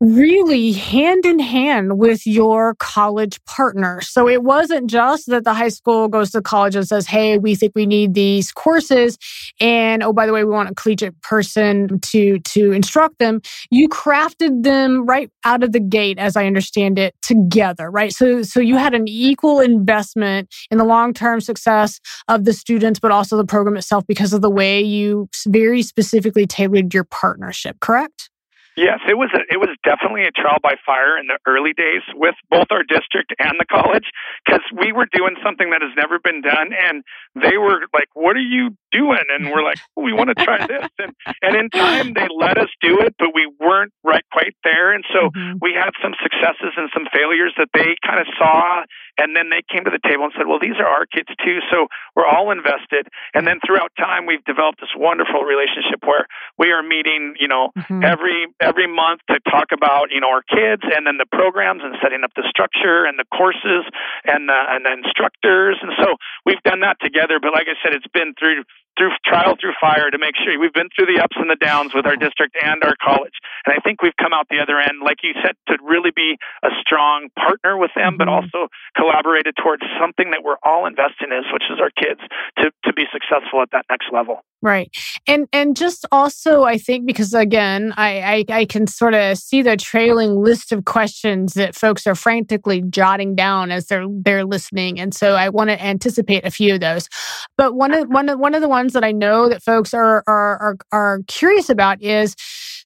really 0.00 0.72
hand 0.72 1.26
in 1.26 1.38
hand 1.38 1.98
with 1.98 2.26
your 2.26 2.74
college 2.76 3.42
partner. 3.44 4.00
So 4.00 4.26
it 4.28 4.42
wasn't 4.42 4.88
just 4.88 5.26
that 5.26 5.44
the 5.44 5.52
high 5.52 5.68
school 5.68 6.08
goes 6.08 6.30
to 6.30 6.40
college 6.40 6.74
and 6.74 6.88
says, 6.88 7.06
Hey, 7.06 7.36
we 7.36 7.54
think 7.54 7.72
we 7.74 7.84
need 7.84 8.14
these 8.14 8.50
courses. 8.50 9.18
And 9.60 10.02
oh, 10.02 10.14
by 10.14 10.26
the 10.26 10.32
way, 10.32 10.42
we 10.42 10.50
want 10.50 10.70
a 10.70 10.74
collegiate 10.74 11.20
person 11.20 12.00
to, 12.00 12.38
to 12.38 12.72
instruct 12.72 13.18
them. 13.18 13.42
You 13.70 13.88
crafted 13.88 14.62
them 14.62 15.04
right 15.04 15.30
out 15.44 15.62
of 15.62 15.72
the 15.72 15.80
gate, 15.80 16.18
as 16.18 16.34
I 16.34 16.46
understand 16.46 16.98
it, 16.98 17.14
together, 17.20 17.90
right? 17.90 18.12
So, 18.12 18.42
so 18.42 18.58
you 18.58 18.76
had 18.76 18.94
an 18.94 19.06
equal 19.06 19.60
investment 19.60 20.48
in 20.70 20.78
the 20.78 20.84
long-term 20.84 21.42
success 21.42 22.00
of 22.26 22.46
the 22.46 22.54
students, 22.54 22.98
but 22.98 23.10
also 23.10 23.36
the 23.36 23.44
program 23.44 23.76
itself 23.76 24.06
because 24.06 24.32
of 24.32 24.40
the 24.40 24.50
way 24.50 24.80
you 24.80 25.28
very 25.46 25.82
specifically 25.82 26.46
tailored 26.46 26.94
your 26.94 27.04
partnership, 27.04 27.78
correct? 27.80 28.30
Yes, 28.76 29.00
it 29.08 29.14
was 29.18 29.30
a, 29.34 29.40
it 29.52 29.58
was 29.58 29.68
definitely 29.84 30.24
a 30.24 30.30
trial 30.30 30.58
by 30.62 30.76
fire 30.86 31.18
in 31.18 31.26
the 31.26 31.38
early 31.46 31.72
days 31.72 32.02
with 32.14 32.34
both 32.50 32.68
our 32.70 32.82
district 32.82 33.34
and 33.38 33.58
the 33.58 33.66
college 33.66 34.06
because 34.46 34.62
we 34.78 34.92
were 34.92 35.06
doing 35.12 35.34
something 35.44 35.70
that 35.70 35.82
has 35.82 35.90
never 35.96 36.18
been 36.22 36.40
done, 36.40 36.70
and 36.72 37.02
they 37.34 37.58
were 37.58 37.82
like, 37.92 38.08
"What 38.14 38.36
are 38.36 38.46
you 38.46 38.76
doing?" 38.92 39.24
And 39.30 39.50
we're 39.50 39.62
like, 39.62 39.78
oh, 39.96 40.02
"We 40.02 40.12
want 40.12 40.28
to 40.36 40.44
try 40.44 40.66
this." 40.66 40.88
And 40.98 41.14
and 41.42 41.56
in 41.56 41.70
time 41.70 42.14
they 42.14 42.28
let 42.36 42.58
us 42.58 42.68
do 42.80 43.00
it, 43.00 43.14
but 43.18 43.34
we 43.34 43.50
weren't 43.58 43.92
right 44.04 44.24
quite 44.32 44.54
there, 44.64 44.92
and 44.92 45.04
so 45.12 45.30
mm-hmm. 45.30 45.58
we 45.60 45.72
had 45.72 45.90
some 46.02 46.14
successes 46.22 46.72
and 46.76 46.90
some 46.92 47.06
failures 47.12 47.54
that 47.58 47.68
they 47.74 47.96
kind 48.04 48.20
of 48.20 48.26
saw, 48.38 48.84
and 49.18 49.36
then 49.36 49.50
they 49.50 49.62
came 49.70 49.84
to 49.84 49.90
the 49.90 50.02
table 50.02 50.24
and 50.24 50.32
said, 50.36 50.46
"Well, 50.46 50.60
these 50.60 50.78
are 50.78 50.88
our 50.88 51.06
kids 51.06 51.28
too," 51.44 51.60
so 51.70 51.88
we're 52.14 52.26
all 52.26 52.50
invested. 52.50 53.08
And 53.34 53.46
then 53.46 53.60
throughout 53.64 53.92
time, 53.96 54.26
we've 54.26 54.44
developed 54.44 54.80
this 54.80 54.94
wonderful 54.96 55.42
relationship 55.42 56.04
where 56.04 56.26
we 56.58 56.70
are 56.70 56.82
meeting, 56.82 57.34
you 57.38 57.48
know, 57.48 57.70
mm-hmm. 57.76 58.04
every 58.04 58.46
every 58.60 58.86
month 58.86 59.20
to 59.30 59.38
talk 59.50 59.72
about 59.72 60.10
you 60.10 60.20
know 60.20 60.28
our 60.28 60.42
kids 60.42 60.82
and 60.84 61.06
then 61.06 61.18
the 61.18 61.26
programs 61.26 61.82
and 61.82 61.96
setting 62.02 62.22
up 62.24 62.32
the 62.34 62.44
structure 62.48 63.04
and 63.04 63.18
the 63.18 63.28
courses 63.34 63.84
and 64.24 64.48
the 64.48 64.60
and 64.70 64.84
the 64.84 64.92
instructors 64.92 65.78
and 65.82 65.92
so 65.98 66.16
we've 66.44 66.62
done 66.62 66.80
that 66.80 66.96
together 67.00 67.38
but 67.40 67.52
like 67.52 67.66
i 67.68 67.76
said 67.82 67.94
it's 67.94 68.08
been 68.12 68.34
through 68.38 68.62
through 68.98 69.10
trial 69.24 69.56
through 69.60 69.74
fire 69.80 70.10
to 70.10 70.18
make 70.18 70.34
sure 70.36 70.58
we've 70.58 70.72
been 70.72 70.88
through 70.94 71.06
the 71.06 71.22
ups 71.22 71.36
and 71.36 71.50
the 71.50 71.56
downs 71.56 71.92
with 71.94 72.06
our 72.06 72.16
district 72.16 72.56
and 72.62 72.82
our 72.84 72.94
college. 73.02 73.34
And 73.66 73.74
I 73.76 73.80
think 73.80 74.02
we've 74.02 74.16
come 74.20 74.32
out 74.32 74.46
the 74.50 74.60
other 74.60 74.78
end, 74.78 75.00
like 75.04 75.22
you 75.22 75.32
said, 75.42 75.54
to 75.68 75.78
really 75.82 76.10
be 76.14 76.36
a 76.62 76.70
strong 76.80 77.28
partner 77.38 77.76
with 77.76 77.90
them, 77.96 78.16
but 78.16 78.28
mm-hmm. 78.28 78.44
also 78.46 78.68
collaborated 78.96 79.54
towards 79.56 79.82
something 80.00 80.30
that 80.30 80.42
we're 80.42 80.60
all 80.62 80.86
investing 80.86 81.30
in, 81.30 81.42
which 81.52 81.64
is 81.70 81.78
our 81.80 81.90
kids, 81.90 82.20
to, 82.58 82.70
to 82.84 82.92
be 82.92 83.04
successful 83.12 83.62
at 83.62 83.70
that 83.72 83.84
next 83.90 84.06
level. 84.12 84.42
Right. 84.62 84.94
And 85.26 85.48
and 85.54 85.74
just 85.74 86.04
also 86.12 86.64
I 86.64 86.76
think 86.76 87.06
because 87.06 87.32
again, 87.32 87.94
I, 87.96 88.44
I, 88.50 88.60
I 88.60 88.64
can 88.66 88.86
sort 88.86 89.14
of 89.14 89.38
see 89.38 89.62
the 89.62 89.74
trailing 89.74 90.42
list 90.42 90.70
of 90.70 90.84
questions 90.84 91.54
that 91.54 91.74
folks 91.74 92.06
are 92.06 92.14
frantically 92.14 92.82
jotting 92.82 93.34
down 93.34 93.70
as 93.70 93.86
they're 93.86 94.04
they're 94.06 94.44
listening. 94.44 95.00
And 95.00 95.14
so 95.14 95.34
I 95.34 95.48
want 95.48 95.70
to 95.70 95.82
anticipate 95.82 96.44
a 96.44 96.50
few 96.50 96.74
of 96.74 96.80
those. 96.80 97.08
But 97.56 97.74
one 97.74 97.94
of 97.94 98.08
one 98.08 98.28
of 98.28 98.38
one 98.38 98.54
of 98.54 98.60
the 98.60 98.68
ones 98.68 98.79
that 98.88 99.04
I 99.04 99.12
know 99.12 99.48
that 99.48 99.62
folks 99.62 99.94
are 99.94 100.22
are 100.26 100.58
are, 100.58 100.76
are 100.92 101.20
curious 101.26 101.68
about 101.68 102.02
is 102.02 102.34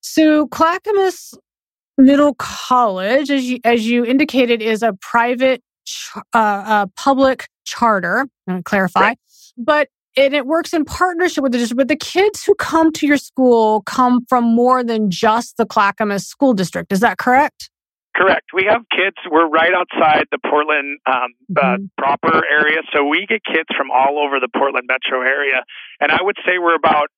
so 0.01 0.47
Clackamas 0.49 1.35
Middle 1.97 2.35
College, 2.35 3.31
as 3.31 3.45
you 3.45 3.59
as 3.65 3.87
you 3.87 4.05
indicated, 4.05 4.61
is 4.61 4.83
a 4.83 4.93
private 5.01 5.63
uh, 6.17 6.39
uh, 6.39 6.87
public 6.97 7.47
charter. 7.65 8.27
I'm 8.49 8.63
clarify. 8.63 9.01
Right. 9.01 9.19
But 9.57 9.89
and 10.17 10.35
it 10.35 10.47
works 10.47 10.73
in 10.73 10.85
partnership 10.85 11.43
with 11.43 11.53
the 11.53 11.59
district. 11.59 11.79
But 11.79 11.89
the 11.89 11.97
kids 11.97 12.45
who 12.45 12.55
come 12.55 12.93
to 12.93 13.07
your 13.07 13.17
school 13.17 13.83
come 13.83 14.25
from 14.29 14.45
more 14.45 14.85
than 14.85 15.11
just 15.11 15.57
the 15.57 15.67
Clackamas 15.67 16.27
School 16.27 16.55
District. 16.55 16.93
Is 16.93 17.01
that 17.01 17.19
correct? 17.19 17.71
Correct. 18.15 18.55
We 18.55 18.67
have 18.71 18.83
kids. 18.95 19.17
We're 19.29 19.49
right 19.49 19.75
outside 19.75 20.27
the 20.31 20.39
Portland 20.39 21.01
um, 21.05 21.35
uh, 21.59 21.79
proper 21.99 22.43
area, 22.47 22.79
so 22.95 23.05
we 23.05 23.27
get 23.29 23.43
kids 23.45 23.69
from 23.77 23.91
all 23.91 24.23
over 24.23 24.39
the 24.39 24.47
Portland 24.47 24.87
metro 24.87 25.21
area. 25.27 25.67
And 25.99 26.13
I 26.13 26.23
would 26.23 26.37
say 26.47 26.59
we're 26.59 26.77
about 26.77 27.11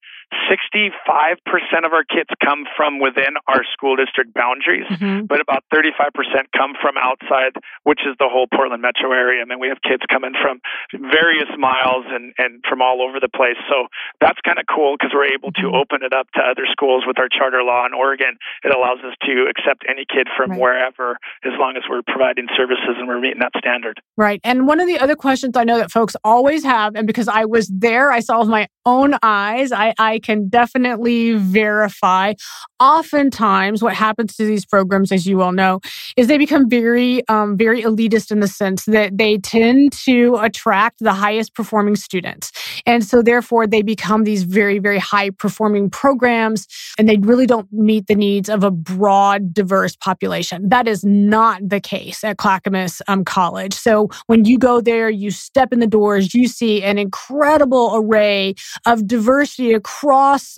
65% 0.50 1.86
of 1.86 1.92
our 1.92 2.04
kids 2.04 2.30
come 2.44 2.64
from 2.76 2.98
within 2.98 3.38
our 3.46 3.62
school 3.72 3.96
district 3.96 4.34
boundaries, 4.34 4.86
mm-hmm. 4.90 5.26
but 5.26 5.40
about 5.40 5.64
35% 5.72 6.10
come 6.56 6.74
from 6.80 6.94
outside, 6.98 7.54
which 7.84 8.00
is 8.06 8.14
the 8.18 8.28
whole 8.30 8.46
Portland 8.46 8.82
metro 8.82 9.12
area. 9.12 9.42
And 9.42 9.48
mean, 9.48 9.60
we 9.60 9.68
have 9.68 9.82
kids 9.82 10.02
coming 10.10 10.34
from 10.34 10.60
various 10.92 11.50
miles 11.58 12.06
and, 12.10 12.32
and 12.38 12.62
from 12.68 12.82
all 12.82 13.02
over 13.02 13.18
the 13.20 13.28
place. 13.30 13.58
So 13.70 13.86
that's 14.20 14.38
kind 14.44 14.58
of 14.58 14.66
cool 14.66 14.96
because 14.98 15.10
we're 15.14 15.30
able 15.30 15.52
to 15.52 15.70
mm-hmm. 15.70 15.82
open 15.82 16.02
it 16.02 16.12
up 16.12 16.26
to 16.34 16.40
other 16.42 16.66
schools 16.70 17.04
with 17.06 17.18
our 17.18 17.28
charter 17.30 17.62
law 17.62 17.86
in 17.86 17.94
Oregon. 17.94 18.38
It 18.62 18.74
allows 18.74 18.98
us 19.06 19.14
to 19.26 19.46
accept 19.50 19.84
any 19.88 20.04
kid 20.06 20.28
from 20.36 20.52
right. 20.52 20.60
wherever 20.60 21.18
as 21.44 21.52
long 21.58 21.76
as 21.76 21.82
we're 21.88 22.02
providing 22.02 22.46
services 22.56 22.98
and 22.98 23.08
we're 23.08 23.20
meeting 23.20 23.40
that 23.40 23.52
standard. 23.58 24.00
Right. 24.16 24.40
And 24.44 24.66
one 24.66 24.80
of 24.80 24.86
the 24.86 24.98
other 24.98 25.16
questions 25.16 25.56
I 25.56 25.64
know 25.64 25.78
that 25.78 25.90
folks 25.90 26.16
always 26.24 26.64
have, 26.64 26.94
and 26.94 27.06
because 27.06 27.28
I 27.28 27.44
was 27.44 27.68
there, 27.68 28.10
I 28.10 28.20
saw 28.20 28.40
with 28.40 28.48
my 28.48 28.68
own 28.84 29.14
eyes, 29.22 29.72
I, 29.72 29.94
I 29.98 30.15
I 30.16 30.18
can 30.18 30.48
definitely 30.48 31.34
verify. 31.34 32.32
Oftentimes, 32.80 33.82
what 33.82 33.92
happens 33.94 34.34
to 34.36 34.46
these 34.46 34.64
programs, 34.64 35.12
as 35.12 35.26
you 35.26 35.42
all 35.42 35.52
know, 35.52 35.80
is 36.16 36.26
they 36.26 36.38
become 36.38 36.70
very, 36.70 37.26
um, 37.28 37.58
very 37.58 37.82
elitist 37.82 38.30
in 38.30 38.40
the 38.40 38.48
sense 38.48 38.86
that 38.86 39.18
they 39.18 39.36
tend 39.36 39.92
to 40.04 40.38
attract 40.40 41.00
the 41.00 41.12
highest 41.12 41.54
performing 41.54 41.96
students. 41.96 42.50
And 42.86 43.04
so, 43.04 43.20
therefore, 43.20 43.66
they 43.66 43.82
become 43.82 44.24
these 44.24 44.44
very, 44.44 44.78
very 44.78 44.98
high 44.98 45.30
performing 45.30 45.90
programs 45.90 46.66
and 46.96 47.06
they 47.06 47.18
really 47.18 47.46
don't 47.46 47.70
meet 47.70 48.06
the 48.06 48.14
needs 48.14 48.48
of 48.48 48.64
a 48.64 48.70
broad, 48.70 49.52
diverse 49.52 49.96
population. 49.96 50.66
That 50.70 50.88
is 50.88 51.04
not 51.04 51.60
the 51.68 51.80
case 51.80 52.24
at 52.24 52.38
Clackamas 52.38 53.02
um, 53.06 53.22
College. 53.22 53.74
So, 53.74 54.08
when 54.28 54.46
you 54.46 54.58
go 54.58 54.80
there, 54.80 55.10
you 55.10 55.30
step 55.30 55.74
in 55.74 55.80
the 55.80 55.86
doors, 55.86 56.34
you 56.34 56.48
see 56.48 56.82
an 56.82 56.96
incredible 56.96 57.92
array 57.94 58.54
of 58.86 59.06
diversity 59.06 59.74
across 59.74 60.05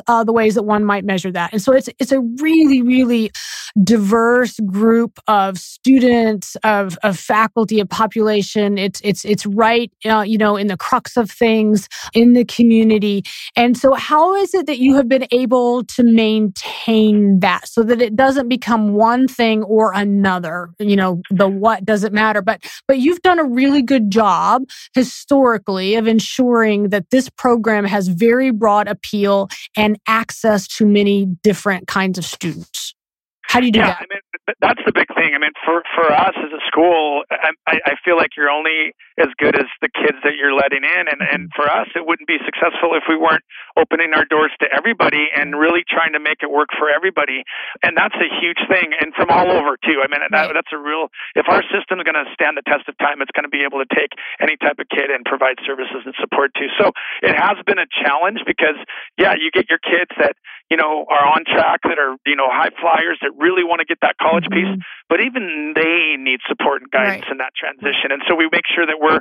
uh, 0.07 0.25
the 0.25 0.33
ways 0.33 0.55
that 0.55 0.65
one 0.65 0.85
might 0.85 1.05
measure 1.05 1.33
that. 1.33 1.53
And 1.53 1.63
so, 1.63 1.73
it's, 1.73 1.89
it's 1.99 2.13
a 2.13 2.21
really, 2.21 2.83
really 2.83 3.31
diverse 3.83 4.59
group 4.61 5.18
of 5.27 5.59
students, 5.59 6.57
of, 6.64 6.97
of 7.03 7.18
faculty, 7.18 7.81
of 7.81 7.89
population. 7.89 8.79
It's, 8.79 9.01
it's, 9.05 9.25
it's 9.25 9.47
right, 9.47 9.93
uh, 10.05 10.22
you 10.27 10.39
know, 10.39 10.57
in 10.57 10.66
the 10.66 10.77
crux 10.77 11.16
of 11.16 11.31
things 11.31 11.89
in 12.14 12.33
the 12.33 12.45
community. 12.45 13.22
And 13.57 13.77
so, 13.77 13.95
how 13.95 14.35
is 14.35 14.55
it 14.55 14.66
that 14.66 14.79
you 14.79 14.95
have 14.97 15.09
been 15.09 15.27
able 15.31 15.85
to 15.85 16.03
maintain 16.03 17.41
that 17.41 17.68
so 17.68 17.83
that 17.83 18.01
it 18.01 18.16
doesn't 18.16 18.49
become 18.49 18.95
one 18.95 19.29
thing 19.29 19.62
or 19.62 19.93
another? 19.93 20.70
You 20.79 20.97
know, 20.97 21.22
the 21.31 21.49
what 21.49 21.85
doesn't 21.85 22.12
matter, 22.12 22.43
but 22.43 22.64
but 22.87 22.99
you've 22.99 23.22
done 23.22 23.39
a 23.39 23.45
really 23.45 23.83
good 23.83 24.11
job 24.11 24.62
historically 24.95 25.95
of 25.95 26.07
ensuring 26.07 26.91
that 26.91 27.11
this 27.11 27.29
program 27.29 27.85
has 27.85 28.09
very 28.09 28.51
broad 28.51 28.89
appeal 28.89 29.38
and 29.76 29.99
access 30.07 30.66
to 30.76 30.86
many 30.86 31.26
different 31.43 31.86
kinds 31.86 32.18
of 32.18 32.24
students. 32.24 32.95
How 33.43 33.61
do 33.61 33.66
you 33.66 33.72
do 33.72 33.78
yeah, 33.78 33.86
that? 33.86 33.99
I 33.99 34.07
mean, 34.11 34.20
that's 34.61 34.80
the 34.86 34.92
big 34.92 35.09
thing. 35.12 35.36
I 35.36 35.38
mean, 35.38 35.53
for 35.64 35.82
for 35.92 36.09
us 36.09 36.34
as 36.36 36.53
a 36.53 36.62
school, 36.66 37.24
I, 37.30 37.78
I 37.84 37.94
feel 38.05 38.16
like 38.16 38.36
you're 38.36 38.51
only 38.51 38.96
as 39.20 39.28
good 39.36 39.59
as 39.59 39.66
the 39.82 39.90
kids 39.92 40.16
that 40.24 40.40
you're 40.40 40.55
letting 40.55 40.84
in, 40.84 41.05
and 41.09 41.20
and 41.20 41.49
mm-hmm. 41.49 41.57
for 41.57 41.68
us, 41.68 41.88
it 41.94 42.07
wouldn't 42.07 42.28
be 42.28 42.40
successful 42.44 42.96
if 42.96 43.05
we 43.09 43.16
weren't 43.16 43.44
opening 43.76 44.16
our 44.16 44.24
doors 44.24 44.53
to 44.61 44.66
everybody 44.72 45.28
and 45.34 45.53
mm-hmm. 45.53 45.61
really 45.61 45.84
trying 45.84 46.12
to 46.16 46.22
make 46.22 46.40
it 46.40 46.51
work 46.51 46.72
for 46.78 46.88
everybody. 46.88 47.44
And 47.82 47.96
that's 47.96 48.16
a 48.16 48.28
huge 48.40 48.61
thing, 48.68 48.96
and 48.96 49.12
from 49.12 49.28
all 49.28 49.51
over 49.53 49.76
too. 49.80 50.01
I 50.01 50.09
mean, 50.09 50.24
that, 50.24 50.51
that's 50.55 50.72
a 50.72 50.80
real. 50.80 51.12
If 51.36 51.46
our 51.49 51.62
system 51.68 52.01
is 52.01 52.05
going 52.09 52.18
to 52.18 52.28
stand 52.32 52.57
the 52.57 52.64
test 52.64 52.88
of 52.88 52.96
time, 52.99 53.20
it's 53.20 53.34
going 53.36 53.46
to 53.46 53.53
be 53.53 53.66
able 53.66 53.84
to 53.84 53.90
take 53.92 54.16
any 54.40 54.57
type 54.57 54.80
of 54.80 54.88
kid 54.88 55.12
and 55.12 55.24
provide 55.28 55.61
services 55.66 56.07
and 56.09 56.14
support 56.16 56.55
too. 56.57 56.72
So 56.80 56.92
it 57.22 57.36
has 57.36 57.61
been 57.68 57.78
a 57.78 57.88
challenge 57.88 58.40
because 58.46 58.78
yeah, 59.18 59.34
you 59.36 59.51
get 59.53 59.68
your 59.68 59.82
kids 59.82 60.11
that 60.18 60.36
you 60.71 60.77
know 60.77 61.07
are 61.09 61.27
on 61.27 61.45
track 61.45 61.81
that 61.85 61.99
are 61.99 62.16
you 62.27 62.37
know 62.37 62.49
high 62.49 62.71
flyers 62.81 63.19
that 63.23 63.33
really 63.37 63.64
want 63.64 63.81
to 63.81 63.87
get 63.87 63.99
that 64.03 64.16
college 64.19 64.45
mm-hmm. 64.45 64.79
piece, 64.79 64.85
but 65.09 65.21
even 65.21 65.73
they 65.75 66.16
need 66.19 66.41
support 66.47 66.83
and 66.83 66.91
guidance 66.91 67.25
right. 67.25 67.33
in 67.33 67.39
that 67.39 67.57
transition. 67.57 68.12
And 68.12 68.23
so 68.29 68.37
we 68.37 68.49
make 68.53 68.69
sure 68.69 68.85
that 68.85 69.01
we're 69.01 69.21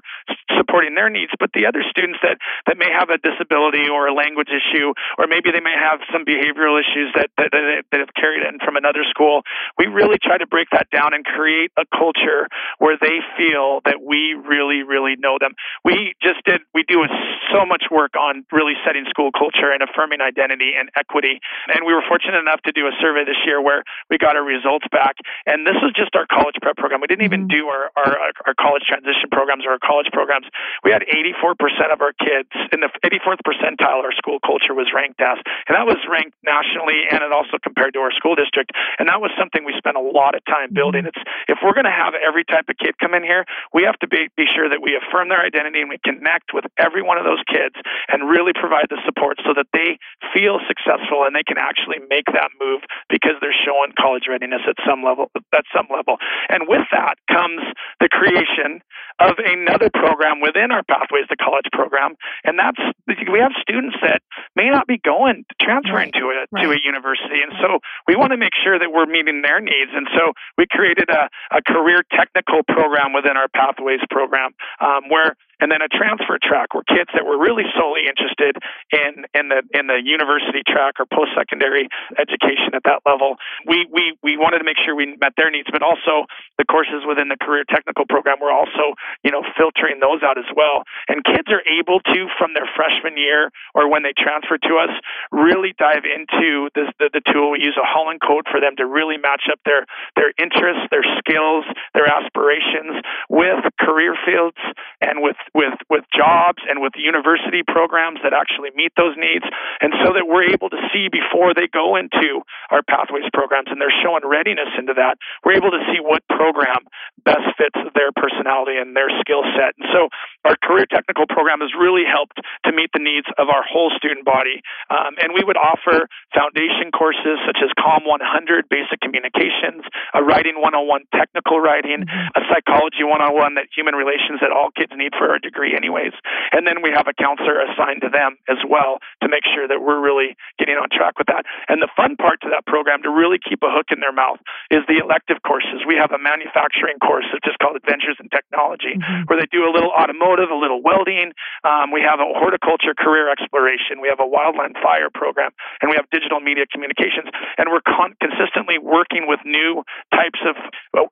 supporting 0.57 0.95
their 0.95 1.09
needs. 1.09 1.31
But 1.39 1.51
the 1.53 1.65
other 1.65 1.83
students 1.89 2.19
that, 2.23 2.37
that 2.67 2.77
may 2.77 2.91
have 2.91 3.09
a 3.09 3.17
disability 3.17 3.87
or 3.87 4.07
a 4.07 4.13
language 4.13 4.49
issue, 4.49 4.93
or 5.17 5.27
maybe 5.27 5.51
they 5.51 5.63
may 5.63 5.75
have 5.75 5.99
some 6.11 6.25
behavioral 6.25 6.75
issues 6.79 7.13
that, 7.15 7.29
that, 7.37 7.51
that 7.53 7.99
have 7.99 8.13
carried 8.15 8.43
in 8.43 8.59
from 8.59 8.75
another 8.75 9.07
school, 9.09 9.43
we 9.77 9.87
really 9.87 10.17
try 10.21 10.37
to 10.37 10.47
break 10.47 10.67
that 10.71 10.89
down 10.91 11.13
and 11.13 11.23
create 11.23 11.71
a 11.77 11.85
culture 11.87 12.47
where 12.79 12.97
they 12.99 13.23
feel 13.37 13.79
that 13.85 14.03
we 14.03 14.35
really, 14.35 14.83
really 14.83 15.15
know 15.15 15.37
them. 15.39 15.53
We 15.83 16.13
just 16.21 16.43
did, 16.45 16.61
we 16.73 16.83
do 16.87 17.05
so 17.53 17.65
much 17.65 17.87
work 17.91 18.15
on 18.19 18.43
really 18.51 18.73
setting 18.85 19.05
school 19.09 19.31
culture 19.31 19.71
and 19.71 19.81
affirming 19.81 20.19
identity 20.21 20.73
and 20.77 20.89
equity. 20.97 21.36
And 21.73 21.85
we 21.85 21.93
were 21.93 22.03
fortunate 22.07 22.39
enough 22.39 22.61
to 22.63 22.71
do 22.71 22.87
a 22.87 22.93
survey 22.99 23.25
this 23.25 23.39
year 23.45 23.61
where 23.61 23.83
we 24.09 24.17
got 24.17 24.35
our 24.35 24.43
results 24.43 24.85
back. 24.91 25.17
And 25.45 25.65
this 25.65 25.77
is 25.83 25.91
just 25.95 26.15
our 26.15 26.25
college 26.27 26.55
prep 26.61 26.77
program. 26.77 27.01
We 27.01 27.07
didn't 27.07 27.25
even 27.25 27.47
mm-hmm. 27.47 27.57
do 27.57 27.67
our, 27.67 27.91
our, 27.95 28.31
our 28.47 28.55
college 28.55 28.83
transition 28.87 29.29
programs 29.31 29.65
or 29.65 29.75
our 29.75 29.83
college 29.83 30.07
programs. 30.11 30.47
We 30.83 30.91
had 30.91 31.03
84% 31.07 31.57
of 31.91 32.01
our 32.01 32.13
kids 32.13 32.49
in 32.71 32.81
the 32.81 32.89
84th 33.03 33.43
percentile 33.45 34.03
our 34.03 34.15
school 34.15 34.39
culture 34.39 34.73
was 34.73 34.89
ranked 34.93 35.21
as. 35.21 35.37
And 35.67 35.75
that 35.75 35.85
was 35.85 35.99
ranked 36.09 36.35
nationally 36.43 37.05
and 37.11 37.23
it 37.23 37.31
also 37.31 37.59
compared 37.61 37.93
to 37.93 37.99
our 37.99 38.11
school 38.11 38.35
district. 38.35 38.71
And 38.99 39.09
that 39.09 39.21
was 39.21 39.31
something 39.37 39.65
we 39.65 39.75
spent 39.77 39.97
a 39.97 40.03
lot 40.03 40.35
of 40.35 40.43
time 40.45 40.73
building. 40.73 41.03
Mm-hmm. 41.03 41.19
It's 41.19 41.57
if 41.57 41.59
we're 41.63 41.75
going 41.75 41.89
to 41.89 41.93
have 41.93 42.13
every 42.15 42.43
type 42.43 42.69
of 42.69 42.77
kid 42.77 42.97
come 42.99 43.13
in 43.13 43.23
here, 43.23 43.45
we 43.73 43.83
have 43.83 43.99
to 43.99 44.07
be, 44.07 44.29
be 44.35 44.47
sure 44.47 44.69
that 44.69 44.81
we 44.81 44.95
affirm 44.95 45.29
their 45.29 45.43
identity 45.43 45.81
and 45.81 45.89
we 45.89 45.99
connect 46.03 46.53
with 46.53 46.65
every 46.77 47.01
one 47.01 47.17
of 47.17 47.25
those 47.25 47.43
kids 47.47 47.75
and 48.07 48.29
really 48.29 48.53
provide 48.55 48.87
the 48.89 48.99
support 49.05 49.39
so 49.43 49.53
that 49.53 49.67
they 49.73 49.99
feel 50.33 50.59
successful 50.67 51.26
and 51.27 51.35
they 51.35 51.43
can 51.43 51.59
actually 51.59 51.99
make 52.09 52.25
that 52.31 52.49
move 52.59 52.81
because 53.09 53.35
they're 53.43 53.55
showing 53.55 53.91
college 53.99 54.25
readiness 54.31 54.63
at 54.67 54.79
some 54.87 55.03
level 55.03 55.29
at 55.53 55.67
some 55.75 55.87
level. 55.91 56.17
And 56.49 56.65
with 56.67 56.87
that 56.91 57.19
comes 57.27 57.61
the 57.99 58.09
creation 58.09 58.81
of 59.19 59.35
another 59.37 59.89
program 59.91 60.39
within 60.39 60.71
our 60.71 60.83
Pathways 60.83 61.27
to 61.29 61.35
College 61.35 61.67
program, 61.71 62.15
and 62.43 62.57
that's 62.57 62.79
we 63.27 63.39
have 63.39 63.51
students 63.61 63.97
that 64.01 64.21
may 64.55 64.69
not 64.69 64.87
be 64.87 64.97
going 64.97 65.43
transferring 65.61 66.11
to 66.13 66.31
a 66.31 66.47
right. 66.51 66.63
to 66.63 66.71
a 66.71 66.79
university, 66.79 67.43
and 67.43 67.53
so 67.61 67.79
we 68.07 68.15
want 68.15 68.31
to 68.31 68.37
make 68.37 68.55
sure 68.63 68.79
that 68.79 68.89
we're 68.91 69.05
meeting 69.05 69.41
their 69.41 69.59
needs. 69.59 69.91
And 69.93 70.07
so 70.15 70.33
we 70.57 70.65
created 70.69 71.09
a, 71.09 71.29
a 71.51 71.61
career 71.61 72.03
technical 72.11 72.63
program 72.63 73.13
within 73.13 73.35
our 73.37 73.47
Pathways 73.49 74.01
program, 74.09 74.51
um, 74.79 75.09
where 75.09 75.35
and 75.59 75.71
then 75.71 75.81
a 75.81 75.89
transfer 75.89 76.37
track 76.41 76.73
where 76.73 76.85
kids 76.85 77.09
that 77.13 77.25
were 77.25 77.37
really 77.37 77.65
solely 77.73 78.05
interested 78.05 78.57
in 78.93 79.25
in 79.33 79.49
the 79.49 79.61
in 79.73 79.87
the 79.87 79.97
university 79.97 80.61
track 80.65 81.01
or 81.01 81.05
post 81.09 81.33
secondary 81.33 81.89
education 82.17 82.77
at 82.77 82.83
that 82.85 83.01
level. 83.05 83.37
We 83.65 83.87
we 83.89 84.17
we 84.21 84.37
wanted 84.37 84.59
to 84.59 84.67
make 84.67 84.77
sure 84.77 84.95
we 84.95 85.17
met 85.17 85.33
their 85.37 85.49
needs, 85.49 85.67
but 85.71 85.81
also 85.81 86.29
the 86.57 86.65
courses 86.65 87.05
within 87.07 87.29
the 87.29 87.37
career 87.37 87.65
technical 87.65 88.05
program 88.05 88.37
were 88.41 88.53
also 88.53 88.93
you 89.23 89.31
know 89.31 89.41
filtering 89.57 89.99
those 89.99 90.21
out 90.21 90.37
as 90.37 90.49
well. 90.55 90.85
And 91.09 91.25
kids 91.25 91.49
are 91.49 91.65
able 91.65 91.99
to 92.01 92.19
from 92.37 92.53
their 92.53 92.69
freshman 92.77 93.17
year 93.17 93.49
or 93.73 93.89
when 93.89 94.03
they 94.03 94.13
transfer 94.13 94.57
to 94.57 94.73
us 94.77 94.93
really 95.31 95.73
dive 95.77 96.05
into 96.05 96.69
this, 96.75 96.89
the 96.99 97.09
the 97.13 97.23
tool. 97.33 97.51
We 97.51 97.65
use 97.65 97.77
a 97.81 97.85
Holland 97.85 98.21
code 98.21 98.45
for 98.49 98.61
them 98.61 98.77
to 98.77 98.85
really 98.85 99.17
match 99.17 99.49
up 99.51 99.59
their 99.65 99.85
their 100.15 100.33
interests, 100.37 100.85
their 100.91 101.05
skills, 101.17 101.65
their 101.93 102.05
aspirations 102.05 103.01
with 103.29 103.65
career 103.81 104.15
fields 104.25 104.57
and 105.01 105.21
with 105.21 105.37
with 105.53 105.77
with 105.89 106.03
jobs 106.15 106.63
and 106.67 106.81
with 106.81 106.93
university 106.95 107.63
programs 107.63 108.19
that 108.23 108.33
actually 108.33 108.71
meet 108.75 108.91
those 108.97 109.15
needs, 109.17 109.45
and 109.81 109.93
so 110.03 110.13
that 110.13 110.27
we're 110.27 110.49
able 110.49 110.69
to 110.69 110.79
see 110.93 111.07
before 111.11 111.53
they 111.53 111.67
go 111.67 111.95
into 111.95 112.41
our 112.71 112.81
pathways 112.83 113.27
programs 113.33 113.69
and 113.69 113.79
they're 113.79 113.93
showing 114.03 114.23
readiness 114.25 114.69
into 114.77 114.93
that, 114.93 115.17
we're 115.43 115.55
able 115.55 115.71
to 115.71 115.83
see 115.91 115.99
what 115.99 116.23
program 116.27 116.87
best 117.23 117.47
fits 117.57 117.77
their 117.95 118.11
personality 118.15 118.77
and 118.77 118.95
their 118.95 119.09
skill 119.19 119.43
set. 119.55 119.75
And 119.79 119.87
so 119.91 120.09
our 120.47 120.55
career 120.63 120.87
technical 120.87 121.27
program 121.27 121.59
has 121.59 121.75
really 121.75 122.07
helped 122.07 122.39
to 122.63 122.71
meet 122.71 122.89
the 122.95 123.03
needs 123.03 123.27
of 123.35 123.51
our 123.51 123.67
whole 123.67 123.91
student 123.99 124.23
body. 124.23 124.63
Um, 124.89 125.19
and 125.19 125.35
we 125.35 125.43
would 125.43 125.59
offer 125.59 126.07
foundation 126.31 126.95
courses 126.95 127.43
such 127.43 127.59
as 127.59 127.67
COM 127.75 128.07
100, 128.07 128.71
basic 128.71 129.03
communications, 129.03 129.83
a 130.15 130.23
writing 130.23 130.63
101, 130.63 131.03
technical 131.11 131.59
writing, 131.59 132.07
mm-hmm. 132.07 132.39
a 132.39 132.41
psychology 132.47 133.03
101 133.03 133.59
that 133.59 133.67
human 133.75 133.95
relations 133.99 134.39
that 134.39 134.55
all 134.55 134.71
kids 134.71 134.95
need 134.95 135.11
for 135.19 135.35
a 135.35 135.39
degree 135.39 135.75
anyways. 135.75 136.15
And 136.55 136.63
then 136.63 136.79
we 136.79 136.95
have 136.95 137.11
a 137.11 137.15
counselor 137.15 137.59
assigned 137.59 138.01
to 138.07 138.09
them 138.09 138.39
as 138.47 138.61
well 138.63 139.03
to 139.21 139.27
make 139.27 139.43
sure 139.43 139.67
that 139.67 139.83
we're 139.83 139.99
really 139.99 140.39
getting 140.55 140.79
on 140.79 140.87
track 140.87 141.19
with 141.19 141.27
that. 141.27 141.43
And 141.67 141.81
the 141.81 141.91
fun 141.97 142.15
part 142.15 142.39
to 142.47 142.49
that 142.55 142.63
program 142.65 143.03
to 143.03 143.11
really 143.11 143.37
keep 143.41 143.59
a 143.65 143.71
hook 143.71 143.91
in 143.91 143.99
their 143.99 144.13
mouth 144.13 144.39
is 144.71 144.85
the 144.87 145.01
elective 145.01 145.43
courses. 145.43 145.83
We 145.83 145.99
have 145.99 146.15
a 146.15 146.21
manufacturing 146.21 146.99
course 147.03 147.25
that's 147.33 147.43
just 147.43 147.59
called 147.59 147.75
Adventures 147.75 148.17
in 148.21 148.29
Technology, 148.29 148.95
mm-hmm. 148.95 149.27
where 149.27 149.39
they 149.39 149.49
do 149.51 149.65
a 149.65 149.71
little 149.73 149.91
automotive, 149.91 150.36
a 150.45 150.59
little 150.59 150.85
welding. 150.85 151.33
Um, 151.65 151.89
we 151.89 152.05
have 152.05 152.21
a 152.21 152.29
horticulture 152.37 152.93
career 152.93 153.33
exploration. 153.33 153.97
We 153.97 154.13
have 154.13 154.21
a 154.21 154.29
wildland 154.29 154.77
fire 154.77 155.09
program, 155.09 155.51
and 155.81 155.89
we 155.89 155.97
have 155.97 156.05
digital 156.13 156.37
media 156.37 156.69
communications. 156.69 157.33
And 157.57 157.73
we're 157.73 157.81
con- 157.81 158.13
consistently 158.21 158.77
working 158.77 159.25
with 159.25 159.41
new 159.41 159.81
types 160.13 160.39
of 160.45 160.53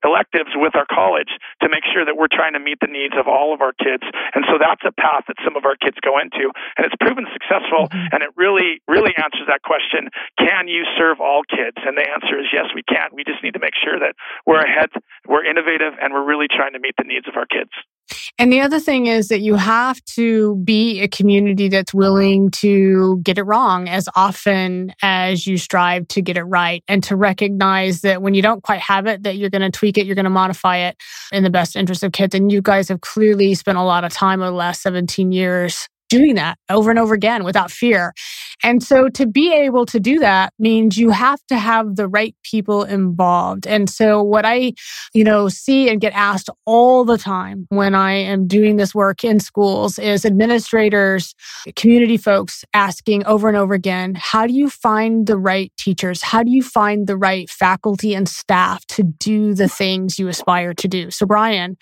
electives 0.06 0.54
with 0.54 0.78
our 0.78 0.86
college 0.86 1.34
to 1.62 1.70
make 1.70 1.84
sure 1.90 2.06
that 2.06 2.14
we're 2.14 2.32
trying 2.32 2.54
to 2.54 2.62
meet 2.62 2.78
the 2.80 2.92
needs 2.92 3.18
of 3.18 3.28
all 3.28 3.54
of 3.54 3.62
our 3.62 3.74
kids 3.74 4.06
and 4.36 4.44
so 4.52 4.60
that's 4.60 4.84
a 4.84 4.92
path 4.92 5.26
that 5.28 5.40
some 5.44 5.56
of 5.56 5.64
our 5.64 5.80
kids 5.80 5.96
go 6.04 6.20
into. 6.20 6.52
And 6.78 6.84
it's 6.84 6.96
proven 7.00 7.26
successful. 7.32 7.88
Mm-hmm. 7.88 8.12
And 8.12 8.20
it 8.24 8.32
really, 8.36 8.84
really 8.88 9.16
answers 9.16 9.48
that 9.48 9.64
question 9.64 10.12
can 10.38 10.68
you 10.68 10.84
serve 10.98 11.24
all 11.24 11.42
kids? 11.48 11.78
And 11.86 11.98
the 11.98 12.04
answer 12.04 12.40
is 12.40 12.52
yes, 12.52 12.68
we 12.76 12.84
can. 12.84 13.16
We 13.16 13.24
just 13.24 13.44
need 13.44 13.56
to 13.56 13.64
make 13.64 13.76
sure 13.80 14.00
that 14.00 14.16
we're 14.46 14.62
ahead, 14.62 14.92
we're 15.28 15.48
innovative, 15.48 15.96
and 16.02 16.14
we're 16.14 16.26
really 16.26 16.48
trying 16.52 16.74
to 16.74 16.80
meet 16.80 16.96
the 16.98 17.08
needs 17.08 17.28
of 17.28 17.36
our 17.36 17.48
kids. 17.48 17.72
And 18.38 18.52
the 18.52 18.62
other 18.62 18.80
thing 18.80 19.08
is 19.08 19.30
that 19.30 19.42
you 19.42 19.56
have 19.56 20.04
to 20.16 20.58
be 20.58 21.02
a 21.02 21.08
community 21.08 21.70
that's 21.70 21.94
willing 21.94 22.52
to 22.52 23.20
get 23.24 23.38
it 23.38 23.44
wrong 23.44 23.88
as 23.88 24.08
often 24.16 24.94
as 25.02 25.48
you 25.48 25.58
strive 25.58 26.08
to 26.10 26.22
get 26.22 26.38
it 26.38 26.44
right 26.44 26.84
and 26.88 27.04
to 27.04 27.16
recognize 27.16 28.02
that 28.02 28.22
when 28.22 28.34
you 28.34 28.42
don't 28.42 28.64
quite 28.64 28.82
have 28.82 29.08
it, 29.08 29.24
that 29.24 29.38
you're 29.38 29.50
going 29.50 29.62
to 29.62 29.72
tweak 29.72 29.98
it, 29.98 30.06
you're 30.06 30.16
going 30.16 30.26
to 30.26 30.30
modify 30.30 30.78
it 30.78 30.98
in 31.32 31.44
the 31.44 31.50
best 31.50 31.76
interest 31.76 32.04
of 32.04 32.12
kids. 32.12 32.36
And 32.36 32.52
you 32.52 32.62
guys 32.62 32.90
have 32.90 33.02
clearly 33.02 33.56
spent 33.56 33.78
a 33.78 33.84
lot 33.84 34.04
of 34.04 34.12
time 34.12 34.42
over 34.42 34.52
the 34.52 34.58
last 34.58 34.82
17 34.82 35.32
years 35.32 35.88
doing 36.10 36.36
that 36.36 36.58
over 36.70 36.90
and 36.90 37.00
over 37.00 37.14
again 37.14 37.44
without 37.44 37.72
fear. 37.72 38.14
And 38.64 38.82
so 38.84 39.10
to 39.10 39.28
be 39.28 39.54
able 39.54 39.86
to 39.88 40.00
do 40.00 40.20
that 40.20 40.54
means 40.60 40.98
you 40.98 41.10
have 41.10 41.40
to 41.48 41.58
have 41.58 41.96
the 41.96 42.08
right 42.08 42.36
people 42.44 42.84
involved. 42.84 43.68
And 43.68 43.90
so 43.90 44.22
what 44.22 44.46
I, 44.46 44.74
you 45.14 45.24
know, 45.24 45.50
see 45.50 45.90
and 45.90 46.02
get 46.02 46.14
asked 46.14 46.50
all 46.66 47.06
the 47.06 47.18
time 47.18 47.68
when 47.70 47.96
I 47.96 48.14
am 48.14 48.48
doing 48.48 48.78
this 48.78 48.96
work 48.96 49.24
in 49.24 49.40
schools 49.40 50.00
is 50.00 50.26
administrators, 50.26 51.36
community 51.76 52.18
folks 52.18 52.64
asking 52.74 53.26
over 53.26 53.48
and 53.48 53.58
over 53.58 53.74
again, 53.74 54.16
how 54.18 54.48
do 54.48 54.54
you 54.54 54.70
find 54.70 55.28
the 55.28 55.38
right 55.38 55.72
teachers? 55.78 56.22
How 56.22 56.44
do 56.44 56.52
you 56.52 56.64
find 56.64 57.08
the 57.08 57.18
right 57.18 57.50
faculty 57.50 58.14
and 58.14 58.28
staff 58.28 58.86
to 58.88 59.04
do 59.04 59.54
the 59.54 59.68
things 59.68 60.18
you 60.20 60.28
aspire 60.28 60.74
to 60.74 60.88
do? 60.88 61.12
So 61.12 61.26
Brian, 61.26 61.78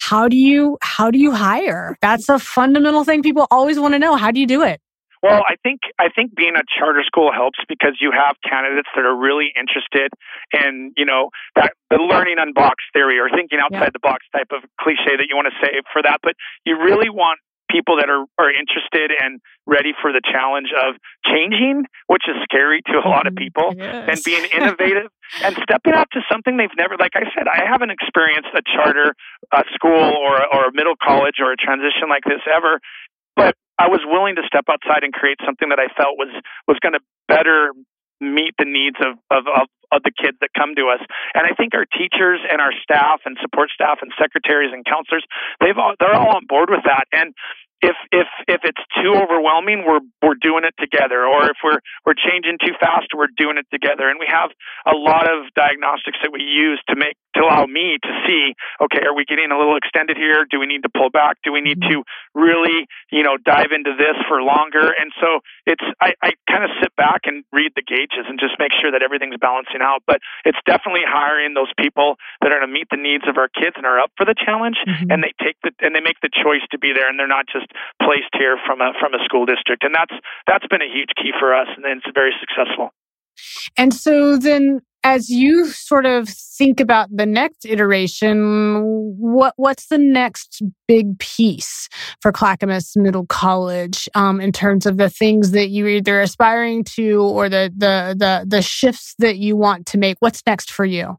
how 0.00 0.28
do 0.28 0.36
you 0.36 0.78
how 0.82 1.10
do 1.10 1.18
you 1.18 1.32
hire? 1.32 1.96
That's 2.00 2.28
a 2.28 2.38
fundamental 2.38 3.04
thing 3.04 3.22
people 3.22 3.46
always 3.50 3.78
want 3.78 3.94
to 3.94 3.98
know. 3.98 4.16
How 4.16 4.30
do 4.30 4.40
you 4.40 4.46
do 4.46 4.62
it? 4.62 4.80
Well, 5.22 5.42
I 5.48 5.56
think 5.62 5.80
I 5.98 6.08
think 6.14 6.34
being 6.34 6.54
a 6.56 6.62
charter 6.78 7.02
school 7.04 7.32
helps 7.32 7.58
because 7.68 7.98
you 8.00 8.12
have 8.12 8.36
candidates 8.42 8.88
that 8.94 9.04
are 9.04 9.16
really 9.16 9.52
interested 9.58 10.10
in, 10.52 10.92
you 10.96 11.04
know, 11.04 11.30
that 11.56 11.72
the 11.90 11.96
learning 11.96 12.36
unbox 12.38 12.86
theory 12.92 13.18
or 13.18 13.28
thinking 13.28 13.58
outside 13.58 13.90
yeah. 13.90 13.96
the 13.96 14.02
box 14.02 14.24
type 14.32 14.50
of 14.54 14.62
cliche 14.80 15.16
that 15.18 15.26
you 15.28 15.36
want 15.36 15.48
to 15.48 15.56
say 15.64 15.80
for 15.92 16.02
that. 16.02 16.20
But 16.22 16.34
you 16.64 16.78
really 16.78 17.10
want 17.10 17.40
people 17.70 17.96
that 18.00 18.08
are, 18.08 18.24
are 18.38 18.50
interested 18.50 19.12
and 19.12 19.40
ready 19.66 19.92
for 20.00 20.12
the 20.12 20.24
challenge 20.24 20.72
of 20.72 20.96
changing, 21.24 21.84
which 22.06 22.24
is 22.26 22.36
scary 22.44 22.80
to 22.88 22.96
a 22.96 23.08
lot 23.08 23.26
of 23.26 23.34
mm-hmm. 23.34 23.44
people, 23.44 23.68
yes. 23.76 24.08
and 24.08 24.18
being 24.24 24.44
innovative 24.56 25.12
and 25.44 25.56
stepping 25.62 25.92
out 25.92 26.08
to 26.12 26.20
something 26.32 26.56
they've 26.56 26.72
never, 26.76 26.96
like 26.96 27.12
I 27.14 27.28
said, 27.36 27.44
I 27.46 27.68
haven't 27.68 27.90
experienced 27.90 28.48
a 28.56 28.62
charter 28.64 29.14
a 29.52 29.64
school 29.72 29.92
or, 29.92 30.40
or 30.52 30.68
a 30.68 30.72
middle 30.72 30.96
college 30.96 31.36
or 31.40 31.52
a 31.52 31.56
transition 31.56 32.08
like 32.08 32.24
this 32.24 32.40
ever. 32.48 32.80
But 33.38 33.54
I 33.78 33.86
was 33.86 34.02
willing 34.02 34.34
to 34.36 34.42
step 34.46 34.66
outside 34.66 35.06
and 35.06 35.14
create 35.14 35.38
something 35.46 35.70
that 35.70 35.78
I 35.78 35.86
felt 35.94 36.18
was 36.18 36.34
was 36.66 36.78
going 36.82 36.98
to 36.98 37.00
better 37.30 37.70
meet 38.20 38.54
the 38.58 38.66
needs 38.66 38.98
of, 38.98 39.14
of, 39.30 39.46
of, 39.46 39.66
of 39.94 40.02
the 40.02 40.10
kids 40.10 40.36
that 40.42 40.50
come 40.58 40.74
to 40.74 40.90
us. 40.90 40.98
And 41.34 41.46
I 41.46 41.54
think 41.54 41.74
our 41.74 41.86
teachers 41.86 42.42
and 42.42 42.60
our 42.60 42.74
staff 42.82 43.22
and 43.24 43.38
support 43.40 43.70
staff 43.70 43.98
and 44.02 44.10
secretaries 44.18 44.74
and 44.74 44.84
counselors, 44.84 45.22
they've 45.60 45.78
all, 45.78 45.94
they're 46.00 46.14
all 46.14 46.34
on 46.34 46.46
board 46.50 46.68
with 46.70 46.82
that. 46.84 47.06
And 47.12 47.32
if 47.80 47.96
if 48.10 48.26
if 48.48 48.60
it's 48.64 48.82
too 48.98 49.14
overwhelming, 49.14 49.84
we're 49.86 50.02
we're 50.22 50.38
doing 50.40 50.64
it 50.64 50.74
together. 50.78 51.26
Or 51.26 51.46
if 51.46 51.58
we're 51.62 51.78
we're 52.04 52.18
changing 52.18 52.58
too 52.58 52.74
fast, 52.80 53.14
we're 53.14 53.30
doing 53.36 53.56
it 53.56 53.66
together. 53.70 54.10
And 54.10 54.18
we 54.18 54.26
have 54.26 54.50
a 54.86 54.96
lot 54.96 55.30
of 55.30 55.46
diagnostics 55.54 56.18
that 56.22 56.32
we 56.32 56.42
use 56.42 56.82
to 56.88 56.96
make 56.96 57.14
to 57.38 57.46
allow 57.46 57.66
me 57.66 57.98
to 58.02 58.10
see, 58.26 58.54
okay, 58.82 59.06
are 59.06 59.14
we 59.14 59.24
getting 59.24 59.52
a 59.54 59.58
little 59.58 59.76
extended 59.76 60.16
here? 60.16 60.42
Do 60.50 60.58
we 60.58 60.66
need 60.66 60.82
to 60.82 60.90
pull 60.90 61.10
back? 61.10 61.38
Do 61.44 61.52
we 61.52 61.60
need 61.60 61.78
to 61.82 62.02
really, 62.34 62.90
you 63.12 63.22
know, 63.22 63.38
dive 63.38 63.70
into 63.70 63.94
this 63.94 64.18
for 64.26 64.42
longer? 64.42 64.90
And 64.90 65.14
so 65.22 65.38
it's 65.66 65.84
I, 66.02 66.14
I 66.18 66.34
kind 66.50 66.64
of 66.64 66.70
sit 66.82 66.90
back 66.96 67.30
and 67.30 67.44
read 67.52 67.72
the 67.78 67.86
gauges 67.86 68.26
and 68.26 68.42
just 68.42 68.58
make 68.58 68.74
sure 68.74 68.90
that 68.90 69.06
everything's 69.06 69.38
balancing 69.38 69.82
out. 69.82 70.02
But 70.02 70.18
it's 70.44 70.58
definitely 70.66 71.06
hiring 71.06 71.54
those 71.54 71.70
people 71.78 72.18
that 72.42 72.50
are 72.50 72.58
going 72.58 72.66
to 72.66 72.74
meet 72.74 72.90
the 72.90 72.98
needs 72.98 73.24
of 73.30 73.38
our 73.38 73.48
kids 73.48 73.78
and 73.78 73.86
are 73.86 74.00
up 74.02 74.10
for 74.18 74.26
the 74.26 74.34
challenge 74.34 74.82
mm-hmm. 74.82 75.10
and 75.14 75.22
they 75.22 75.30
take 75.38 75.54
the 75.62 75.70
and 75.78 75.94
they 75.94 76.02
make 76.02 76.18
the 76.26 76.30
choice 76.32 76.66
to 76.74 76.78
be 76.78 76.90
there 76.90 77.06
and 77.08 77.18
they're 77.18 77.30
not 77.30 77.46
just 77.46 77.67
placed 78.02 78.32
here 78.32 78.58
from 78.66 78.80
a 78.80 78.92
from 79.00 79.14
a 79.14 79.22
school 79.24 79.46
district, 79.46 79.84
and 79.84 79.94
that's 79.94 80.14
that's 80.46 80.66
been 80.68 80.82
a 80.82 80.90
huge 80.90 81.10
key 81.16 81.32
for 81.38 81.54
us, 81.54 81.68
and 81.76 81.84
it's 81.86 82.06
very 82.14 82.32
successful. 82.40 82.90
And 83.76 83.94
so 83.94 84.36
then 84.36 84.80
as 85.04 85.30
you 85.30 85.66
sort 85.66 86.06
of 86.06 86.28
think 86.28 86.80
about 86.80 87.08
the 87.14 87.26
next 87.26 87.64
iteration, 87.64 88.82
what 89.16 89.54
what's 89.56 89.86
the 89.86 89.98
next 89.98 90.62
big 90.86 91.18
piece 91.18 91.88
for 92.20 92.32
Clackamas 92.32 92.96
Middle 92.96 93.26
College 93.26 94.08
um, 94.14 94.40
in 94.40 94.52
terms 94.52 94.86
of 94.86 94.96
the 94.96 95.08
things 95.08 95.52
that 95.52 95.68
you're 95.68 95.88
either 95.88 96.20
aspiring 96.20 96.84
to 96.84 97.22
or 97.22 97.48
the 97.48 97.72
the 97.76 98.16
the 98.18 98.44
the 98.46 98.62
shifts 98.62 99.14
that 99.18 99.38
you 99.38 99.56
want 99.56 99.86
to 99.86 99.98
make? 99.98 100.16
What's 100.20 100.42
next 100.46 100.70
for 100.70 100.84
you? 100.84 101.16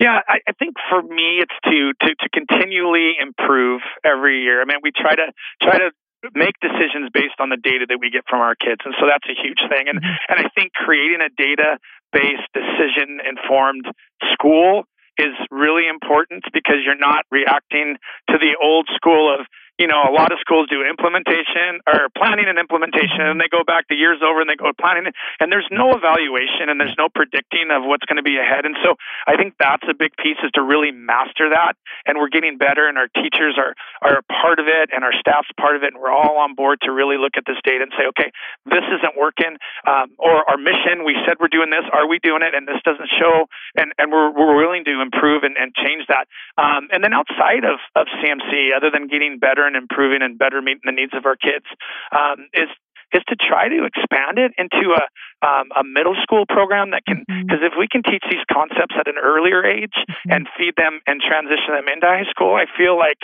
Yeah, 0.00 0.24
I, 0.26 0.40
I 0.48 0.52
think 0.56 0.76
for 0.88 1.02
me, 1.02 1.44
it's 1.44 1.54
to, 1.68 1.92
to 1.92 2.08
to 2.16 2.28
continually 2.32 3.20
improve 3.20 3.82
every 4.02 4.42
year. 4.42 4.62
I 4.62 4.64
mean, 4.64 4.80
we 4.82 4.92
try 4.96 5.14
to 5.14 5.28
try 5.62 5.76
to 5.76 5.92
make 6.34 6.56
decisions 6.60 7.12
based 7.12 7.36
on 7.38 7.48
the 7.48 7.60
data 7.60 7.84
that 7.88 7.98
we 8.00 8.08
get 8.08 8.24
from 8.28 8.40
our 8.40 8.56
kids, 8.56 8.80
and 8.84 8.94
so 8.98 9.04
that's 9.04 9.28
a 9.28 9.36
huge 9.36 9.60
thing. 9.68 9.92
And 9.92 10.00
mm-hmm. 10.00 10.32
and 10.32 10.40
I 10.40 10.48
think 10.56 10.72
creating 10.72 11.20
a 11.20 11.28
data 11.28 11.76
based, 12.12 12.48
decision 12.56 13.20
informed 13.20 13.84
school 14.32 14.88
is 15.18 15.36
really 15.50 15.86
important 15.86 16.44
because 16.52 16.80
you're 16.80 16.98
not 16.98 17.28
reacting 17.30 17.96
to 18.30 18.38
the 18.40 18.56
old 18.56 18.88
school 18.96 19.28
of 19.28 19.44
you 19.80 19.88
know, 19.88 20.04
a 20.04 20.12
lot 20.12 20.28
of 20.28 20.36
schools 20.44 20.68
do 20.68 20.84
implementation 20.84 21.80
or 21.88 22.12
planning 22.12 22.44
and 22.52 22.60
implementation, 22.60 23.24
and 23.24 23.40
they 23.40 23.48
go 23.48 23.64
back 23.64 23.88
the 23.88 23.96
years 23.96 24.20
over 24.20 24.44
and 24.44 24.48
they 24.52 24.60
go 24.60 24.68
planning, 24.76 25.08
and 25.40 25.48
there's 25.48 25.66
no 25.72 25.96
evaluation 25.96 26.68
and 26.68 26.76
there's 26.76 26.94
no 27.00 27.08
predicting 27.08 27.72
of 27.72 27.88
what's 27.88 28.04
going 28.04 28.20
to 28.20 28.22
be 28.22 28.36
ahead. 28.36 28.68
And 28.68 28.76
so 28.84 29.00
I 29.24 29.40
think 29.40 29.56
that's 29.56 29.88
a 29.88 29.96
big 29.96 30.12
piece 30.20 30.36
is 30.44 30.52
to 30.52 30.60
really 30.60 30.92
master 30.92 31.48
that. 31.56 31.80
And 32.04 32.20
we're 32.20 32.28
getting 32.28 32.60
better, 32.60 32.84
and 32.84 33.00
our 33.00 33.08
teachers 33.08 33.56
are 33.56 33.72
are 34.04 34.20
part 34.28 34.60
of 34.60 34.68
it, 34.68 34.92
and 34.92 35.00
our 35.00 35.16
staff's 35.16 35.48
part 35.56 35.80
of 35.80 35.82
it, 35.82 35.96
and 35.96 35.98
we're 36.02 36.12
all 36.12 36.36
on 36.36 36.52
board 36.52 36.84
to 36.84 36.92
really 36.92 37.16
look 37.16 37.40
at 37.40 37.48
this 37.48 37.56
data 37.64 37.80
and 37.80 37.92
say, 37.96 38.04
okay, 38.12 38.28
this 38.68 38.84
isn't 38.84 39.16
working, 39.16 39.56
um, 39.88 40.12
or 40.20 40.44
our 40.44 40.60
mission, 40.60 41.08
we 41.08 41.16
said 41.24 41.40
we're 41.40 41.48
doing 41.48 41.72
this, 41.72 41.88
are 41.96 42.04
we 42.04 42.20
doing 42.20 42.44
it? 42.44 42.52
And 42.52 42.68
this 42.68 42.84
doesn't 42.84 43.08
show, 43.16 43.48
and 43.80 43.96
and 43.96 44.12
we're 44.12 44.28
we're 44.28 44.60
willing 44.60 44.84
to 44.84 45.00
improve 45.00 45.40
and, 45.40 45.56
and 45.56 45.72
change 45.72 46.04
that. 46.12 46.28
Um, 46.60 46.92
and 46.92 47.00
then 47.00 47.16
outside 47.16 47.64
of 47.64 47.80
of 47.96 48.12
CMC, 48.20 48.76
other 48.76 48.92
than 48.92 49.08
getting 49.08 49.40
better 49.40 49.69
and 49.70 49.78
improving 49.78 50.22
and 50.22 50.38
better 50.38 50.60
meeting 50.60 50.82
the 50.84 50.92
needs 50.92 51.14
of 51.14 51.24
our 51.26 51.36
kids 51.36 51.66
um, 52.10 52.50
is 52.52 52.68
is 53.12 53.22
to 53.26 53.34
try 53.34 53.68
to 53.68 53.84
expand 53.84 54.38
it 54.38 54.52
into 54.58 54.94
a 54.94 55.02
um, 55.42 55.72
a 55.74 55.82
middle 55.82 56.14
school 56.22 56.44
program 56.46 56.90
that 56.90 57.02
can 57.06 57.24
because 57.26 57.58
mm-hmm. 57.58 57.72
if 57.72 57.74
we 57.78 57.88
can 57.88 58.02
teach 58.02 58.22
these 58.30 58.44
concepts 58.52 58.94
at 58.98 59.08
an 59.08 59.16
earlier 59.18 59.64
age 59.64 59.96
mm-hmm. 59.96 60.30
and 60.30 60.48
feed 60.56 60.74
them 60.76 61.00
and 61.06 61.20
transition 61.20 61.74
them 61.74 61.88
into 61.88 62.06
high 62.06 62.28
school, 62.30 62.54
I 62.54 62.66
feel 62.76 62.98
like 62.98 63.18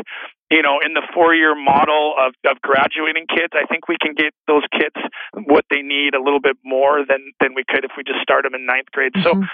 you 0.51 0.62
know 0.62 0.80
in 0.82 0.94
the 0.94 1.07
four 1.14 1.34
year 1.34 1.55
model 1.55 2.14
of, 2.18 2.34
of 2.49 2.61
graduating 2.62 3.26
kids, 3.28 3.55
I 3.55 3.66
think 3.66 3.88
we 3.88 3.97
can 4.01 4.14
get 4.14 4.34
those 4.47 4.64
kids 4.72 4.97
what 5.47 5.64
they 5.70 5.82
need 5.82 6.14
a 6.14 6.22
little 6.22 6.40
bit 6.40 6.57
more 6.64 7.05
than 7.07 7.32
than 7.40 7.55
we 7.55 7.62
could 7.62 7.84
if 7.84 7.92
we 7.97 8.03
just 8.03 8.20
start 8.22 8.42
them 8.44 8.55
in 8.55 8.66
ninth 8.66 8.90
grade. 8.90 9.12
Mm-hmm. 9.14 9.42
So 9.42 9.47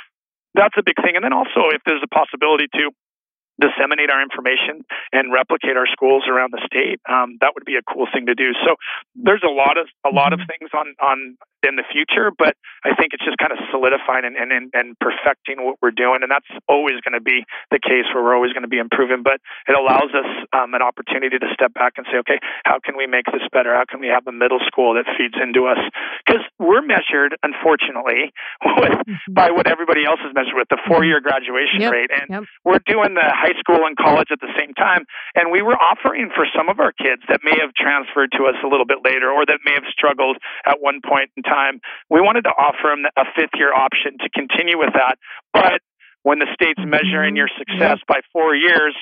that's 0.55 0.77
a 0.77 0.83
big 0.85 0.97
thing. 1.03 1.17
And 1.17 1.25
then 1.25 1.33
also 1.33 1.73
if 1.73 1.81
there's 1.85 2.05
a 2.05 2.13
possibility 2.13 2.69
to 2.77 2.91
disseminate 3.63 4.11
our 4.11 4.21
information 4.21 4.83
and 5.15 5.33
replicate 5.33 5.79
our 5.79 5.87
schools 5.87 6.27
around 6.27 6.51
the 6.51 6.63
state, 6.67 6.99
um, 7.07 7.39
that 7.41 7.55
would 7.55 7.65
be 7.65 7.79
a 7.79 7.85
cool 7.87 8.11
thing 8.11 8.27
to 8.27 8.35
do. 8.35 8.51
So 8.67 8.75
there's 9.15 9.47
a 9.47 9.55
lot 9.55 9.79
of 9.79 9.87
a 10.03 10.11
lot 10.11 10.35
of 10.35 10.43
mm-hmm. 10.43 10.67
things 10.67 10.71
on 10.75 10.99
on 10.99 11.39
in 11.63 11.79
the 11.79 11.87
future, 11.87 12.35
but 12.35 12.59
I 12.83 12.91
think 12.99 13.15
it's 13.15 13.23
just 13.23 13.39
kind 13.39 13.55
of 13.55 13.59
solidifying 13.71 14.27
and 14.27 14.35
and, 14.35 14.71
and 14.75 14.99
perfecting 14.99 15.63
what 15.63 15.79
we're 15.79 15.95
doing, 15.95 16.27
and 16.27 16.31
that's 16.31 16.49
always 16.67 16.99
going 17.07 17.15
to 17.15 17.23
be 17.23 17.47
the 17.71 17.79
case 17.79 18.11
where 18.11 18.23
we're 18.23 18.35
always 18.35 18.53
going 18.53 18.67
to 18.67 18.73
be 18.73 18.83
improving. 18.83 19.23
But 19.23 19.39
it 19.71 19.79
allows 19.79 20.11
us 20.11 20.27
um, 20.51 20.75
an 20.75 20.83
opportunity 20.83 21.39
to 21.39 21.49
step 21.55 21.73
back 21.75 21.95
and 21.97 22.07
say, 22.11 22.19
okay, 22.27 22.43
how 22.65 22.83
can 22.83 22.99
we 22.99 23.07
make 23.07 23.27
this 23.31 23.47
better? 23.53 23.75
How 23.75 23.87
can 23.87 24.01
we 24.03 24.11
have 24.11 24.27
a 24.27 24.35
middle 24.35 24.61
school 24.67 24.95
that 24.99 25.07
feeds 25.15 25.39
into 25.39 25.71
us? 25.71 25.79
Because 26.27 26.43
we're 26.59 26.83
measured, 26.83 27.39
unfortunately, 27.47 28.35
with, 28.83 28.99
mm-hmm. 29.07 29.33
by 29.33 29.51
what 29.55 29.71
everybody 29.71 30.05
else 30.05 30.21
is 30.27 30.35
measured 30.35 30.59
with 30.59 30.69
the 30.69 30.83
four 30.91 31.05
year 31.05 31.21
graduation 31.23 31.87
yep. 31.87 31.93
rate, 31.93 32.11
and 32.11 32.27
yep. 32.29 32.43
we're 32.67 32.83
doing 32.87 33.15
the 33.15 33.29
high 33.31 33.52
school 33.59 33.85
and 33.87 33.97
college 33.97 34.29
at 34.31 34.41
the 34.41 34.53
same 34.59 34.75
time, 34.75 35.05
and 35.35 35.51
we 35.51 35.63
were 35.63 35.77
offering 35.77 36.31
for 36.35 36.47
some 36.57 36.69
of 36.69 36.81
our 36.81 36.93
kids 36.93 37.23
that 37.29 37.41
may 37.43 37.57
have 37.61 37.75
transferred 37.75 38.33
to 38.39 38.45
us 38.45 38.57
a 38.65 38.69
little 38.69 38.87
bit 38.87 38.99
later 39.05 39.31
or 39.31 39.47
that 39.47 39.61
may 39.65 39.73
have 39.75 39.89
struggled 39.91 40.39
at 40.67 40.81
one 40.81 41.01
point 41.05 41.31
in 41.37 41.43
time. 41.43 41.81
We 42.11 42.21
wanted 42.21 42.43
to 42.45 42.55
offer 42.55 42.95
them 42.95 43.05
a 43.17 43.25
fifth 43.35 43.55
year 43.55 43.75
option 43.75 44.19
to 44.21 44.29
continue 44.31 44.79
with 44.79 44.95
that. 44.95 45.19
But 45.53 45.81
when 46.23 46.39
the 46.39 46.47
state's 46.55 46.79
measuring 46.79 47.35
your 47.35 47.51
success 47.59 47.99
by 48.07 48.21
four 48.33 48.55
years, 48.55 48.95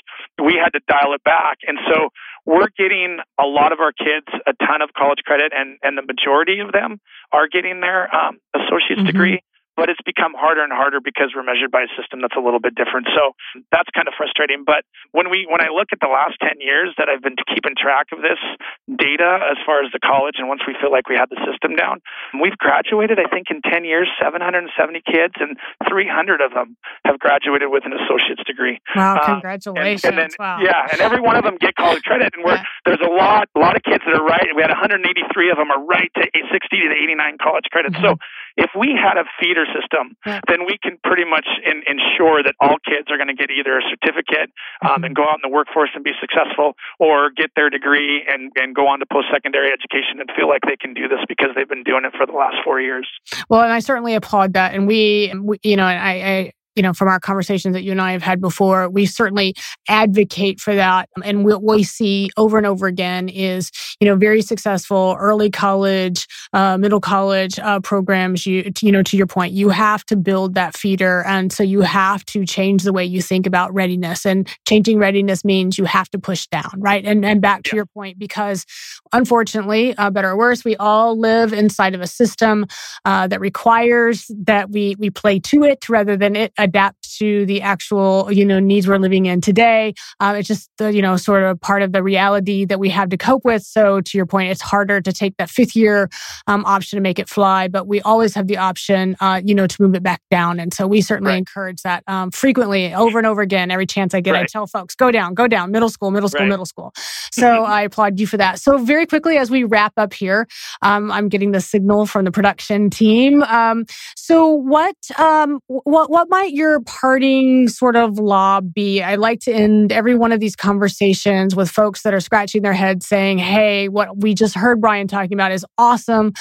we 0.42 0.56
had 0.56 0.72
to 0.72 0.80
dial 0.88 1.12
it 1.12 1.22
back. 1.22 1.58
And 1.66 1.78
so 1.84 2.08
we're 2.46 2.72
getting 2.76 3.18
a 3.38 3.44
lot 3.44 3.72
of 3.72 3.80
our 3.80 3.92
kids 3.92 4.26
a 4.46 4.52
ton 4.64 4.80
of 4.80 4.90
college 4.96 5.20
credit, 5.24 5.52
and, 5.54 5.76
and 5.82 5.98
the 5.98 6.02
majority 6.02 6.60
of 6.60 6.72
them 6.72 6.98
are 7.32 7.46
getting 7.46 7.80
their 7.80 8.08
um, 8.14 8.38
associate's 8.54 9.04
mm-hmm. 9.04 9.06
degree 9.06 9.40
but 9.76 9.88
it's 9.88 10.02
become 10.04 10.34
harder 10.34 10.62
and 10.62 10.72
harder 10.72 11.00
because 11.00 11.32
we're 11.34 11.46
measured 11.46 11.70
by 11.70 11.86
a 11.86 11.90
system 11.96 12.20
that's 12.20 12.36
a 12.36 12.42
little 12.42 12.60
bit 12.60 12.74
different. 12.74 13.08
So 13.14 13.32
that's 13.70 13.88
kind 13.94 14.08
of 14.08 14.14
frustrating. 14.16 14.64
But 14.66 14.84
when 15.12 15.30
we 15.30 15.46
when 15.48 15.60
I 15.60 15.72
look 15.72 15.92
at 15.92 16.00
the 16.00 16.10
last 16.10 16.36
ten 16.40 16.60
years 16.60 16.94
that 16.98 17.08
I've 17.08 17.22
been 17.22 17.38
keeping 17.48 17.74
track 17.78 18.12
of 18.12 18.20
this 18.20 18.40
data 18.86 19.40
as 19.50 19.58
far 19.64 19.82
as 19.82 19.92
the 19.92 20.02
college, 20.02 20.36
and 20.38 20.48
once 20.48 20.62
we 20.66 20.74
feel 20.78 20.90
like 20.90 21.08
we 21.08 21.16
have 21.16 21.30
the 21.30 21.40
system 21.46 21.76
down, 21.76 22.02
we've 22.36 22.56
graduated. 22.58 23.18
I 23.18 23.28
think 23.30 23.48
in 23.50 23.62
ten 23.62 23.84
years, 23.84 24.08
770 24.20 24.70
kids, 25.06 25.34
and 25.40 25.56
300 25.88 26.40
of 26.40 26.52
them 26.52 26.76
have 27.04 27.18
graduated 27.18 27.70
with 27.70 27.84
an 27.86 27.92
associate's 27.94 28.44
degree. 28.44 28.78
Wow! 28.94 29.16
Uh, 29.16 29.40
congratulations! 29.40 30.04
and, 30.04 30.18
and 30.18 30.30
then, 30.30 30.36
wow. 30.38 30.58
Yeah, 30.60 30.92
and 30.92 31.00
every 31.00 31.20
one 31.20 31.36
of 31.36 31.44
them 31.44 31.56
get 31.56 31.74
college 31.74 32.02
credit, 32.02 32.32
and 32.34 32.44
we're 32.44 32.60
yeah. 32.60 32.64
there's 32.84 33.04
a 33.04 33.10
lot 33.10 33.48
a 33.56 33.60
lot 33.60 33.76
of 33.76 33.82
kids 33.82 34.02
that 34.04 34.14
are 34.14 34.24
right. 34.24 34.48
We 34.54 34.62
had 34.62 34.70
183 34.70 35.50
of 35.50 35.56
them 35.56 35.70
are 35.70 35.82
right 35.84 36.10
to 36.16 36.22
60 36.24 36.76
to 36.76 36.94
89 36.94 37.38
college 37.42 37.64
credits. 37.70 37.96
Mm-hmm. 37.96 38.18
So 38.18 38.20
if 38.60 38.70
we 38.76 38.92
had 38.92 39.16
a 39.16 39.24
feeder 39.40 39.64
system, 39.72 40.14
then 40.24 40.68
we 40.68 40.76
can 40.76 41.00
pretty 41.02 41.24
much 41.24 41.48
in, 41.64 41.82
ensure 41.88 42.44
that 42.44 42.54
all 42.60 42.76
kids 42.84 43.08
are 43.10 43.16
going 43.16 43.32
to 43.32 43.34
get 43.34 43.50
either 43.50 43.80
a 43.80 43.84
certificate 43.88 44.52
um, 44.84 45.02
and 45.02 45.16
go 45.16 45.24
out 45.24 45.40
in 45.40 45.42
the 45.42 45.48
workforce 45.48 45.90
and 45.94 46.04
be 46.04 46.12
successful, 46.20 46.76
or 46.98 47.30
get 47.30 47.50
their 47.56 47.70
degree 47.70 48.22
and, 48.28 48.52
and 48.56 48.76
go 48.76 48.86
on 48.86 49.00
to 49.00 49.06
post 49.10 49.28
secondary 49.32 49.72
education 49.72 50.20
and 50.20 50.28
feel 50.36 50.48
like 50.48 50.60
they 50.68 50.76
can 50.76 50.92
do 50.92 51.08
this 51.08 51.20
because 51.26 51.50
they've 51.56 51.68
been 51.68 51.82
doing 51.82 52.04
it 52.04 52.12
for 52.16 52.26
the 52.26 52.36
last 52.36 52.56
four 52.62 52.80
years. 52.80 53.08
Well, 53.48 53.62
and 53.62 53.72
I 53.72 53.80
certainly 53.80 54.14
applaud 54.14 54.52
that. 54.52 54.74
And 54.74 54.86
we, 54.86 55.32
we 55.42 55.58
you 55.62 55.76
know, 55.76 55.84
I, 55.84 55.96
I 55.96 56.52
you 56.80 56.82
know, 56.82 56.94
from 56.94 57.08
our 57.08 57.20
conversations 57.20 57.74
that 57.74 57.82
you 57.82 57.92
and 57.92 58.00
I 58.00 58.12
have 58.12 58.22
had 58.22 58.40
before, 58.40 58.88
we 58.88 59.04
certainly 59.04 59.54
advocate 59.86 60.60
for 60.60 60.74
that. 60.74 61.10
And 61.22 61.44
what 61.44 61.62
we 61.62 61.82
see 61.82 62.30
over 62.38 62.56
and 62.56 62.66
over 62.66 62.86
again 62.86 63.28
is, 63.28 63.70
you 64.00 64.08
know, 64.08 64.16
very 64.16 64.40
successful 64.40 65.14
early 65.20 65.50
college, 65.50 66.26
uh, 66.54 66.78
middle 66.78 66.98
college 66.98 67.58
uh, 67.58 67.80
programs. 67.80 68.46
You, 68.46 68.72
you 68.80 68.90
know, 68.90 69.02
to 69.02 69.16
your 69.18 69.26
point, 69.26 69.52
you 69.52 69.68
have 69.68 70.06
to 70.06 70.16
build 70.16 70.54
that 70.54 70.74
feeder. 70.74 71.22
And 71.26 71.52
so 71.52 71.62
you 71.62 71.82
have 71.82 72.24
to 72.26 72.46
change 72.46 72.84
the 72.84 72.94
way 72.94 73.04
you 73.04 73.20
think 73.20 73.46
about 73.46 73.74
readiness. 73.74 74.24
And 74.24 74.48
changing 74.66 74.98
readiness 74.98 75.44
means 75.44 75.76
you 75.76 75.84
have 75.84 76.08
to 76.12 76.18
push 76.18 76.46
down, 76.46 76.72
right? 76.78 77.04
And, 77.04 77.26
and 77.26 77.42
back 77.42 77.62
to 77.64 77.72
yeah. 77.72 77.80
your 77.80 77.86
point, 77.86 78.18
because 78.18 78.64
unfortunately, 79.12 79.94
uh, 79.98 80.08
better 80.08 80.30
or 80.30 80.38
worse, 80.38 80.64
we 80.64 80.76
all 80.76 81.18
live 81.18 81.52
inside 81.52 81.94
of 81.94 82.00
a 82.00 82.06
system 82.06 82.64
uh, 83.04 83.26
that 83.26 83.38
requires 83.38 84.30
that 84.44 84.70
we, 84.70 84.96
we 84.98 85.10
play 85.10 85.38
to 85.40 85.62
it 85.64 85.86
rather 85.86 86.16
than 86.16 86.36
it 86.36 86.54
adapt 86.70 86.99
to 87.20 87.44
the 87.44 87.60
actual, 87.60 88.32
you 88.32 88.44
know, 88.46 88.58
needs 88.58 88.88
we're 88.88 88.98
living 88.98 89.26
in 89.26 89.42
today. 89.42 89.92
Um, 90.20 90.36
it's 90.36 90.48
just, 90.48 90.70
the, 90.78 90.92
you 90.92 91.02
know, 91.02 91.16
sort 91.16 91.42
of 91.42 91.60
part 91.60 91.82
of 91.82 91.92
the 91.92 92.02
reality 92.02 92.64
that 92.64 92.80
we 92.80 92.88
have 92.88 93.10
to 93.10 93.18
cope 93.18 93.44
with. 93.44 93.62
So 93.62 94.00
to 94.00 94.16
your 94.16 94.26
point, 94.26 94.50
it's 94.50 94.62
harder 94.62 95.02
to 95.02 95.12
take 95.12 95.36
that 95.36 95.50
fifth 95.50 95.76
year 95.76 96.08
um, 96.46 96.64
option 96.64 96.96
to 96.96 97.02
make 97.02 97.18
it 97.18 97.28
fly, 97.28 97.68
but 97.68 97.86
we 97.86 98.00
always 98.00 98.34
have 98.34 98.46
the 98.46 98.56
option, 98.56 99.16
uh, 99.20 99.42
you 99.44 99.54
know, 99.54 99.66
to 99.66 99.82
move 99.82 99.94
it 99.94 100.02
back 100.02 100.22
down. 100.30 100.58
And 100.58 100.72
so 100.72 100.86
we 100.86 101.02
certainly 101.02 101.32
right. 101.32 101.38
encourage 101.38 101.82
that 101.82 102.02
um, 102.06 102.30
frequently 102.30 102.94
over 102.94 103.18
and 103.18 103.26
over 103.26 103.42
again. 103.42 103.70
Every 103.70 103.86
chance 103.86 104.14
I 104.14 104.20
get, 104.20 104.32
right. 104.32 104.44
I 104.44 104.46
tell 104.46 104.66
folks, 104.66 104.94
go 104.94 105.10
down, 105.10 105.34
go 105.34 105.46
down, 105.46 105.70
middle 105.70 105.90
school, 105.90 106.10
middle 106.10 106.28
school, 106.28 106.40
right. 106.40 106.48
middle 106.48 106.66
school. 106.66 106.92
So 107.32 107.64
I 107.64 107.82
applaud 107.82 108.18
you 108.18 108.26
for 108.26 108.38
that. 108.38 108.58
So 108.58 108.78
very 108.78 109.06
quickly, 109.06 109.36
as 109.36 109.50
we 109.50 109.64
wrap 109.64 109.92
up 109.98 110.14
here, 110.14 110.48
um, 110.80 111.12
I'm 111.12 111.28
getting 111.28 111.52
the 111.52 111.60
signal 111.60 112.06
from 112.06 112.24
the 112.24 112.32
production 112.32 112.88
team. 112.88 113.42
Um, 113.42 113.84
so 114.16 114.48
what, 114.48 114.96
um, 115.18 115.60
what, 115.66 116.10
what 116.10 116.30
might 116.30 116.52
your 116.52 116.80
parting 117.10 117.66
sort 117.66 117.96
of 117.96 118.20
lobby. 118.20 119.02
I 119.02 119.16
like 119.16 119.40
to 119.40 119.52
end 119.52 119.90
every 119.90 120.14
one 120.14 120.30
of 120.30 120.38
these 120.38 120.54
conversations 120.54 121.56
with 121.56 121.68
folks 121.68 122.02
that 122.02 122.14
are 122.14 122.20
scratching 122.20 122.62
their 122.62 122.72
heads 122.72 123.04
saying, 123.04 123.38
Hey, 123.38 123.88
what 123.88 124.18
we 124.18 124.32
just 124.32 124.54
heard 124.54 124.80
Brian 124.80 125.08
talking 125.08 125.32
about 125.32 125.50
is 125.50 125.66
awesome. 125.76 126.32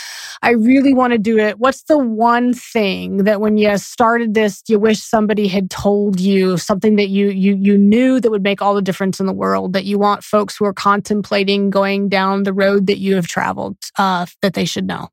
I 0.43 0.51
really 0.51 0.93
want 0.93 1.13
to 1.13 1.17
do 1.17 1.39
it. 1.39 1.57
What's 1.57 1.82
the 1.86 1.97
one 1.97 2.53
thing 2.53 3.24
that 3.24 3.41
when 3.41 3.57
you 3.57 3.76
started 3.80 4.36
this, 4.36 4.61
you 4.67 4.78
wish 4.78 5.01
somebody 5.01 5.47
had 5.47 5.72
told 5.72 6.20
you 6.20 6.59
something 6.59 6.97
that 6.97 7.09
you, 7.09 7.30
you, 7.30 7.55
you 7.55 7.76
knew 7.76 8.20
that 8.20 8.30
would 8.30 8.43
make 8.43 8.61
all 8.61 8.76
the 8.76 8.84
difference 8.84 9.20
in 9.20 9.26
the 9.26 9.34
world 9.34 9.74
that 9.74 9.86
you 9.86 9.97
want 9.97 10.24
folks 10.24 10.55
who 10.55 10.65
are 10.65 10.74
contemplating 10.74 11.72
going 11.72 12.09
down 12.09 12.43
the 12.43 12.53
road 12.53 12.86
that 12.86 12.99
you 12.99 13.15
have 13.15 13.26
traveled, 13.26 13.78
uh, 13.97 14.28
that 14.43 14.53
they 14.53 14.65
should 14.65 14.86
know? 14.86 15.09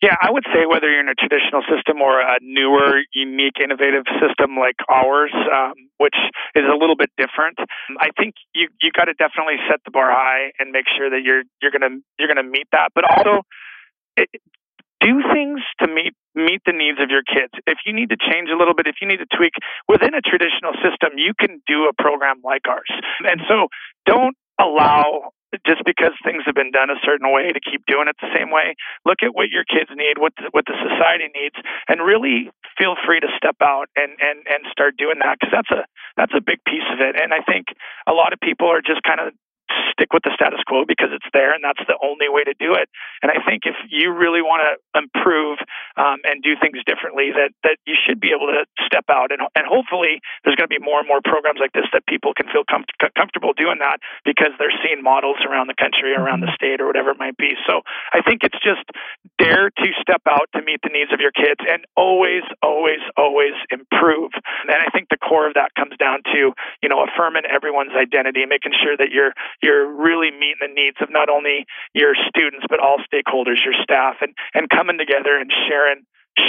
Yeah, 0.00 0.14
I 0.22 0.30
would 0.30 0.46
say 0.54 0.62
whether 0.62 0.86
you're 0.86 1.02
in 1.02 1.08
a 1.10 1.18
traditional 1.18 1.66
system 1.66 2.00
or 2.00 2.20
a 2.20 2.38
newer, 2.40 3.02
unique, 3.12 3.58
innovative 3.58 4.06
system 4.22 4.54
like 4.54 4.78
ours, 4.88 5.34
um, 5.34 5.74
which 5.98 6.14
is 6.54 6.62
a 6.70 6.76
little 6.78 6.94
bit 6.94 7.10
different, 7.18 7.58
I 7.98 8.10
think 8.16 8.34
you 8.54 8.68
you 8.80 8.90
got 8.94 9.06
to 9.06 9.14
definitely 9.14 9.58
set 9.68 9.82
the 9.84 9.90
bar 9.90 10.10
high 10.14 10.54
and 10.60 10.70
make 10.70 10.86
sure 10.86 11.10
that 11.10 11.22
you're 11.26 11.42
you're 11.60 11.74
gonna 11.74 11.98
you're 12.18 12.28
gonna 12.28 12.46
meet 12.46 12.68
that. 12.70 12.94
But 12.94 13.10
also, 13.10 13.42
it, 14.16 14.30
do 15.00 15.18
things 15.34 15.66
to 15.82 15.90
meet 15.90 16.14
meet 16.34 16.62
the 16.64 16.72
needs 16.72 17.02
of 17.02 17.10
your 17.10 17.26
kids. 17.26 17.50
If 17.66 17.78
you 17.84 17.92
need 17.92 18.10
to 18.10 18.16
change 18.16 18.50
a 18.54 18.56
little 18.56 18.74
bit, 18.74 18.86
if 18.86 19.02
you 19.02 19.08
need 19.08 19.18
to 19.18 19.26
tweak 19.34 19.58
within 19.88 20.14
a 20.14 20.22
traditional 20.22 20.78
system, 20.78 21.18
you 21.18 21.34
can 21.34 21.58
do 21.66 21.90
a 21.90 21.92
program 21.92 22.38
like 22.44 22.70
ours. 22.70 22.90
And 23.26 23.42
so, 23.50 23.66
don't 24.06 24.36
allow 24.60 25.34
just 25.66 25.82
because 25.84 26.12
things 26.24 26.44
have 26.44 26.54
been 26.54 26.70
done 26.70 26.90
a 26.90 27.00
certain 27.04 27.32
way 27.32 27.52
to 27.52 27.60
keep 27.60 27.86
doing 27.86 28.08
it 28.08 28.16
the 28.20 28.28
same 28.36 28.50
way. 28.50 28.76
Look 29.04 29.24
at 29.24 29.34
what 29.34 29.48
your 29.48 29.64
kids 29.64 29.88
need, 29.94 30.18
what 30.18 30.32
the, 30.36 30.52
what 30.52 30.66
the 30.66 30.76
society 30.76 31.32
needs, 31.32 31.56
and 31.88 32.04
really 32.04 32.50
feel 32.76 32.96
free 33.06 33.20
to 33.20 33.28
step 33.36 33.56
out 33.62 33.88
and 33.96 34.12
and 34.20 34.44
and 34.44 34.64
start 34.70 34.96
doing 34.96 35.18
that 35.24 35.38
because 35.40 35.52
that's 35.52 35.72
a 35.72 35.82
that's 36.16 36.34
a 36.36 36.44
big 36.44 36.60
piece 36.64 36.86
of 36.92 37.00
it. 37.00 37.16
And 37.16 37.32
I 37.32 37.40
think 37.40 37.72
a 38.06 38.12
lot 38.12 38.32
of 38.32 38.40
people 38.40 38.68
are 38.68 38.84
just 38.84 39.02
kind 39.02 39.20
of 39.20 39.32
stick 39.92 40.12
with 40.12 40.22
the 40.22 40.32
status 40.34 40.60
quo 40.66 40.84
because 40.86 41.10
it's 41.12 41.26
there 41.32 41.54
and 41.54 41.62
that's 41.62 41.82
the 41.86 41.98
only 42.02 42.28
way 42.28 42.44
to 42.44 42.54
do 42.58 42.74
it. 42.74 42.88
And 43.22 43.30
I 43.32 43.42
think 43.44 43.64
if 43.64 43.76
you 43.90 44.12
really 44.12 44.42
want 44.42 44.62
to 44.64 44.72
improve 44.98 45.58
um, 45.96 46.22
and 46.24 46.42
do 46.42 46.54
things 46.60 46.78
differently, 46.86 47.30
that 47.34 47.52
that 47.64 47.78
you 47.86 47.94
should 47.94 48.20
be 48.20 48.30
able 48.30 48.48
to 48.48 48.64
step 48.86 49.06
out 49.10 49.32
and 49.32 49.42
and 49.54 49.66
hopefully 49.66 50.20
there's 50.44 50.56
going 50.56 50.68
to 50.68 50.72
be 50.72 50.82
more 50.82 50.98
and 51.00 51.08
more 51.08 51.20
programs 51.22 51.60
like 51.60 51.72
this 51.72 51.86
that 51.92 52.06
people 52.06 52.32
can 52.34 52.46
feel 52.52 52.64
com- 52.68 52.88
comfortable 53.16 53.52
doing 53.52 53.78
that 53.80 53.98
because 54.24 54.54
they're 54.58 54.74
seeing 54.84 55.02
models 55.02 55.36
around 55.46 55.68
the 55.68 55.78
country, 55.78 56.14
around 56.14 56.40
the 56.40 56.52
state, 56.54 56.80
or 56.80 56.86
whatever 56.86 57.10
it 57.10 57.18
might 57.18 57.36
be. 57.36 57.54
So 57.66 57.82
I 58.12 58.22
think 58.22 58.42
it's 58.42 58.58
just 58.62 58.84
dare 59.38 59.70
to 59.70 59.86
step 60.00 60.22
out 60.28 60.48
to 60.54 60.62
meet 60.62 60.80
the 60.82 60.90
needs 60.90 61.12
of 61.12 61.20
your 61.20 61.32
kids 61.32 61.60
and 61.68 61.84
always, 61.96 62.42
always, 62.62 63.02
always 63.16 63.54
improve. 63.70 64.32
And 64.66 64.78
I 64.78 64.90
think 64.90 65.08
the 65.08 65.18
core 65.18 65.46
of 65.46 65.54
that 65.54 65.74
comes 65.74 65.96
down 65.98 66.22
to 66.32 66.52
you 66.82 66.88
know 66.88 67.04
affirming 67.04 67.44
everyone's 67.48 67.94
identity, 67.94 68.42
and 68.42 68.50
making 68.50 68.72
sure 68.72 68.96
that 68.96 69.10
you're 69.10 69.32
you're 69.62 69.86
really 69.86 70.30
meeting 70.30 70.62
the 70.62 70.72
needs 70.72 70.96
of 71.00 71.10
not 71.10 71.28
only 71.28 71.66
your 71.94 72.14
students 72.28 72.66
but 72.68 72.80
all 72.80 72.98
stakeholders, 73.06 73.64
your 73.64 73.74
staff, 73.82 74.16
and 74.20 74.34
and 74.54 74.68
coming 74.70 74.98
together 74.98 75.38
and 75.38 75.50
sharing 75.68 76.04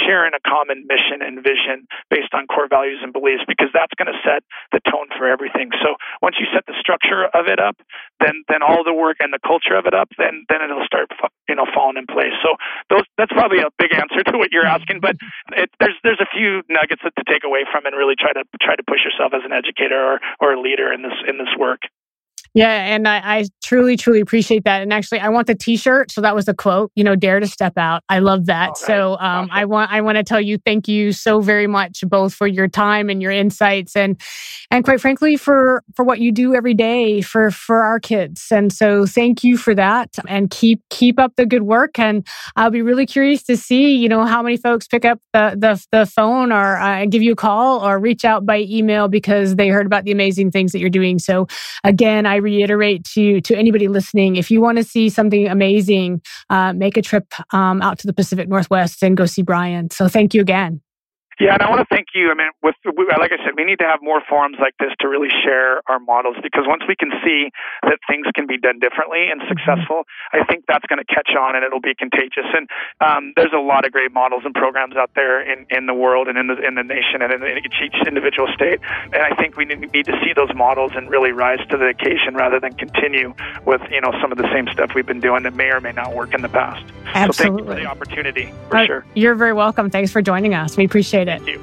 sharing 0.06 0.32
a 0.34 0.42
common 0.46 0.86
mission 0.86 1.18
and 1.20 1.42
vision 1.42 1.86
based 2.10 2.30
on 2.32 2.46
core 2.46 2.70
values 2.70 3.02
and 3.02 3.12
beliefs 3.12 3.42
because 3.46 3.68
that's 3.74 3.92
going 3.98 4.06
to 4.06 4.18
set 4.22 4.46
the 4.70 4.78
tone 4.86 5.10
for 5.18 5.26
everything. 5.26 5.70
So 5.82 5.98
once 6.22 6.36
you 6.38 6.46
set 6.54 6.64
the 6.66 6.78
structure 6.78 7.26
of 7.34 7.50
it 7.50 7.58
up, 7.58 7.76
then 8.22 8.46
then 8.48 8.62
all 8.62 8.84
the 8.84 8.94
work 8.94 9.18
and 9.20 9.32
the 9.34 9.42
culture 9.42 9.74
of 9.74 9.86
it 9.86 9.94
up, 9.94 10.08
then 10.16 10.46
then 10.48 10.62
it'll 10.62 10.86
start 10.86 11.10
you 11.48 11.54
know 11.54 11.66
falling 11.74 11.98
in 11.98 12.06
place. 12.06 12.34
So 12.42 12.54
those 12.88 13.04
that's 13.18 13.32
probably 13.32 13.60
a 13.60 13.70
big 13.78 13.92
answer 13.94 14.22
to 14.22 14.38
what 14.38 14.54
you're 14.54 14.66
asking, 14.66 15.00
but 15.00 15.16
it, 15.52 15.70
there's 15.80 15.98
there's 16.02 16.22
a 16.22 16.30
few 16.30 16.62
nuggets 16.70 17.02
to 17.02 17.24
take 17.26 17.42
away 17.44 17.66
from 17.66 17.86
and 17.86 17.94
really 17.96 18.14
try 18.14 18.32
to 18.32 18.44
try 18.62 18.76
to 18.76 18.84
push 18.86 19.02
yourself 19.02 19.34
as 19.34 19.42
an 19.44 19.52
educator 19.52 19.98
or, 19.98 20.20
or 20.38 20.54
a 20.54 20.60
leader 20.60 20.92
in 20.92 21.02
this 21.02 21.18
in 21.26 21.38
this 21.38 21.50
work. 21.58 21.82
Yeah, 22.52 22.94
and 22.94 23.06
I, 23.06 23.20
I, 23.24 23.44
truly, 23.62 23.96
truly 23.96 24.20
appreciate 24.20 24.64
that. 24.64 24.82
And 24.82 24.92
actually, 24.92 25.20
I 25.20 25.28
want 25.28 25.46
the 25.46 25.54
T-shirt. 25.54 26.10
So 26.10 26.20
that 26.20 26.34
was 26.34 26.46
the 26.46 26.54
quote. 26.54 26.90
You 26.96 27.04
know, 27.04 27.14
dare 27.14 27.38
to 27.38 27.46
step 27.46 27.78
out. 27.78 28.02
I 28.08 28.18
love 28.18 28.46
that. 28.46 28.76
So 28.76 29.12
um, 29.12 29.18
awesome. 29.20 29.48
I 29.52 29.64
want 29.66 29.92
I 29.92 30.00
want 30.00 30.16
to 30.16 30.24
tell 30.24 30.40
you 30.40 30.58
thank 30.58 30.88
you 30.88 31.12
so 31.12 31.40
very 31.40 31.68
much, 31.68 32.02
both 32.08 32.34
for 32.34 32.48
your 32.48 32.66
time 32.66 33.08
and 33.08 33.22
your 33.22 33.30
insights, 33.30 33.94
and 33.94 34.20
and 34.72 34.84
quite 34.84 35.00
frankly 35.00 35.36
for 35.36 35.84
for 35.94 36.04
what 36.04 36.18
you 36.18 36.32
do 36.32 36.54
every 36.54 36.74
day 36.74 37.20
for 37.20 37.52
for 37.52 37.84
our 37.84 38.00
kids. 38.00 38.48
And 38.50 38.72
so 38.72 39.06
thank 39.06 39.44
you 39.44 39.56
for 39.56 39.74
that, 39.76 40.16
and 40.26 40.50
keep 40.50 40.82
keep 40.90 41.20
up 41.20 41.36
the 41.36 41.46
good 41.46 41.62
work. 41.62 42.00
And 42.00 42.26
I'll 42.56 42.70
be 42.70 42.82
really 42.82 43.06
curious 43.06 43.44
to 43.44 43.56
see 43.56 43.94
you 43.94 44.08
know 44.08 44.24
how 44.24 44.42
many 44.42 44.56
folks 44.56 44.88
pick 44.88 45.04
up 45.04 45.20
the 45.32 45.54
the, 45.56 45.86
the 45.92 46.06
phone 46.06 46.50
or 46.50 46.78
uh, 46.78 47.06
give 47.06 47.22
you 47.22 47.32
a 47.32 47.36
call 47.36 47.86
or 47.86 48.00
reach 48.00 48.24
out 48.24 48.44
by 48.44 48.66
email 48.68 49.06
because 49.06 49.54
they 49.54 49.68
heard 49.68 49.86
about 49.86 50.02
the 50.02 50.10
amazing 50.10 50.50
things 50.50 50.72
that 50.72 50.80
you're 50.80 50.90
doing. 50.90 51.20
So 51.20 51.46
again, 51.84 52.26
I 52.26 52.39
reiterate 52.40 53.04
to 53.14 53.40
to 53.42 53.56
anybody 53.56 53.88
listening, 53.88 54.36
if 54.36 54.50
you 54.50 54.60
want 54.60 54.78
to 54.78 54.84
see 54.84 55.08
something 55.08 55.48
amazing, 55.48 56.22
uh, 56.48 56.72
make 56.72 56.96
a 56.96 57.02
trip 57.02 57.26
um, 57.52 57.82
out 57.82 57.98
to 58.00 58.06
the 58.06 58.12
Pacific 58.12 58.48
Northwest 58.48 59.02
and 59.02 59.16
go 59.16 59.26
see 59.26 59.42
Brian. 59.42 59.90
So 59.90 60.08
thank 60.08 60.34
you 60.34 60.40
again. 60.40 60.80
Yeah, 61.40 61.56
and 61.56 61.62
I 61.64 61.72
want 61.72 61.80
to 61.80 61.88
thank 61.88 62.12
you. 62.12 62.28
I 62.28 62.36
mean, 62.36 62.52
with 62.62 62.76
like 62.84 63.32
I 63.32 63.40
said, 63.40 63.56
we 63.56 63.64
need 63.64 63.80
to 63.80 63.88
have 63.88 64.04
more 64.04 64.20
forums 64.28 64.58
like 64.60 64.76
this 64.76 64.92
to 65.00 65.08
really 65.08 65.32
share 65.42 65.80
our 65.88 65.98
models 65.98 66.36
because 66.42 66.68
once 66.68 66.84
we 66.86 66.94
can 66.94 67.08
see 67.24 67.48
that 67.82 67.96
things 68.04 68.26
can 68.36 68.46
be 68.46 68.60
done 68.60 68.78
differently 68.78 69.32
and 69.32 69.40
mm-hmm. 69.40 69.56
successful, 69.56 70.04
I 70.36 70.44
think 70.44 70.68
that's 70.68 70.84
going 70.84 71.00
to 71.00 71.08
catch 71.08 71.32
on 71.32 71.56
and 71.56 71.64
it'll 71.64 71.80
be 71.80 71.96
contagious. 71.96 72.44
And 72.52 72.68
um, 73.00 73.32
there's 73.40 73.56
a 73.56 73.60
lot 73.64 73.86
of 73.86 73.92
great 73.92 74.12
models 74.12 74.42
and 74.44 74.52
programs 74.52 74.96
out 74.96 75.16
there 75.16 75.40
in, 75.40 75.64
in 75.70 75.86
the 75.86 75.94
world 75.96 76.28
and 76.28 76.36
in 76.36 76.52
the 76.52 76.60
in 76.60 76.76
the 76.76 76.84
nation 76.84 77.24
and 77.24 77.32
in, 77.32 77.64
each 77.64 77.96
individual 78.06 78.46
state. 78.52 78.84
And 79.16 79.24
I 79.24 79.32
think 79.40 79.56
we 79.56 79.64
need 79.64 80.04
to 80.12 80.16
see 80.20 80.36
those 80.36 80.52
models 80.54 80.92
and 80.94 81.08
really 81.08 81.32
rise 81.32 81.64
to 81.72 81.78
the 81.80 81.88
occasion 81.88 82.36
rather 82.36 82.60
than 82.60 82.74
continue 82.74 83.32
with 83.64 83.80
you 83.88 84.02
know 84.04 84.12
some 84.20 84.28
of 84.30 84.36
the 84.36 84.48
same 84.52 84.68
stuff 84.76 84.92
we've 84.94 85.08
been 85.08 85.24
doing 85.24 85.44
that 85.44 85.54
may 85.54 85.72
or 85.72 85.80
may 85.80 85.92
not 85.92 86.14
work 86.14 86.34
in 86.34 86.42
the 86.42 86.52
past. 86.52 86.84
Absolutely. 87.14 87.32
So 87.32 87.42
thank 87.42 87.58
you 87.60 87.64
for 87.64 87.80
the 87.80 87.86
opportunity 87.86 88.52
for 88.68 88.76
uh, 88.76 88.86
sure. 88.86 89.06
You're 89.14 89.34
very 89.34 89.54
welcome. 89.54 89.88
Thanks 89.88 90.12
for 90.12 90.20
joining 90.20 90.52
us. 90.52 90.76
We 90.76 90.84
appreciate 90.84 91.28
it 91.28 91.29
you. 91.46 91.60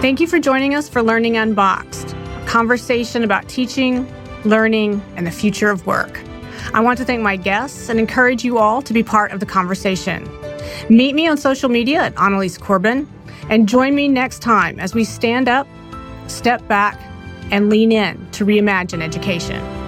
Thank 0.00 0.20
you 0.20 0.26
for 0.26 0.38
joining 0.38 0.74
us 0.74 0.88
for 0.88 1.02
Learning 1.02 1.36
Unboxed, 1.36 2.12
a 2.12 2.44
conversation 2.46 3.24
about 3.24 3.48
teaching, 3.48 4.06
learning, 4.44 5.02
and 5.16 5.26
the 5.26 5.30
future 5.30 5.70
of 5.70 5.86
work. 5.86 6.20
I 6.72 6.80
want 6.80 6.98
to 6.98 7.04
thank 7.04 7.22
my 7.22 7.36
guests 7.36 7.88
and 7.88 7.98
encourage 7.98 8.44
you 8.44 8.58
all 8.58 8.82
to 8.82 8.92
be 8.92 9.02
part 9.02 9.32
of 9.32 9.40
the 9.40 9.46
conversation. 9.46 10.28
Meet 10.88 11.14
me 11.14 11.26
on 11.28 11.36
social 11.36 11.68
media 11.68 12.02
at 12.02 12.14
Annalies 12.16 12.58
Corbin 12.58 13.08
and 13.48 13.68
join 13.68 13.94
me 13.94 14.08
next 14.08 14.40
time 14.40 14.80
as 14.80 14.94
we 14.94 15.04
stand 15.04 15.48
up, 15.48 15.66
step 16.26 16.66
back, 16.68 17.00
and 17.50 17.70
lean 17.70 17.92
in 17.92 18.30
to 18.32 18.44
reimagine 18.44 19.02
education. 19.02 19.83